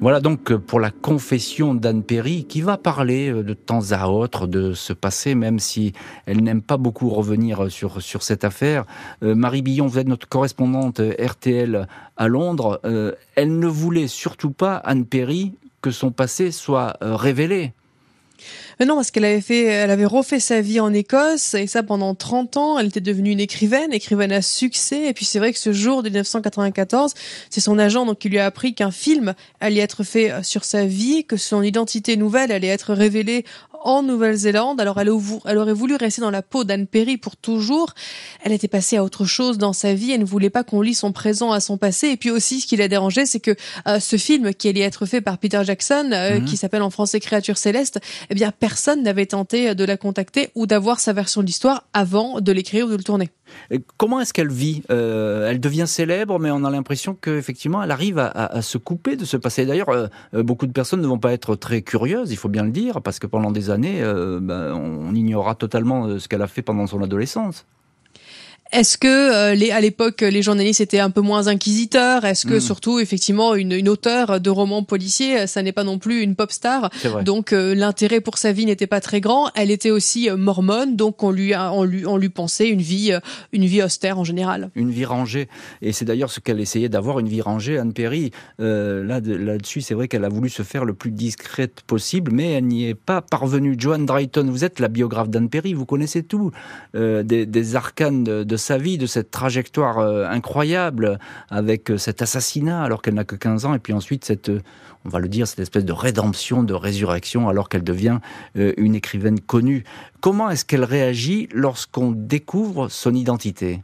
Voilà 0.00 0.20
donc 0.20 0.52
euh, 0.52 0.58
pour 0.58 0.78
la 0.78 0.92
confession 0.92 1.74
d'Anne 1.74 2.04
Perry 2.04 2.44
qui 2.44 2.60
va 2.60 2.76
parler 2.78 3.32
euh, 3.32 3.42
de 3.42 3.52
temps 3.52 3.90
à 3.90 4.06
autre 4.06 4.46
de 4.46 4.72
ce 4.72 4.92
passé, 4.92 5.34
même 5.34 5.58
si 5.58 5.92
elle 6.24 6.40
n'aime 6.44 6.62
pas 6.62 6.76
beaucoup 6.76 7.08
revenir 7.08 7.64
euh, 7.64 7.68
sur, 7.68 8.00
sur 8.00 8.22
cette 8.22 8.44
affaire. 8.44 8.84
Marie 9.22 9.62
Billon, 9.62 9.88
vous 9.88 9.98
êtes 9.98 10.06
notre 10.06 10.28
correspondante 10.28 11.00
RTL 11.00 11.88
à 12.16 12.28
Londres. 12.28 12.80
elle 13.34 13.58
ne 13.58 13.66
voulait 13.66 14.06
surtout 14.06 14.50
pas, 14.50 14.76
Anne 14.76 15.04
Perry, 15.04 15.54
que 15.82 15.90
son 15.90 16.12
passé 16.12 16.52
soit 16.52 16.96
révélé. 17.00 17.72
Mais 18.78 18.86
non, 18.86 18.94
parce 18.94 19.10
qu'elle 19.10 19.24
avait 19.24 19.40
fait, 19.40 19.64
elle 19.64 19.90
avait 19.90 20.04
refait 20.04 20.38
sa 20.38 20.60
vie 20.60 20.78
en 20.78 20.92
Écosse 20.92 21.54
et 21.54 21.66
ça 21.66 21.82
pendant 21.82 22.14
30 22.14 22.56
ans. 22.56 22.78
Elle 22.78 22.86
était 22.86 23.00
devenue 23.00 23.30
une 23.30 23.40
écrivaine, 23.40 23.92
écrivaine 23.92 24.30
à 24.30 24.40
succès. 24.40 25.08
Et 25.08 25.12
puis 25.12 25.24
c'est 25.24 25.40
vrai 25.40 25.52
que 25.52 25.58
ce 25.58 25.72
jour 25.72 26.02
de 26.02 26.08
1994, 26.08 27.14
c'est 27.50 27.60
son 27.60 27.78
agent 27.78 28.06
donc 28.06 28.18
qui 28.18 28.28
lui 28.28 28.38
a 28.38 28.46
appris 28.46 28.74
qu'un 28.74 28.92
film 28.92 29.34
allait 29.60 29.80
être 29.80 30.04
fait 30.04 30.30
euh, 30.30 30.42
sur 30.42 30.64
sa 30.64 30.86
vie, 30.86 31.24
que 31.24 31.36
son 31.36 31.62
identité 31.62 32.16
nouvelle 32.16 32.52
allait 32.52 32.68
être 32.68 32.94
révélée 32.94 33.44
en 33.82 34.02
Nouvelle-Zélande. 34.02 34.80
Alors 34.80 35.00
elle, 35.00 35.10
elle 35.44 35.58
aurait 35.58 35.72
voulu 35.72 35.96
rester 35.96 36.20
dans 36.20 36.30
la 36.30 36.42
peau 36.42 36.64
d'Anne 36.64 36.86
Perry 36.86 37.16
pour 37.16 37.36
toujours. 37.36 37.94
Elle 38.42 38.52
était 38.52 38.68
passée 38.68 38.96
à 38.96 39.04
autre 39.04 39.24
chose 39.24 39.58
dans 39.58 39.72
sa 39.72 39.94
vie. 39.94 40.12
Elle 40.12 40.20
ne 40.20 40.24
voulait 40.24 40.50
pas 40.50 40.64
qu'on 40.64 40.80
lie 40.80 40.94
son 40.94 41.12
présent 41.12 41.52
à 41.52 41.60
son 41.60 41.76
passé. 41.76 42.08
Et 42.08 42.16
puis 42.16 42.30
aussi, 42.30 42.60
ce 42.60 42.66
qui 42.66 42.76
l'a 42.76 42.88
dérangé, 42.88 43.26
c'est 43.26 43.40
que 43.40 43.54
euh, 43.86 44.00
ce 44.00 44.16
film 44.16 44.54
qui 44.54 44.68
allait 44.68 44.80
être 44.80 45.06
fait 45.06 45.20
par 45.20 45.38
Peter 45.38 45.60
Jackson, 45.64 46.10
euh, 46.12 46.40
mhm. 46.40 46.44
qui 46.44 46.56
s'appelle 46.56 46.82
en 46.82 46.90
français 46.90 47.20
Créature 47.20 47.58
céleste, 47.58 48.00
eh 48.30 48.34
bien 48.34 48.52
personne 48.52 49.02
n'avait 49.02 49.26
tenté 49.26 49.74
de 49.74 49.84
la 49.84 49.96
contacter 49.96 50.50
ou 50.54 50.66
d'avoir 50.66 51.00
sa 51.00 51.12
version 51.12 51.40
de 51.40 51.46
l'histoire 51.46 51.84
avant 51.92 52.40
de 52.40 52.52
l'écrire 52.52 52.86
ou 52.86 52.90
de 52.90 52.96
le 52.96 53.04
tourner. 53.04 53.30
Comment 53.96 54.20
est-ce 54.20 54.32
qu'elle 54.32 54.50
vit 54.50 54.82
euh, 54.90 55.48
Elle 55.48 55.60
devient 55.60 55.86
célèbre, 55.86 56.38
mais 56.38 56.50
on 56.50 56.64
a 56.64 56.70
l'impression 56.70 57.16
qu'effectivement, 57.20 57.82
elle 57.82 57.90
arrive 57.90 58.18
à, 58.18 58.62
se 58.62 58.78
couper 58.78 59.16
de 59.16 59.24
ce 59.24 59.36
passé. 59.36 59.66
D'ailleurs, 59.66 60.10
beaucoup 60.32 60.66
de 60.66 60.72
personnes 60.72 61.00
ne 61.00 61.06
vont 61.06 61.18
pas 61.18 61.32
être 61.32 61.54
très 61.56 61.82
curieuses, 61.82 62.30
il 62.30 62.36
faut 62.36 62.48
bien 62.48 62.64
le 62.64 62.70
dire, 62.70 63.02
parce 63.02 63.18
que 63.18 63.26
pendant 63.26 63.50
des 63.50 63.70
années, 63.70 64.02
euh, 64.02 64.40
ben, 64.40 64.72
on 64.74 65.14
ignorera 65.14 65.54
totalement 65.54 66.06
euh, 66.06 66.18
ce 66.18 66.28
qu'elle 66.28 66.42
a 66.42 66.46
fait 66.46 66.62
pendant 66.62 66.86
son 66.86 67.02
adolescence. 67.02 67.66
Est-ce 68.70 68.98
que 68.98 69.08
euh, 69.08 69.54
les, 69.54 69.70
à 69.70 69.80
l'époque 69.80 70.20
les 70.20 70.42
journalistes 70.42 70.82
étaient 70.82 70.98
un 70.98 71.08
peu 71.08 71.22
moins 71.22 71.46
inquisiteurs? 71.46 72.26
Est-ce 72.26 72.44
que 72.44 72.56
hmm. 72.56 72.60
surtout 72.60 72.98
effectivement 72.98 73.54
une, 73.54 73.72
une 73.72 73.88
auteure 73.88 74.40
de 74.40 74.50
romans 74.50 74.82
policiers, 74.82 75.46
ça 75.46 75.62
n'est 75.62 75.72
pas 75.72 75.84
non 75.84 75.98
plus 75.98 76.20
une 76.20 76.36
pop 76.36 76.52
star, 76.52 76.90
donc 77.24 77.52
l'intérêt 77.52 78.20
pour 78.20 78.36
sa 78.36 78.52
vie 78.52 78.66
n'était 78.66 78.86
pas 78.86 79.00
très 79.00 79.20
grand. 79.20 79.50
Elle 79.54 79.70
était 79.70 79.90
aussi 79.90 80.28
mormone, 80.36 80.96
donc 80.96 81.22
on 81.22 81.30
lui 81.30 81.54
on 81.56 81.84
lui 81.84 82.04
on 82.06 82.16
lui 82.16 82.28
pensait 82.28 82.68
une 82.68 82.82
vie 82.82 83.12
une 83.52 83.64
vie 83.64 83.82
austère 83.82 84.18
en 84.18 84.24
général. 84.24 84.70
Une 84.74 84.90
vie 84.90 85.04
rangée, 85.04 85.48
et 85.80 85.92
c'est 85.92 86.04
d'ailleurs 86.04 86.30
ce 86.30 86.40
qu'elle 86.40 86.60
essayait 86.60 86.88
d'avoir 86.88 87.18
une 87.20 87.28
vie 87.28 87.40
rangée. 87.40 87.78
Anne 87.78 87.92
Perry, 87.92 88.32
là 88.58 89.20
là-dessus, 89.20 89.80
c'est 89.80 89.94
vrai 89.94 90.08
qu'elle 90.08 90.24
a 90.24 90.28
voulu 90.28 90.50
se 90.50 90.62
faire 90.62 90.84
le 90.84 90.94
plus 90.94 91.10
discrète 91.10 91.80
possible, 91.86 92.32
mais 92.32 92.52
elle 92.52 92.66
n'y 92.66 92.88
est 92.88 92.94
pas 92.94 93.22
parvenue. 93.22 93.76
Joan 93.78 94.04
Drayton, 94.04 94.46
vous 94.50 94.64
êtes 94.64 94.78
la 94.78 94.88
biographe 94.88 95.30
d'Anne 95.30 95.48
Perry, 95.48 95.72
vous 95.72 95.86
connaissez 95.86 96.22
tout 96.22 96.50
des, 96.94 97.46
des 97.46 97.76
arcanes 97.76 98.24
de 98.24 98.57
sa 98.58 98.76
vie, 98.76 98.98
de 98.98 99.06
cette 99.06 99.30
trajectoire 99.30 99.98
incroyable 99.98 101.18
avec 101.48 101.90
cet 101.96 102.20
assassinat 102.20 102.82
alors 102.82 103.00
qu'elle 103.00 103.14
n'a 103.14 103.24
que 103.24 103.36
15 103.36 103.64
ans, 103.64 103.74
et 103.74 103.78
puis 103.78 103.92
ensuite 103.92 104.24
cette, 104.24 104.50
on 105.04 105.08
va 105.08 105.18
le 105.18 105.28
dire, 105.28 105.46
cette 105.48 105.60
espèce 105.60 105.84
de 105.84 105.92
rédemption, 105.92 106.62
de 106.62 106.74
résurrection 106.74 107.48
alors 107.48 107.68
qu'elle 107.68 107.84
devient 107.84 108.18
une 108.54 108.94
écrivaine 108.94 109.40
connue. 109.40 109.84
Comment 110.20 110.50
est-ce 110.50 110.64
qu'elle 110.64 110.84
réagit 110.84 111.48
lorsqu'on 111.52 112.10
découvre 112.10 112.88
son 112.88 113.14
identité? 113.14 113.82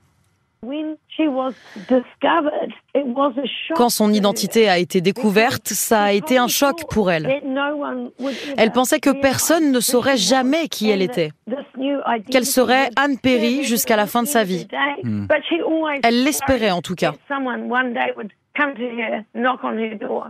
Quand 3.76 3.88
son 3.88 4.12
identité 4.12 4.68
a 4.68 4.78
été 4.78 5.00
découverte, 5.00 5.68
ça 5.68 6.02
a 6.04 6.12
été 6.12 6.38
un 6.38 6.48
choc 6.48 6.88
pour 6.90 7.10
elle. 7.10 7.40
Elle 8.56 8.72
pensait 8.72 9.00
que 9.00 9.10
personne 9.10 9.72
ne 9.72 9.80
saurait 9.80 10.16
jamais 10.16 10.68
qui 10.68 10.90
elle 10.90 11.02
était, 11.02 11.30
qu'elle 12.30 12.46
serait 12.46 12.90
Anne 12.96 13.18
Perry 13.18 13.64
jusqu'à 13.64 13.96
la 13.96 14.06
fin 14.06 14.22
de 14.22 14.28
sa 14.28 14.44
vie. 14.44 14.66
Hmm. 15.02 15.26
Elle 16.02 16.24
l'espérait 16.24 16.70
en 16.70 16.82
tout 16.82 16.94
cas. 16.94 17.12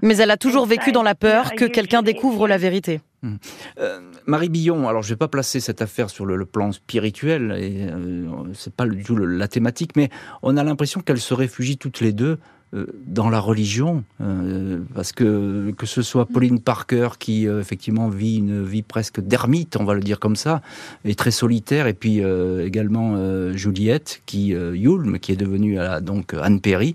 Mais 0.02 0.16
elle 0.16 0.30
a 0.30 0.36
toujours 0.36 0.66
vécu 0.66 0.92
dans 0.92 1.02
la 1.02 1.14
peur 1.14 1.52
que 1.54 1.64
quelqu'un 1.64 2.02
découvre 2.02 2.48
la 2.48 2.56
vérité. 2.56 3.00
Hmm. 3.24 3.36
Euh, 3.78 4.00
Marie 4.26 4.50
Billon, 4.50 4.86
alors 4.86 5.00
je 5.00 5.08
ne 5.08 5.14
vais 5.14 5.18
pas 5.18 5.28
placer 5.28 5.58
cette 5.58 5.80
affaire 5.80 6.10
sur 6.10 6.26
le, 6.26 6.44
plan 6.44 6.72
spirituel, 6.72 7.56
et 7.58 7.86
euh, 7.90 8.28
c'est 8.52 8.74
pas 8.74 8.86
du 8.86 9.02
tout 9.02 9.16
la 9.16 9.48
thématique, 9.48 9.92
mais 9.96 10.10
on 10.42 10.58
a 10.58 10.62
l'impression 10.62 11.00
qu'elles 11.00 11.22
se 11.22 11.32
réfugient 11.32 11.78
toutes 11.78 12.00
les 12.00 12.12
deux 12.12 12.38
euh, 12.74 12.84
dans 13.06 13.30
la 13.30 13.40
religion, 13.40 14.04
euh, 14.20 14.80
parce 14.94 15.12
que 15.12 15.70
que 15.70 15.86
ce 15.86 16.02
soit 16.02 16.26
Pauline 16.26 16.60
Parker 16.60 17.08
qui 17.18 17.46
effectivement 17.46 18.10
vit 18.10 18.36
une 18.36 18.62
vie 18.62 18.82
presque 18.82 19.22
d'ermite, 19.22 19.78
on 19.80 19.84
va 19.84 19.94
le 19.94 20.02
dire 20.02 20.20
comme 20.20 20.36
ça, 20.36 20.60
et 21.06 21.14
très 21.14 21.30
solitaire, 21.30 21.86
et 21.86 21.94
puis 21.94 22.20
également 22.62 23.16
Juliette 23.56 24.20
qui 24.26 24.48
Yulm, 24.48 25.18
qui 25.18 25.32
est 25.32 25.36
devenue 25.36 25.78
donc 26.02 26.34
Anne 26.34 26.60
Perry, 26.60 26.94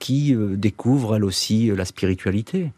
qui 0.00 0.34
découvre 0.56 1.14
elle 1.14 1.24
aussi 1.24 1.68
la 1.68 1.84
spiritualité. 1.84 2.72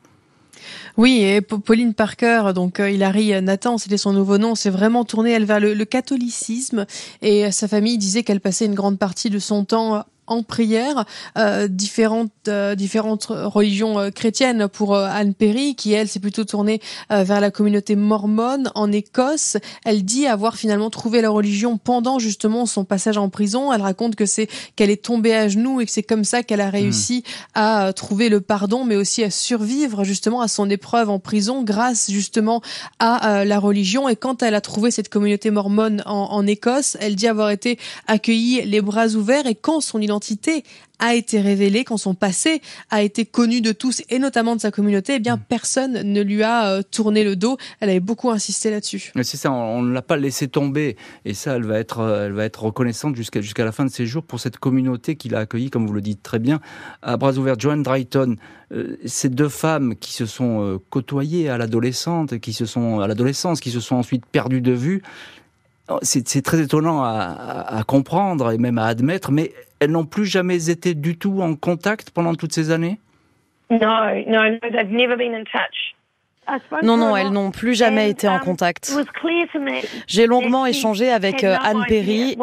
Oui, 0.96 1.22
et 1.22 1.40
Pauline 1.40 1.94
Parker, 1.94 2.52
donc 2.54 2.78
Hilary 2.78 3.40
Nathan, 3.42 3.78
c'était 3.78 3.98
son 3.98 4.12
nouveau 4.12 4.38
nom, 4.38 4.54
s'est 4.54 4.70
vraiment 4.70 5.04
tournée 5.04 5.38
vers 5.40 5.60
le, 5.60 5.84
catholicisme. 5.84 6.86
Et 7.22 7.50
sa 7.50 7.68
famille 7.68 7.98
disait 7.98 8.22
qu'elle 8.22 8.40
passait 8.40 8.66
une 8.66 8.74
grande 8.74 8.98
partie 8.98 9.30
de 9.30 9.38
son 9.38 9.64
temps 9.64 10.04
en 10.27 10.43
prière 10.43 11.05
euh, 11.39 11.68
différentes 11.68 12.31
euh, 12.49 12.75
différentes 12.75 13.27
religions 13.29 13.99
euh, 13.99 14.11
chrétiennes. 14.11 14.68
Pour 14.68 14.97
Anne 14.97 15.35
Perry 15.35 15.75
qui 15.75 15.93
elle 15.93 16.09
s'est 16.09 16.20
plutôt 16.20 16.45
tournée 16.45 16.81
vers 17.11 17.41
la 17.41 17.51
communauté 17.51 17.97
mormone 17.97 18.70
en 18.75 18.91
Écosse 18.93 19.57
elle 19.85 20.05
dit 20.05 20.27
avoir 20.27 20.57
finalement 20.57 20.91
trouvé 20.91 21.20
la 21.20 21.31
religion 21.31 21.79
pendant 21.79 22.18
justement 22.18 22.66
son 22.66 22.85
passage 22.85 23.18
en 23.18 23.29
prison. 23.29 23.72
Elle 23.72 23.83
raconte 23.83 24.16
que 24.16 24.27
c'est 24.27 24.49
qu'elle 24.77 24.91
est 24.91 25.03
tombée 25.05 25.35
à 25.35 25.49
genoux 25.49 25.81
et 25.81 25.87
que 25.87 25.93
c'est 25.93 26.03
comme 26.03 26.25
ça 26.25 26.43
qu'elle 26.43 26.61
a 26.61 26.70
réussi 26.70 27.18
mmh. 27.18 27.31
à 27.55 27.93
trouver 27.93 28.29
le 28.29 28.41
pardon 28.41 28.85
mais 28.85 28.97
aussi 28.97 29.22
à 29.22 29.31
survivre 29.31 30.05
justement 30.05 30.41
à 30.41 30.49
son 30.49 30.70
épreuve 30.70 31.11
en 31.11 31.18
prison 31.18 31.62
grâce 31.62 32.11
justement 32.11 32.62
à 32.99 33.45
la 33.45 33.59
religion. 33.59 34.09
Et 34.09 34.16
quand 34.16 34.43
elle 34.43 34.55
a 34.55 34.61
trouvé 34.61 34.91
cette 34.91 35.09
communauté 35.09 35.51
mormone 35.51 36.03
en, 36.07 36.29
en 36.31 36.47
Écosse 36.47 36.97
elle 37.01 37.16
dit 37.16 37.29
avoir 37.29 37.51
été 37.51 37.79
accueillie 38.07 38.62
les 38.62 38.81
bras 38.81 39.09
ouverts. 39.09 39.47
Et 39.47 39.55
quand 39.55 39.81
son 39.81 40.01
identité 40.01 40.13
identité 40.14 40.62
a 41.00 41.14
été 41.14 41.40
révélé, 41.40 41.82
quand 41.82 41.96
son 41.96 42.14
passé 42.14 42.62
a 42.88 43.02
été 43.02 43.26
connu 43.26 43.60
de 43.60 43.72
tous 43.72 44.02
et 44.10 44.20
notamment 44.20 44.54
de 44.54 44.60
sa 44.60 44.70
communauté, 44.70 45.14
eh 45.16 45.18
bien 45.18 45.36
mm. 45.36 45.42
personne 45.48 45.92
ne 46.02 46.22
lui 46.22 46.44
a 46.44 46.68
euh, 46.68 46.82
tourné 46.82 47.24
le 47.24 47.34
dos. 47.34 47.56
Elle 47.80 47.90
avait 47.90 48.00
beaucoup 48.00 48.30
insisté 48.30 48.70
là-dessus. 48.70 49.12
C'est 49.22 49.36
ça, 49.36 49.50
on 49.50 49.82
ne 49.82 49.92
l'a 49.92 50.02
pas 50.02 50.16
laissé 50.16 50.46
tomber 50.46 50.96
et 51.24 51.34
ça, 51.34 51.56
elle 51.56 51.64
va 51.64 51.80
être, 51.80 51.98
euh, 51.98 52.26
elle 52.26 52.32
va 52.32 52.44
être 52.44 52.62
reconnaissante 52.62 53.16
jusqu'à 53.16 53.40
jusqu'à 53.40 53.64
la 53.64 53.72
fin 53.72 53.84
de 53.84 53.90
ses 53.90 54.06
jours 54.06 54.22
pour 54.22 54.38
cette 54.38 54.58
communauté 54.58 55.16
qu'il 55.16 55.34
a 55.34 55.40
accueillie, 55.40 55.70
comme 55.70 55.86
vous 55.86 55.92
le 55.92 56.00
dites 56.00 56.22
très 56.22 56.38
bien, 56.38 56.60
à 57.02 57.16
bras 57.16 57.32
ouverts. 57.32 57.58
Joanne 57.58 57.82
Drayton, 57.82 58.36
euh, 58.72 58.96
ces 59.04 59.28
deux 59.28 59.48
femmes 59.48 59.96
qui 59.96 60.12
se 60.12 60.26
sont 60.26 60.80
côtoyées 60.90 61.48
à 61.48 61.58
l'adolescente, 61.58 62.38
qui 62.38 62.52
se 62.52 62.66
sont 62.66 63.00
à 63.00 63.08
l'adolescence, 63.08 63.60
qui 63.60 63.72
se 63.72 63.80
sont 63.80 63.96
ensuite 63.96 64.26
perdues 64.26 64.60
de 64.60 64.72
vue. 64.72 65.02
Oh, 65.89 65.99
c'est 66.03 66.43
très 66.43 66.62
étonnant 66.62 67.03
à, 67.03 67.66
à, 67.68 67.82
comprendre 67.85 68.53
et 68.53 68.59
même 68.59 68.78
à 68.78 68.87
admettre, 68.87 69.30
mais 69.30 69.53
elles 69.80 69.91
n'ont 69.91 70.07
plus 70.07 70.24
jamais 70.24 70.70
été 70.70 70.95
du 70.95 71.18
tout 71.18 71.43
en 71.43 71.57
contact 71.57 72.11
pendant 72.11 72.35
toutes 72.35 72.55
ces 72.55 72.70
années? 72.70 72.99
Non, 76.82 76.97
non, 76.97 77.16
elles 77.16 77.30
n'ont 77.30 77.51
plus 77.51 77.74
jamais 77.74 78.11
été 78.11 78.28
en 78.28 78.39
contact. 78.39 78.93
J'ai 80.07 80.26
longuement 80.26 80.66
échangé 80.66 81.11
avec 81.11 81.43
euh, 81.43 81.57
Anne 81.62 81.85
Perry 81.89 82.37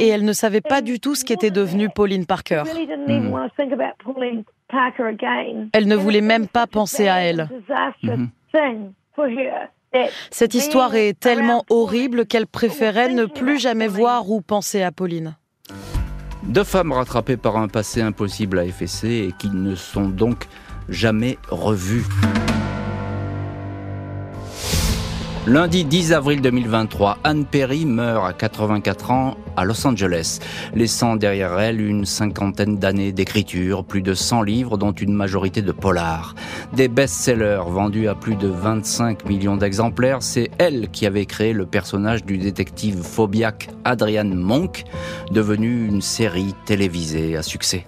et 0.00 0.08
elle 0.08 0.24
ne 0.24 0.32
savait 0.32 0.60
pas 0.62 0.80
du 0.80 1.00
tout 1.00 1.14
ce 1.14 1.24
qu'était 1.24 1.50
devenue 1.50 1.88
Pauline 1.90 2.26
Parker. 2.26 2.62
Elle 5.72 5.88
ne 5.88 5.96
voulait 5.96 6.20
même 6.20 6.48
pas 6.48 6.66
penser 6.66 7.08
à 7.08 7.20
elle. 7.20 7.48
Hmm. 8.02 8.26
Cette 10.30 10.54
histoire 10.54 10.94
est 10.94 11.18
tellement 11.18 11.64
horrible 11.70 12.26
qu'elle 12.26 12.46
préférait 12.46 13.12
ne 13.12 13.26
plus 13.26 13.58
jamais 13.58 13.88
voir 13.88 14.30
ou 14.30 14.40
penser 14.40 14.82
à 14.82 14.92
Pauline. 14.92 15.36
Deux 16.42 16.64
femmes 16.64 16.92
rattrapées 16.92 17.36
par 17.36 17.56
un 17.56 17.68
passé 17.68 18.02
impossible 18.02 18.58
à 18.58 18.64
effacer 18.64 19.28
et 19.28 19.32
qui 19.38 19.48
ne 19.48 19.74
sont 19.74 20.08
donc 20.08 20.46
jamais 20.88 21.38
revues. 21.48 22.04
Lundi 25.46 25.84
10 25.84 26.14
avril 26.14 26.40
2023, 26.40 27.18
Anne 27.22 27.44
Perry 27.44 27.84
meurt 27.84 28.24
à 28.24 28.32
84 28.32 29.10
ans 29.10 29.36
à 29.58 29.66
Los 29.66 29.86
Angeles, 29.86 30.38
laissant 30.74 31.16
derrière 31.16 31.60
elle 31.60 31.82
une 31.82 32.06
cinquantaine 32.06 32.78
d'années 32.78 33.12
d'écriture, 33.12 33.84
plus 33.84 34.00
de 34.00 34.14
100 34.14 34.40
livres 34.40 34.78
dont 34.78 34.92
une 34.92 35.12
majorité 35.12 35.60
de 35.60 35.70
polars. 35.70 36.34
Des 36.72 36.88
best-sellers 36.88 37.60
vendus 37.66 38.08
à 38.08 38.14
plus 38.14 38.36
de 38.36 38.48
25 38.48 39.26
millions 39.28 39.58
d'exemplaires, 39.58 40.22
c'est 40.22 40.50
elle 40.56 40.88
qui 40.88 41.04
avait 41.04 41.26
créé 41.26 41.52
le 41.52 41.66
personnage 41.66 42.24
du 42.24 42.38
détective 42.38 43.02
phobiaque 43.02 43.68
Adrian 43.84 44.24
Monk, 44.24 44.84
devenu 45.30 45.86
une 45.86 46.00
série 46.00 46.54
télévisée 46.64 47.36
à 47.36 47.42
succès. 47.42 47.84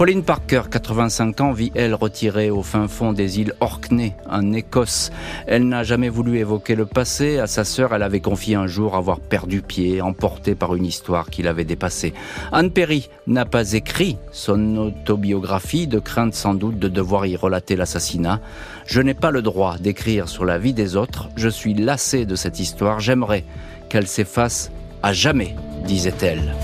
Pauline 0.00 0.22
Parker, 0.22 0.62
85 0.70 1.42
ans, 1.42 1.52
vit 1.52 1.72
elle 1.74 1.92
retirée 1.94 2.48
au 2.48 2.62
fin 2.62 2.88
fond 2.88 3.12
des 3.12 3.38
îles 3.38 3.52
Orkney, 3.60 4.14
en 4.30 4.54
Écosse. 4.54 5.10
Elle 5.46 5.68
n'a 5.68 5.82
jamais 5.82 6.08
voulu 6.08 6.38
évoquer 6.38 6.74
le 6.74 6.86
passé. 6.86 7.38
À 7.38 7.46
sa 7.46 7.64
sœur, 7.64 7.92
elle 7.92 8.02
avait 8.02 8.20
confié 8.20 8.54
un 8.54 8.66
jour 8.66 8.96
avoir 8.96 9.20
perdu 9.20 9.60
pied, 9.60 10.00
emporté 10.00 10.54
par 10.54 10.74
une 10.74 10.86
histoire 10.86 11.28
qui 11.28 11.42
l'avait 11.42 11.66
dépassée. 11.66 12.14
Anne 12.50 12.70
Perry 12.70 13.10
n'a 13.26 13.44
pas 13.44 13.74
écrit 13.74 14.16
son 14.32 14.78
autobiographie, 14.78 15.86
de 15.86 15.98
crainte 15.98 16.32
sans 16.32 16.54
doute 16.54 16.78
de 16.78 16.88
devoir 16.88 17.26
y 17.26 17.36
relater 17.36 17.76
l'assassinat. 17.76 18.40
Je 18.86 19.02
n'ai 19.02 19.12
pas 19.12 19.30
le 19.30 19.42
droit 19.42 19.76
d'écrire 19.76 20.30
sur 20.30 20.46
la 20.46 20.56
vie 20.56 20.72
des 20.72 20.96
autres. 20.96 21.28
Je 21.36 21.50
suis 21.50 21.74
lassée 21.74 22.24
de 22.24 22.36
cette 22.36 22.58
histoire. 22.58 23.00
J'aimerais 23.00 23.44
qu'elle 23.90 24.06
s'efface 24.06 24.70
à 25.02 25.12
jamais, 25.12 25.54
disait-elle. 25.84 26.54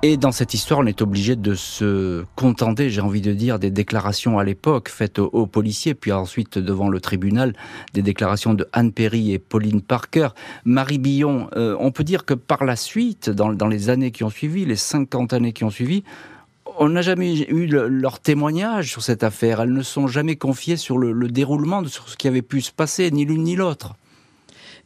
Et 0.00 0.16
dans 0.16 0.30
cette 0.30 0.54
histoire, 0.54 0.78
on 0.78 0.86
est 0.86 1.02
obligé 1.02 1.34
de 1.34 1.56
se 1.56 2.24
contenter, 2.36 2.88
j'ai 2.88 3.00
envie 3.00 3.20
de 3.20 3.32
dire, 3.32 3.58
des 3.58 3.72
déclarations 3.72 4.38
à 4.38 4.44
l'époque 4.44 4.90
faites 4.90 5.18
aux, 5.18 5.46
policiers, 5.46 5.94
puis 5.94 6.12
ensuite 6.12 6.56
devant 6.56 6.88
le 6.88 7.00
tribunal, 7.00 7.52
des 7.94 8.02
déclarations 8.02 8.54
de 8.54 8.68
Anne 8.72 8.92
Perry 8.92 9.32
et 9.32 9.40
Pauline 9.40 9.80
Parker. 9.80 10.28
Marie 10.64 10.98
Billon, 10.98 11.50
euh, 11.56 11.76
on 11.80 11.90
peut 11.90 12.04
dire 12.04 12.24
que 12.24 12.34
par 12.34 12.64
la 12.64 12.76
suite, 12.76 13.28
dans, 13.28 13.66
les 13.66 13.90
années 13.90 14.12
qui 14.12 14.22
ont 14.22 14.30
suivi, 14.30 14.64
les 14.64 14.76
50 14.76 15.32
années 15.32 15.52
qui 15.52 15.64
ont 15.64 15.70
suivi, 15.70 16.04
on 16.78 16.90
n'a 16.90 17.02
jamais 17.02 17.36
eu 17.48 17.66
leur 17.66 18.20
témoignage 18.20 18.92
sur 18.92 19.02
cette 19.02 19.24
affaire. 19.24 19.62
Elles 19.62 19.72
ne 19.72 19.82
sont 19.82 20.06
jamais 20.06 20.36
confiées 20.36 20.76
sur 20.76 20.96
le, 20.96 21.10
le 21.10 21.26
déroulement, 21.26 21.82
de 21.82 21.88
sur 21.88 22.08
ce 22.08 22.16
qui 22.16 22.28
avait 22.28 22.42
pu 22.42 22.60
se 22.60 22.70
passer, 22.70 23.10
ni 23.10 23.24
l'une 23.24 23.42
ni 23.42 23.56
l'autre. 23.56 23.96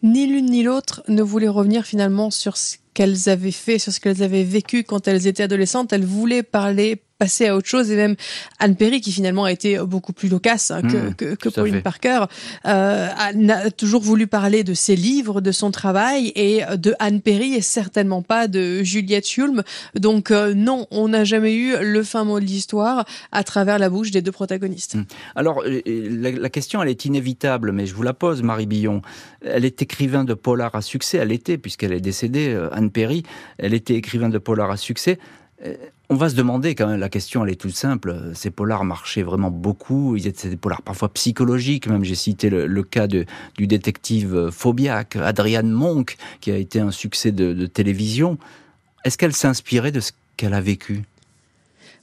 Ni 0.03 0.27
l'une 0.27 0.47
ni 0.47 0.63
l'autre 0.63 1.03
ne 1.09 1.23
voulait 1.23 1.49
revenir 1.49 1.85
finalement 1.85 2.31
sur 2.31 2.57
ce 2.57 2.79
qu'elles 2.95 3.29
avaient 3.29 3.51
fait, 3.51 3.79
sur 3.79 3.93
ce 3.93 4.01
qu'elles 4.01 4.23
avaient 4.23 4.45
vécu 4.45 4.85
quand 4.85 5.09
elles 5.09 5.27
étaient 5.27 5.43
adolescentes. 5.43 5.93
Elles 5.93 6.05
voulaient 6.05 6.43
parler 6.43 7.03
passer 7.23 7.47
à 7.47 7.55
autre 7.55 7.69
chose 7.69 7.89
et 7.93 7.95
même 7.95 8.17
Anne 8.59 8.75
Perry 8.75 9.01
qui 9.01 9.13
finalement 9.13 9.45
a 9.45 9.53
été 9.53 9.79
beaucoup 9.79 10.13
plus 10.13 10.29
loquace 10.29 10.73
hein, 10.73 10.83
que, 10.83 10.97
mmh, 10.97 11.15
que, 11.15 11.35
que 11.37 11.49
Pauline 11.51 11.81
Parker 11.81 12.25
euh, 12.67 13.09
a, 13.17 13.71
toujours 13.71 14.03
voulu 14.03 14.27
parler 14.27 14.65
de 14.65 14.75
ses 14.75 14.97
livres, 14.97 15.41
de 15.41 15.53
son 15.53 15.71
travail 15.71 16.33
et 16.35 16.63
de 16.77 16.95
Anne 16.99 17.21
Perry 17.21 17.55
et 17.55 17.61
certainement 17.61 18.23
pas 18.23 18.49
de 18.49 18.83
Juliette 18.83 19.37
Hulme. 19.37 19.63
Donc 19.95 20.33
euh, 20.33 20.53
non, 20.53 20.89
on 20.91 21.07
n'a 21.07 21.23
jamais 21.23 21.55
eu 21.55 21.77
le 21.81 22.03
fin 22.03 22.25
mot 22.25 22.41
de 22.41 22.45
l'histoire 22.45 23.05
à 23.31 23.45
travers 23.45 23.79
la 23.79 23.89
bouche 23.89 24.11
des 24.11 24.21
deux 24.21 24.33
protagonistes. 24.33 24.97
Mmh. 24.97 25.05
Alors 25.37 25.63
euh, 25.65 25.81
la, 25.87 26.33
la, 26.33 26.51
question 26.51 26.83
elle 26.83 26.89
est 26.89 27.05
inévitable, 27.05 27.71
mais 27.71 27.87
je 27.87 27.95
vous 27.95 28.03
la 28.03 28.15
pose, 28.15 28.43
Marie 28.43 28.67
Billon. 28.67 29.01
Elle 29.45 29.65
est 29.65 29.81
écrivain 29.81 30.25
de 30.25 30.35
polar 30.35 30.75
à 30.75 30.83
succès, 30.83 31.19
elle 31.19 31.31
était 31.31 31.57
puisqu'elle 31.57 31.93
est 31.93 32.01
décédée, 32.01 32.61
Anne 32.73 32.91
Perry. 32.91 33.23
Elle 33.59 33.75
était 33.75 33.95
écrivain 33.95 34.29
de 34.29 34.39
polar 34.39 34.73
à 34.73 34.77
succès 34.77 35.21
On 36.13 36.17
va 36.17 36.29
se 36.29 36.35
demander 36.35 36.75
quand 36.75 36.89
même, 36.89 37.01
la 37.01 37.09
question 37.09 37.43
elle 37.43 37.53
est 37.53 37.57
toute 37.57 37.75
simple, 37.75 38.33
ces 38.35 38.51
polars 38.51 38.85
marchaient 38.85 39.23
vraiment 39.23 39.51
beaucoup, 39.51 40.15
ils 40.15 40.27
étaient 40.27 40.51
des 40.51 40.59
polars 40.59 40.83
parfois 40.83 41.09
psychologiques, 41.09 41.87
même 41.87 42.05
j'ai 42.05 42.17
cité 42.17 42.51
le, 42.51 42.83
cas 42.83 43.07
de, 43.07 43.25
du 43.57 43.67
détective 43.67 44.51
Phobiac, 44.51 45.17
Adrienne 45.17 45.71
Monk, 45.71 46.19
qui 46.43 46.51
a 46.51 46.59
été 46.59 46.81
un 46.81 46.91
succès 46.91 47.33
de, 47.33 47.55
de 47.55 47.65
télévision. 47.65 48.37
Est-ce 49.07 49.17
qu'elle 49.17 49.33
s'inspirait 49.33 49.91
de 49.91 50.01
ce 50.01 50.13
qu'elle 50.37 50.53
a 50.53 50.61
vécu? 50.61 51.03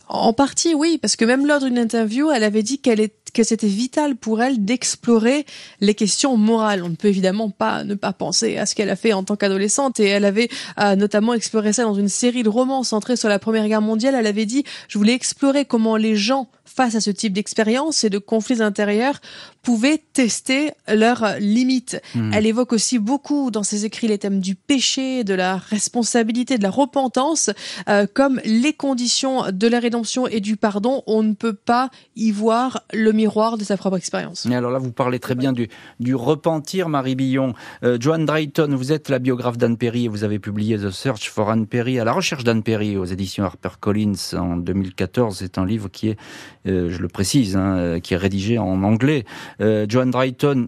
En 0.07 0.33
partie, 0.33 0.73
oui, 0.73 0.97
parce 0.99 1.15
que 1.15 1.23
même 1.23 1.45
lors 1.45 1.59
d'une 1.59 1.77
interview, 1.77 2.31
elle 2.31 2.43
avait 2.43 2.63
dit 2.63 2.79
qu'elle 2.79 2.99
que 3.31 3.43
c'était 3.43 3.67
vital 3.67 4.15
pour 4.15 4.41
elle 4.41 4.63
d'explorer 4.63 5.45
les 5.81 5.93
questions 5.93 6.37
morales. 6.37 6.83
On 6.83 6.89
ne 6.89 6.95
peut 6.95 7.07
évidemment 7.07 7.49
pas 7.49 7.83
ne 7.83 7.95
pas 7.95 8.13
penser 8.13 8.57
à 8.57 8.65
ce 8.65 8.75
qu'elle 8.75 8.89
a 8.89 8.95
fait 8.95 9.13
en 9.13 9.23
tant 9.23 9.35
qu'adolescente 9.35 9.99
et 9.99 10.05
elle 10.05 10.25
avait 10.25 10.49
euh, 10.79 10.95
notamment 10.95 11.33
exploré 11.33 11.73
ça 11.73 11.83
dans 11.83 11.93
une 11.93 12.09
série 12.09 12.43
de 12.43 12.49
romans 12.49 12.83
centrés 12.83 13.15
sur 13.15 13.29
la 13.29 13.39
Première 13.39 13.67
Guerre 13.67 13.81
mondiale. 13.81 14.15
Elle 14.15 14.27
avait 14.27 14.45
dit, 14.45 14.63
je 14.87 14.97
voulais 14.97 15.13
explorer 15.13 15.65
comment 15.65 15.97
les 15.97 16.15
gens 16.15 16.49
face 16.69 16.95
à 16.95 17.01
ce 17.01 17.11
type 17.11 17.33
d'expérience 17.33 18.03
et 18.03 18.09
de 18.09 18.17
conflits 18.17 18.61
intérieurs 18.61 19.19
pouvaient 19.63 20.01
tester 20.13 20.71
leurs 20.87 21.37
limites. 21.39 22.01
Hmm. 22.15 22.31
Elle 22.33 22.45
évoque 22.45 22.73
aussi 22.73 22.99
beaucoup 22.99 23.51
dans 23.51 23.63
ses 23.63 23.85
écrits 23.85 24.07
les 24.07 24.17
thèmes 24.17 24.39
du 24.39 24.55
péché, 24.55 25.23
de 25.23 25.33
la 25.33 25.57
responsabilité, 25.57 26.57
de 26.57 26.63
la 26.63 26.69
repentance, 26.69 27.49
euh, 27.87 28.07
comme 28.13 28.39
les 28.45 28.73
conditions 28.73 29.51
de 29.51 29.67
la 29.67 29.79
rédemption 29.79 30.27
et 30.27 30.39
du 30.39 30.55
pardon. 30.55 31.03
On 31.07 31.23
ne 31.23 31.33
peut 31.33 31.53
pas 31.53 31.89
y 32.15 32.31
voir 32.31 32.83
le 32.93 33.11
miroir 33.11 33.57
de 33.57 33.63
sa 33.63 33.77
propre 33.77 33.97
expérience. 33.97 34.45
Et 34.45 34.55
alors 34.55 34.71
là, 34.71 34.79
vous 34.79 34.91
parlez 34.91 35.19
très 35.19 35.35
bien 35.35 35.53
du, 35.53 35.69
du 35.99 36.15
repentir, 36.15 36.89
Marie 36.89 37.15
Billon. 37.15 37.53
Euh, 37.83 37.97
Joan 37.99 38.25
Drayton, 38.25 38.75
vous 38.75 38.91
êtes 38.91 39.09
la 39.09 39.19
biographe 39.19 39.57
d'Anne 39.57 39.77
Perry 39.77 40.05
et 40.05 40.07
vous 40.07 40.23
avez 40.23 40.39
publié 40.39 40.77
The 40.77 40.91
Search 40.91 41.29
for 41.29 41.49
Anne 41.49 41.67
Perry, 41.67 41.99
à 41.99 42.05
la 42.05 42.13
recherche 42.13 42.43
d'Anne 42.43 42.63
Perry 42.63 42.97
aux 42.97 43.05
éditions 43.05 43.43
HarperCollins 43.43 44.37
en 44.37 44.57
2014. 44.57 45.37
C'est 45.37 45.57
un 45.57 45.65
livre 45.65 45.89
qui 45.89 46.09
est 46.09 46.17
je 46.65 47.01
le 47.01 47.07
précise, 47.07 47.57
hein, 47.57 47.77
euh, 47.77 47.99
qui 47.99 48.13
est 48.13 48.17
rédigé 48.17 48.57
en 48.57 48.83
anglais. 48.83 49.23
Euh, 49.61 49.85
Joan 49.87 50.11
Drayton, 50.11 50.67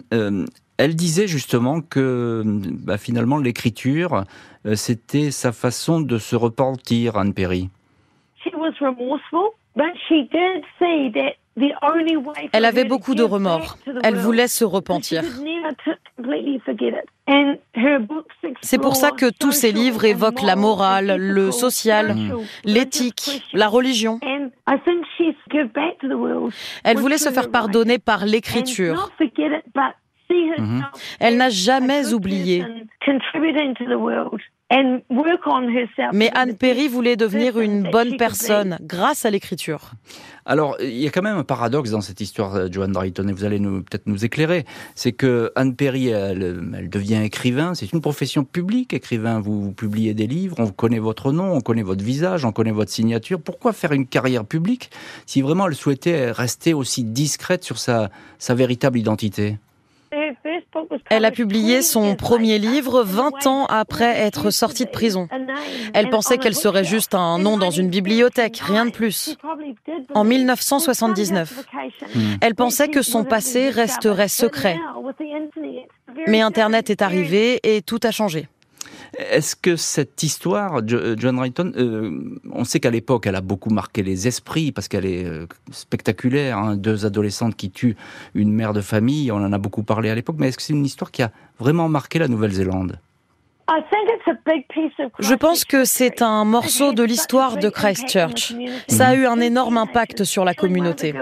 elle 0.77 0.95
disait 0.95 1.27
justement 1.27 1.81
que 1.81 2.43
bah, 2.45 2.97
finalement 2.97 3.37
l'écriture, 3.37 4.23
c'était 4.73 5.29
sa 5.29 5.51
façon 5.51 6.01
de 6.01 6.17
se 6.17 6.35
repentir, 6.35 7.17
Anne 7.17 7.33
Perry. 7.33 7.69
Elle 12.53 12.65
avait 12.65 12.85
beaucoup 12.85 13.15
de 13.15 13.23
remords. 13.23 13.77
Elle 14.03 14.15
voulait 14.15 14.47
se 14.47 14.63
repentir. 14.63 15.23
C'est 18.61 18.77
pour 18.77 18.95
ça 18.95 19.11
que 19.11 19.29
tous 19.29 19.51
ses 19.51 19.71
livres 19.71 20.05
évoquent 20.05 20.43
la 20.43 20.55
morale, 20.55 21.15
le 21.17 21.51
social, 21.51 22.15
l'éthique, 22.63 23.43
la 23.53 23.67
religion. 23.67 24.19
Elle 26.83 26.97
voulait 26.97 27.17
se 27.17 27.29
faire 27.29 27.51
pardonner 27.51 27.99
par 27.99 28.25
l'écriture. 28.25 29.11
Mhm. 30.57 30.85
Elle 31.19 31.37
n'a 31.37 31.49
jamais 31.49 32.13
oublié. 32.13 32.63
Mais 36.13 36.31
Anne 36.33 36.55
Perry 36.55 36.87
voulait 36.87 37.17
devenir 37.17 37.59
une 37.59 37.89
bonne 37.91 38.15
personne 38.15 38.77
grâce 38.81 39.25
à 39.25 39.29
l'écriture. 39.29 39.91
Alors, 40.45 40.77
il 40.79 40.97
y 40.97 41.07
a 41.07 41.11
quand 41.11 41.21
même 41.21 41.37
un 41.37 41.43
paradoxe 41.43 41.91
dans 41.91 42.01
cette 42.01 42.21
histoire, 42.21 42.55
euh, 42.55 42.67
Joan 42.71 42.91
Drayton, 42.91 43.27
et 43.27 43.33
vous 43.33 43.43
allez 43.43 43.59
peut-être 43.59 44.07
nous 44.07 44.25
éclairer. 44.25 44.65
C'est 44.95 45.11
que 45.11 45.51
Anne 45.55 45.75
Perry, 45.75 46.07
elle, 46.07 46.89
devient 46.89 47.21
écrivain. 47.23 47.75
C'est 47.75 47.91
une 47.91 48.01
profession 48.01 48.43
publique, 48.43 48.93
écrivain. 48.93 49.39
Vous, 49.39 49.71
publiez 49.71 50.13
des 50.13 50.27
livres, 50.27 50.55
on 50.59 50.67
connaît 50.67 50.99
votre 50.99 51.31
nom, 51.31 51.53
on 51.53 51.61
connaît 51.61 51.83
votre 51.83 52.03
visage, 52.03 52.45
on 52.45 52.51
connaît 52.51 52.71
votre 52.71 52.91
signature. 52.91 53.41
Pourquoi 53.41 53.73
faire 53.73 53.91
une 53.91 54.07
carrière 54.07 54.45
publique 54.45 54.89
si 55.25 55.41
vraiment 55.41 55.67
elle 55.67 55.75
souhaitait 55.75 56.31
rester 56.31 56.73
aussi 56.73 57.03
discrète 57.03 57.63
sur 57.63 57.77
sa 57.77 58.09
véritable 58.49 58.97
identité? 58.97 59.57
Elle 61.09 61.25
a 61.25 61.31
publié 61.31 61.81
son 61.81 62.15
premier 62.15 62.57
livre 62.59 63.03
20 63.03 63.47
ans 63.47 63.65
après 63.65 64.17
être 64.19 64.49
sortie 64.49 64.85
de 64.85 64.89
prison. 64.89 65.27
Elle 65.93 66.09
pensait 66.09 66.37
qu'elle 66.37 66.55
serait 66.55 66.83
juste 66.83 67.15
un 67.15 67.37
nom 67.39 67.57
dans 67.57 67.71
une 67.71 67.89
bibliothèque, 67.89 68.57
rien 68.57 68.85
de 68.85 68.91
plus. 68.91 69.37
En 70.13 70.23
1979, 70.23 71.65
elle 72.41 72.55
pensait 72.55 72.89
que 72.89 73.01
son 73.01 73.23
passé 73.23 73.69
resterait 73.69 74.27
secret. 74.27 74.77
Mais 76.27 76.41
Internet 76.41 76.89
est 76.89 77.01
arrivé 77.01 77.59
et 77.63 77.81
tout 77.81 77.99
a 78.03 78.11
changé. 78.11 78.47
Est-ce 79.17 79.55
que 79.55 79.75
cette 79.75 80.23
histoire, 80.23 80.81
John 80.87 81.39
Rayton, 81.39 81.73
euh, 81.75 82.39
on 82.51 82.63
sait 82.63 82.79
qu'à 82.79 82.91
l'époque, 82.91 83.27
elle 83.27 83.35
a 83.35 83.41
beaucoup 83.41 83.69
marqué 83.69 84.03
les 84.03 84.27
esprits 84.27 84.71
parce 84.71 84.87
qu'elle 84.87 85.05
est 85.05 85.25
euh, 85.25 85.47
spectaculaire. 85.71 86.57
Hein, 86.57 86.75
deux 86.77 87.05
adolescentes 87.05 87.55
qui 87.55 87.71
tuent 87.71 87.97
une 88.35 88.53
mère 88.53 88.73
de 88.73 88.81
famille, 88.81 89.31
on 89.31 89.37
en 89.37 89.51
a 89.51 89.57
beaucoup 89.57 89.83
parlé 89.83 90.09
à 90.09 90.15
l'époque. 90.15 90.37
Mais 90.39 90.47
est-ce 90.47 90.57
que 90.57 90.63
c'est 90.63 90.73
une 90.73 90.85
histoire 90.85 91.11
qui 91.11 91.23
a 91.23 91.31
vraiment 91.59 91.89
marqué 91.89 92.19
la 92.19 92.29
Nouvelle-Zélande? 92.29 92.99
Je 95.19 95.35
pense 95.35 95.65
que 95.65 95.85
c'est 95.85 96.21
un 96.21 96.43
morceau 96.45 96.93
de 96.93 97.03
l'histoire 97.03 97.57
de 97.57 97.69
Christchurch. 97.69 98.53
Ça 98.87 99.09
a 99.09 99.15
eu 99.15 99.25
un 99.25 99.39
énorme 99.39 99.77
impact 99.77 100.23
sur 100.23 100.43
la 100.45 100.53
communauté. 100.53 101.13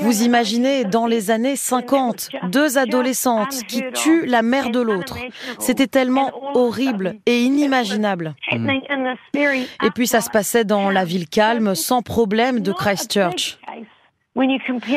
Vous 0.00 0.22
imaginez, 0.22 0.84
dans 0.84 1.06
les 1.06 1.30
années 1.30 1.56
50, 1.56 2.30
deux 2.50 2.78
adolescentes 2.78 3.62
qui 3.68 3.82
tuent 3.92 4.26
la 4.26 4.42
mère 4.42 4.70
de 4.70 4.80
l'autre. 4.80 5.16
C'était 5.58 5.86
tellement 5.86 6.30
horrible 6.54 7.16
et 7.26 7.42
inimaginable. 7.42 8.34
Et 8.52 9.90
puis 9.94 10.06
ça 10.06 10.20
se 10.20 10.30
passait 10.30 10.64
dans 10.64 10.90
la 10.90 11.04
ville 11.04 11.28
calme, 11.28 11.74
sans 11.74 12.02
problème 12.02 12.60
de 12.60 12.72
Christchurch. 12.72 13.58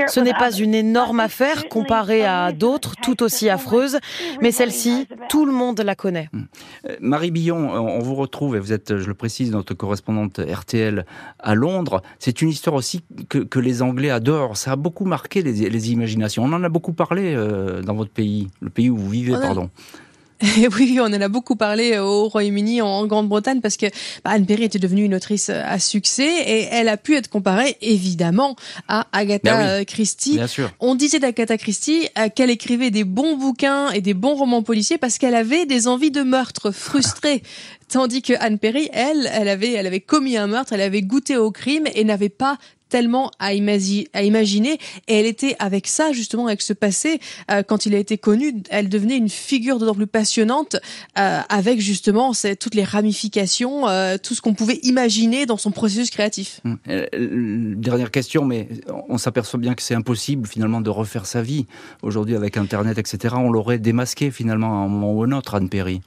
Ce 0.08 0.20
n'est 0.20 0.34
pas 0.34 0.52
une 0.52 0.76
énorme 0.76 1.20
affaire 1.20 1.70
comparée 1.70 2.26
à 2.26 2.52
d'autres 2.52 2.96
tout 3.02 3.24
aussi 3.24 3.50
affreuses, 3.50 4.00
mais 4.42 4.52
celle-ci, 4.52 5.08
tout 5.30 5.46
le 5.46 5.52
monde 5.54 5.80
la 5.80 5.96
connaît. 5.96 6.30
Hmm. 6.34 6.42
Euh, 6.88 6.96
Marie 7.00 7.32
Billon, 7.32 7.70
on 7.72 8.00
vous 8.00 8.16
retrouve, 8.16 8.56
et 8.56 8.60
vous 8.60 8.74
êtes, 8.74 8.98
je 8.98 9.08
le 9.08 9.14
précise, 9.14 9.52
notre 9.52 9.74
correspondante 9.74 10.40
RTL 10.40 11.06
à 11.40 11.56
Londres. 11.56 12.02
C'est 12.20 12.42
une 12.42 12.50
histoire 12.50 12.76
aussi 12.76 13.04
que, 13.30 13.60
les 13.60 13.82
Anglais 13.82 14.10
adorent. 14.10 14.58
Ça 14.58 14.72
a 14.72 14.76
beaucoup 14.76 15.06
marqué 15.06 15.42
les, 15.42 15.92
imaginations. 15.92 16.44
On 16.44 16.54
en 16.54 16.64
a 16.64 16.70
beaucoup 16.70 16.94
parlé 16.94 17.34
euh, 17.36 17.82
dans 17.82 17.94
votre 17.94 18.12
pays, 18.12 18.48
le 18.62 18.70
pays 18.70 18.90
où 18.90 18.98
vous 18.98 19.10
vivez, 19.10 19.34
pardon. 19.34 19.70
oui, 20.78 21.00
on 21.02 21.06
en 21.06 21.22
a 21.22 21.28
beaucoup 21.28 21.56
parlé 21.56 21.98
au 22.00 22.30
Royaume-Uni, 22.30 22.82
en 22.82 23.06
Grande-Bretagne, 23.08 23.60
parce 23.60 23.76
que 23.76 23.88
bah, 24.24 24.32
Anne 24.32 24.46
Perry 24.46 24.64
était 24.64 24.80
devenue 24.80 25.04
une 25.04 25.16
autrice 25.16 25.50
à 25.50 25.80
succès 25.80 26.30
et 26.46 26.68
elle 26.72 26.88
a 26.88 26.98
pu 26.98 27.16
être 27.16 27.30
comparée 27.30 27.76
évidemment 27.82 28.56
à 28.88 29.08
Agatha 29.12 29.58
ben 29.58 29.68
euh, 29.68 29.84
Christie. 29.84 30.36
Bien 30.36 30.48
sûr. 30.48 30.72
On 30.80 30.96
disait 30.96 31.20
d'Agatha 31.20 31.58
Christie 31.58 32.08
euh, 32.18 32.30
qu'elle 32.34 32.50
écrivait 32.50 32.92
des 32.92 33.04
bons 33.04 33.36
bouquins 33.36 33.90
et 33.92 34.02
des 34.02 34.14
bons 34.14 34.36
romans 34.36 34.64
policiers 34.64 34.98
parce 34.98 35.18
qu'elle 35.18 35.36
avait 35.36 35.66
des 35.66 35.88
envies 35.88 36.12
de 36.12 36.22
meurtre 36.22 36.72
frustrées. 36.72 37.44
Tandis 37.90 38.22
que 38.22 38.34
Anne 38.40 38.60
Perry, 38.60 38.90
elle, 38.94 39.30
elle 39.34 39.50
avait, 39.50 39.74
elle 39.74 39.88
avait 39.88 40.00
commis 40.00 40.38
un 40.38 40.48
meurtre, 40.48 40.74
elle 40.74 40.82
avait 40.82 41.02
goûté 41.02 41.38
au 41.38 41.52
crime 41.52 41.86
et 41.96 42.04
n'avait 42.04 42.30
pas 42.30 42.60
tellement 42.90 43.32
à, 43.40 43.54
imaginer. 43.54 44.80
Et 45.08 45.20
elle 45.20 45.26
était 45.26 45.56
avec 45.60 45.88
ça, 45.88 46.12
justement, 46.12 46.48
avec 46.48 46.62
ce 46.62 46.74
passé, 46.74 47.20
euh, 47.52 47.64
quand 47.64 47.86
il 47.86 47.96
a 47.96 47.98
été 47.98 48.18
connu, 48.18 48.56
elle 48.70 48.90
devenait 48.90 49.18
une 49.18 49.30
figure 49.30 49.80
d'autant 49.80 49.96
plus 49.96 50.08
passionnante, 50.08 50.76
euh, 51.18 51.40
avec 51.50 51.80
justement 51.80 52.34
toutes 52.60 52.76
les 52.76 52.84
ramifications, 52.84 53.88
euh, 53.88 54.18
tout 54.22 54.36
ce 54.36 54.42
qu'on 54.42 54.54
pouvait 54.54 54.80
imaginer 54.84 55.46
dans 55.46 55.58
son 55.58 55.72
processus 55.72 56.10
créatif. 56.10 56.62
Hum. 56.66 56.78
Dernière 57.76 58.12
question, 58.12 58.46
mais 58.46 58.68
on 59.08 59.18
s'aperçoit 59.18 59.60
bien 59.60 59.76
que 59.76 59.82
c'est 59.82 59.96
impossible 59.96 60.48
finalement 60.48 60.82
de 60.82 60.90
refaire 60.90 61.26
sa 61.26 61.42
vie. 61.42 61.66
Aujourd'hui, 62.02 62.36
avec 62.36 62.58
Internet, 62.58 62.98
etc., 62.98 63.36
on 63.38 63.52
l'aurait 63.52 63.80
démasqué 63.80 64.32
finalement 64.32 64.82
à 64.82 64.86
un 64.86 64.88
moment 64.88 65.14
ou 65.14 65.24
un 65.24 65.32
autre, 65.32 65.56
Anne 65.56 65.70
Perry. 65.70 66.02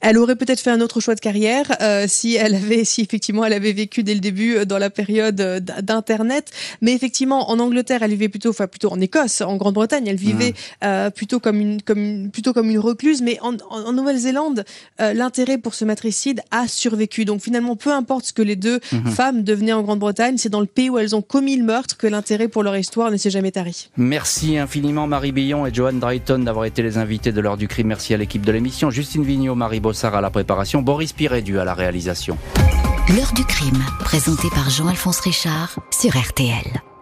Elle 0.00 0.18
aurait 0.18 0.36
peut-être 0.36 0.60
fait 0.60 0.70
un 0.70 0.80
autre 0.80 1.00
choix 1.00 1.14
de 1.14 1.20
carrière 1.20 1.76
euh, 1.80 2.06
si 2.08 2.36
elle 2.36 2.54
avait, 2.54 2.84
si 2.84 3.02
effectivement 3.02 3.44
elle 3.44 3.52
avait 3.52 3.72
vécu 3.72 4.02
dès 4.02 4.14
le 4.14 4.20
début 4.20 4.56
euh, 4.56 4.64
dans 4.64 4.78
la 4.78 4.90
période 4.90 5.40
euh, 5.40 5.60
d'internet. 5.60 6.50
Mais 6.80 6.92
effectivement, 6.92 7.50
en 7.50 7.58
Angleterre, 7.58 8.02
elle 8.02 8.10
vivait 8.10 8.28
plutôt, 8.28 8.50
enfin 8.50 8.66
plutôt 8.66 8.90
en 8.90 9.00
Écosse, 9.00 9.40
en 9.40 9.56
Grande-Bretagne, 9.56 10.06
elle 10.06 10.16
vivait 10.16 10.54
mmh. 10.82 11.10
plutôt 11.14 11.40
comme 11.40 11.60
une, 11.60 11.82
comme 11.82 12.30
plutôt 12.30 12.52
comme 12.52 12.70
une 12.70 12.78
recluse. 12.78 13.22
Mais 13.22 13.38
en, 13.40 13.56
en, 13.70 13.92
Nouvelle-Zélande, 13.92 14.64
l'intérêt 14.98 15.58
pour 15.58 15.74
ce 15.74 15.84
matricide 15.84 16.42
a 16.50 16.66
survécu. 16.66 17.24
Donc 17.24 17.40
finalement, 17.40 17.76
peu 17.76 17.92
importe 17.92 18.26
ce 18.26 18.32
que 18.32 18.42
les 18.42 18.56
deux 18.56 18.80
mmh. 18.92 19.10
femmes 19.10 19.42
devenaient 19.42 19.72
en 19.72 19.82
Grande-Bretagne, 19.82 20.36
c'est 20.38 20.48
dans 20.48 20.60
le 20.60 20.66
pays 20.66 20.90
où 20.90 20.98
elles 20.98 21.14
ont 21.14 21.22
commis 21.22 21.56
le 21.56 21.64
meurtre 21.64 21.96
que 21.96 22.06
l'intérêt 22.06 22.48
pour 22.48 22.62
leur 22.62 22.76
histoire 22.76 23.10
ne 23.10 23.16
s'est 23.16 23.30
jamais 23.30 23.52
tari. 23.52 23.88
Merci 23.96 24.58
infiniment 24.58 25.06
Marie 25.06 25.32
Billon 25.32 25.66
et 25.66 25.74
Joanne 25.74 26.00
Drayton 26.00 26.40
d'avoir 26.40 26.64
été 26.64 26.82
les 26.82 26.98
invités 26.98 27.32
de 27.32 27.40
l'heure 27.40 27.56
du 27.56 27.68
crime. 27.68 27.88
Merci 27.88 28.14
à 28.14 28.16
l'équipe 28.16 28.44
de 28.44 28.52
l'émission. 28.52 28.90
Justine 28.90 29.24
Vignot, 29.24 29.54
Marie 29.74 29.80
Bossard 29.80 30.14
à 30.14 30.20
la 30.20 30.30
préparation, 30.30 30.82
Boris 30.82 31.12
Pirédu 31.12 31.58
à 31.58 31.64
la 31.64 31.74
réalisation. 31.74 32.38
L'heure 33.08 33.32
du 33.34 33.44
crime, 33.44 33.82
présenté 33.98 34.48
par 34.50 34.70
Jean-Alphonse 34.70 35.18
Richard 35.18 35.80
sur 35.90 36.16
RTL. 36.16 36.93